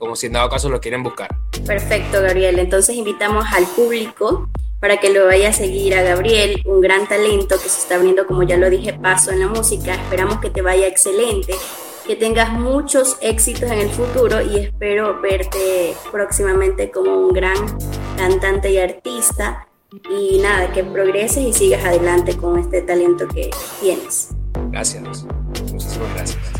Como 0.04 0.16
si 0.16 0.26
en 0.26 0.34
dado 0.34 0.50
caso 0.50 0.68
lo 0.68 0.82
quieren 0.82 1.02
buscar. 1.02 1.34
Perfecto, 1.64 2.20
Gabriel. 2.20 2.58
Entonces 2.58 2.94
invitamos 2.94 3.46
al 3.54 3.64
público 3.64 4.50
para 4.78 4.98
que 4.98 5.08
lo 5.08 5.24
vaya 5.24 5.48
a 5.48 5.52
seguir 5.54 5.94
a 5.94 6.02
Gabriel, 6.02 6.60
un 6.66 6.82
gran 6.82 7.08
talento 7.08 7.54
que 7.54 7.70
se 7.70 7.80
está 7.80 7.94
abriendo, 7.94 8.26
como 8.26 8.42
ya 8.42 8.58
lo 8.58 8.68
dije, 8.68 8.92
paso 8.92 9.30
en 9.30 9.40
la 9.40 9.46
música. 9.46 9.94
Esperamos 9.94 10.40
que 10.40 10.50
te 10.50 10.60
vaya 10.60 10.86
excelente, 10.86 11.54
que 12.06 12.16
tengas 12.16 12.52
muchos 12.52 13.16
éxitos 13.22 13.70
en 13.70 13.78
el 13.78 13.88
futuro 13.88 14.42
y 14.42 14.58
espero 14.58 15.22
verte 15.22 15.94
próximamente 16.12 16.90
como 16.90 17.16
un 17.16 17.32
gran 17.32 17.56
cantante 18.18 18.72
y 18.72 18.76
artista. 18.76 19.66
Y 20.10 20.36
nada, 20.36 20.70
que 20.70 20.84
progreses 20.84 21.46
y 21.46 21.54
sigas 21.54 21.82
adelante 21.82 22.36
con 22.36 22.58
este 22.58 22.82
talento 22.82 23.26
que 23.26 23.48
tienes. 23.80 24.32
Gracias, 24.70 25.24
muchísimas 25.72 26.14
gracias. 26.14 26.53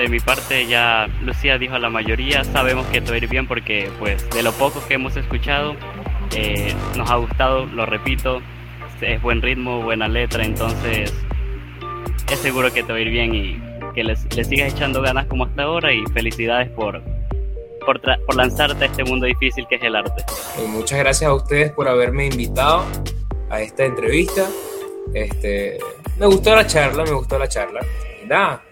De 0.00 0.08
mi 0.08 0.18
parte 0.18 0.66
ya 0.66 1.10
Lucía 1.20 1.58
dijo 1.58 1.74
a 1.74 1.78
la 1.78 1.90
mayoría, 1.90 2.42
sabemos 2.42 2.86
que 2.86 3.02
a 3.06 3.16
ir 3.18 3.28
bien 3.28 3.46
porque 3.46 3.90
pues 3.98 4.30
de 4.30 4.42
lo 4.42 4.50
poco 4.52 4.82
que 4.88 4.94
hemos 4.94 5.14
escuchado 5.14 5.76
eh, 6.34 6.74
nos 6.96 7.10
ha 7.10 7.16
gustado, 7.16 7.66
lo 7.66 7.84
repito, 7.84 8.40
es 9.02 9.20
buen 9.20 9.42
ritmo, 9.42 9.82
buena 9.82 10.08
letra, 10.08 10.42
entonces 10.42 11.12
es 12.32 12.38
seguro 12.38 12.72
que 12.72 12.82
te 12.82 12.92
va 12.92 12.98
a 12.98 13.02
ir 13.02 13.10
bien 13.10 13.34
y 13.34 13.62
que 13.94 14.02
le 14.02 14.16
sigas 14.16 14.72
echando 14.72 15.02
ganas 15.02 15.26
como 15.26 15.44
hasta 15.44 15.64
ahora 15.64 15.92
y 15.92 16.02
felicidades 16.14 16.70
por, 16.70 17.02
por, 17.84 18.00
por, 18.00 18.34
lanzarte 18.34 18.84
a 18.84 18.86
este 18.86 19.04
mundo 19.04 19.26
difícil 19.26 19.66
que 19.68 19.74
es 19.74 19.82
el 19.82 19.96
arte. 19.96 20.24
Y 20.64 20.66
muchas 20.66 20.98
gracias 20.98 21.28
a 21.28 21.34
ustedes 21.34 21.72
por 21.72 21.86
haberme 21.86 22.24
invitado 22.24 22.86
a 23.50 23.60
esta 23.60 23.84
entrevista. 23.84 24.48
Este, 25.12 25.76
me 26.18 26.24
gustó 26.24 26.56
la 26.56 26.66
charla, 26.66 27.04
me 27.04 27.12
gustó 27.12 27.38
la 27.38 27.48
charla. 27.48 27.80
nada, 28.26 28.62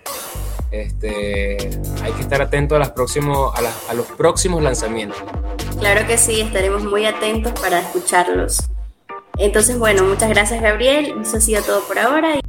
este, 0.71 1.57
hay 2.03 2.13
que 2.13 2.21
estar 2.21 2.43
atento 2.43 2.77
a, 2.77 2.79
las 2.79 2.91
próximos, 2.91 3.53
a, 3.55 3.91
a 3.91 3.95
los 3.95 4.07
próximos 4.07 4.63
lanzamientos. 4.63 5.19
Claro 5.79 6.07
que 6.07 6.19
sí, 6.19 6.41
estaremos 6.41 6.85
muy 6.85 7.07
atentos 7.07 7.53
para 7.61 7.81
escucharlos. 7.81 8.69
Entonces, 9.39 9.79
bueno, 9.79 10.03
muchas 10.05 10.29
gracias 10.31 10.61
Gabriel, 10.61 11.15
eso 11.23 11.37
ha 11.37 11.41
sido 11.41 11.63
todo 11.63 11.83
por 11.87 11.99
ahora. 11.99 12.41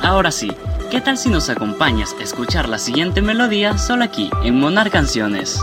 Ahora 0.00 0.30
sí, 0.30 0.52
¿qué 0.90 1.00
tal 1.00 1.18
si 1.18 1.28
nos 1.28 1.48
acompañas 1.50 2.14
a 2.18 2.22
escuchar 2.22 2.68
la 2.68 2.78
siguiente 2.78 3.20
melodía 3.22 3.76
solo 3.78 4.04
aquí 4.04 4.30
en 4.44 4.58
Monar 4.58 4.90
Canciones? 4.90 5.60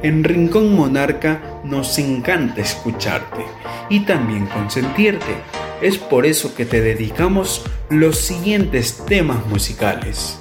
En 0.00 0.22
Rincón 0.22 0.76
Monarca 0.76 1.60
nos 1.64 1.98
encanta 1.98 2.60
escucharte 2.60 3.44
y 3.90 4.00
también 4.00 4.46
consentirte. 4.46 5.34
Es 5.82 5.98
por 5.98 6.24
eso 6.24 6.54
que 6.54 6.64
te 6.64 6.80
dedicamos 6.80 7.64
los 7.90 8.18
siguientes 8.18 9.04
temas 9.06 9.44
musicales. 9.46 10.38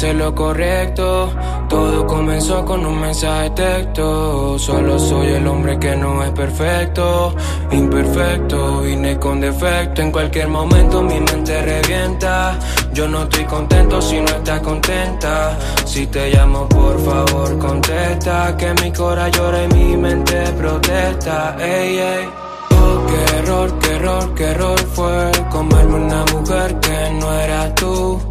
Hice 0.00 0.14
lo 0.14 0.34
correcto. 0.34 1.30
Todo 1.68 2.06
comenzó 2.06 2.64
con 2.64 2.86
un 2.86 3.00
mensaje 3.00 3.42
de 3.42 3.50
texto. 3.50 4.58
Solo 4.58 4.98
soy 4.98 5.26
el 5.28 5.46
hombre 5.46 5.78
que 5.78 5.94
no 5.94 6.22
es 6.22 6.30
perfecto. 6.30 7.34
Imperfecto, 7.70 8.80
vine 8.80 9.18
con 9.18 9.40
defecto. 9.40 10.00
En 10.00 10.10
cualquier 10.10 10.48
momento 10.48 11.02
mi 11.02 11.20
mente 11.20 11.60
revienta. 11.60 12.58
Yo 12.94 13.08
no 13.08 13.24
estoy 13.24 13.44
contento 13.44 14.00
si 14.00 14.20
no 14.20 14.30
estás 14.30 14.60
contenta. 14.60 15.58
Si 15.84 16.06
te 16.06 16.30
llamo, 16.30 16.66
por 16.66 16.98
favor, 17.04 17.58
contesta. 17.58 18.56
Que 18.56 18.72
mi 18.82 18.90
cora 18.92 19.28
llora 19.28 19.64
y 19.64 19.68
mi 19.68 19.96
mente 19.98 20.44
protesta. 20.56 21.56
Ey, 21.60 21.98
ey. 21.98 22.28
Oh, 22.70 23.06
qué 23.06 23.36
error, 23.36 23.78
qué 23.80 23.96
error, 23.96 24.34
qué 24.34 24.44
error 24.44 24.80
fue 24.94 25.30
comerme 25.50 25.96
una 25.96 26.24
mujer 26.32 26.80
que 26.80 27.10
no 27.20 27.32
era 27.32 27.74
tú 27.74 28.29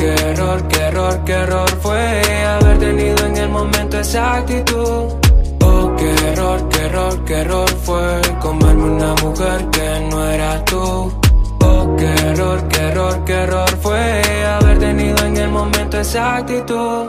qué 0.00 0.14
error, 0.14 0.68
qué 0.68 0.80
error, 0.80 1.24
qué 1.24 1.32
error 1.32 1.70
fue 1.82 2.22
haber 2.46 2.78
tenido 2.78 3.26
en 3.26 3.36
el 3.36 3.48
momento 3.50 3.98
esa 3.98 4.36
actitud. 4.36 5.04
Oh, 5.62 5.94
qué 5.96 6.10
error, 6.32 6.68
qué 6.70 6.80
error, 6.86 7.24
qué 7.24 7.34
error 7.42 7.68
fue 7.84 8.20
comerme 8.40 8.84
una 8.84 9.14
mujer 9.22 9.68
que 9.70 10.08
no 10.10 10.24
era 10.24 10.64
tú. 10.64 11.12
Oh, 11.62 11.96
qué 11.98 12.10
error, 12.30 12.66
qué 12.68 12.80
error, 12.80 13.24
qué 13.26 13.32
error 13.32 13.70
fue 13.82 14.22
haber 14.46 14.78
tenido 14.78 15.18
en 15.26 15.36
el 15.36 15.50
momento 15.50 16.00
esa 16.00 16.36
actitud. 16.36 17.06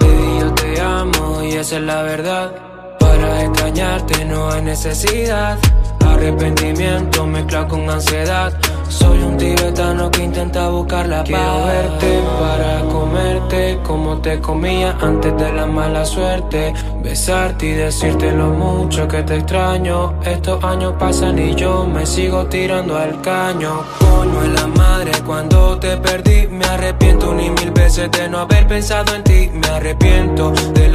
Baby, 0.00 0.38
yo 0.40 0.54
te 0.54 0.80
amo 0.80 1.42
y 1.42 1.52
esa 1.52 1.76
es 1.76 1.82
la 1.82 2.02
verdad. 2.02 2.52
Para 2.98 3.44
extrañarte 3.44 4.24
no 4.24 4.50
hay 4.50 4.62
necesidad. 4.62 5.58
Arrepentimiento 6.06 7.26
mezclado 7.26 7.68
con 7.68 7.90
ansiedad. 7.90 8.52
Soy 8.90 9.22
un 9.22 9.36
tibetano 9.36 10.10
que 10.10 10.24
intenta 10.24 10.68
buscar 10.68 11.06
la 11.06 11.18
paz. 11.18 11.26
Quiero 11.28 11.64
verte 11.64 12.22
para 12.40 12.80
comerte 12.88 13.78
como 13.84 14.18
te 14.18 14.40
comía 14.40 14.96
antes 15.00 15.36
de 15.36 15.52
la 15.52 15.64
mala 15.64 16.04
suerte. 16.04 16.74
Besarte 17.00 17.66
y 17.66 17.72
decirte 17.72 18.32
lo 18.32 18.48
mucho 18.48 19.06
que 19.06 19.22
te 19.22 19.36
extraño. 19.36 20.14
Estos 20.24 20.62
años 20.64 20.94
pasan 20.98 21.38
y 21.38 21.54
yo 21.54 21.86
me 21.86 22.04
sigo 22.04 22.46
tirando 22.46 22.98
al 22.98 23.20
caño. 23.20 23.84
Coño 24.00 24.44
en 24.44 24.54
la 24.54 24.66
madre 24.66 25.12
cuando 25.24 25.78
te 25.78 25.96
perdí. 25.96 26.48
Me 26.48 26.64
arrepiento 26.64 27.32
ni 27.32 27.48
mil 27.48 27.70
veces 27.70 28.10
de 28.10 28.28
no 28.28 28.38
haber 28.40 28.66
pensado 28.66 29.14
en 29.14 29.22
ti. 29.22 29.50
Me 29.54 29.68
arrepiento 29.68 30.50
de 30.74 30.88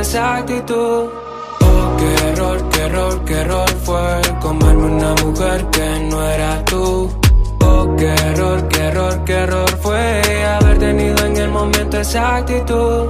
esa 0.00 0.36
actitud. 0.36 1.08
Oh, 1.60 1.96
qué 1.98 2.28
error, 2.28 2.68
qué 2.70 2.80
error, 2.82 3.24
qué 3.24 3.34
error 3.34 3.70
fue. 3.84 4.20
Comerme 4.40 4.86
una 4.86 5.14
mujer 5.22 5.66
que 5.70 6.00
no 6.10 6.22
era 6.22 6.64
tú 6.64 7.10
qué 7.96 8.14
error, 8.14 8.68
qué 8.68 8.80
error, 8.80 9.24
qué 9.24 9.32
error 9.32 9.70
fue 9.82 10.22
haber 10.44 10.78
tenido 10.78 11.24
en 11.24 11.36
el 11.36 11.50
momento 11.50 11.98
esa 11.98 12.36
actitud. 12.36 13.06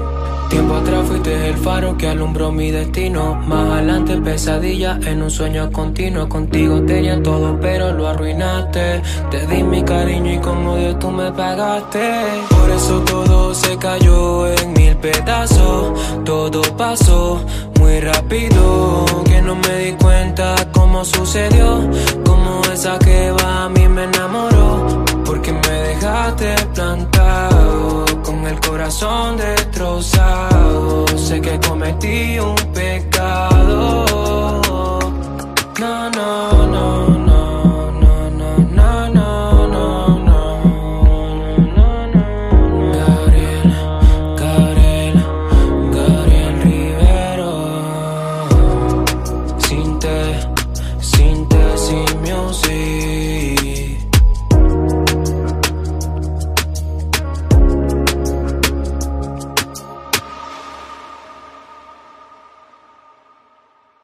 Tiempo 0.49 0.74
atrás 0.74 1.07
fuiste 1.07 1.49
el 1.49 1.57
faro 1.59 1.97
que 1.97 2.09
alumbró 2.09 2.51
mi 2.51 2.72
destino. 2.72 3.36
Más 3.36 3.70
adelante 3.70 4.16
pesadilla 4.16 4.99
en 5.05 5.22
un 5.22 5.30
sueño 5.30 5.70
continuo. 5.70 6.28
Contigo 6.28 6.82
tenía 6.82 7.22
todo, 7.22 7.59
pero 7.61 7.93
lo 7.93 8.09
arruinaste. 8.09 9.01
Te 9.30 9.47
di 9.47 9.62
mi 9.62 9.84
cariño 9.84 10.32
y 10.34 10.38
como 10.38 10.76
Dios 10.76 10.99
tú 10.99 11.11
me 11.11 11.30
pagaste. 11.30 12.43
Por 12.49 12.70
eso 12.70 13.01
todo 13.03 13.55
se 13.55 13.78
cayó 13.78 14.49
en 14.49 14.72
mil 14.72 14.79
pedazos. 15.01 15.98
Todo 16.24 16.62
pasó 16.76 17.44
muy 17.78 18.01
rápido. 18.01 19.05
Que 19.24 19.42
no 19.42 19.57
me 19.57 19.78
di 19.84 19.92
cuenta 19.92 20.55
cómo 20.72 21.05
sucedió. 21.05 21.88
Como 22.24 22.61
esa 22.72 22.98
que 22.98 23.30
va 23.32 23.64
a 23.64 23.68
mí 23.68 23.88
me 23.88 24.05
enamoró. 24.05 25.05
Porque 25.24 25.53
me 25.53 25.70
dejaste 25.88 26.55
plantado 26.74 28.05
con 28.22 28.46
el 28.46 28.61
corazón 28.61 29.36
destrozado. 29.36 31.07
Sé 31.16 31.40
que 31.40 31.59
cometí 31.61 32.38
un 32.38 32.57
pecado. 32.72 34.05
No, 35.78 36.11
no, 36.11 36.66
no, 36.66 37.19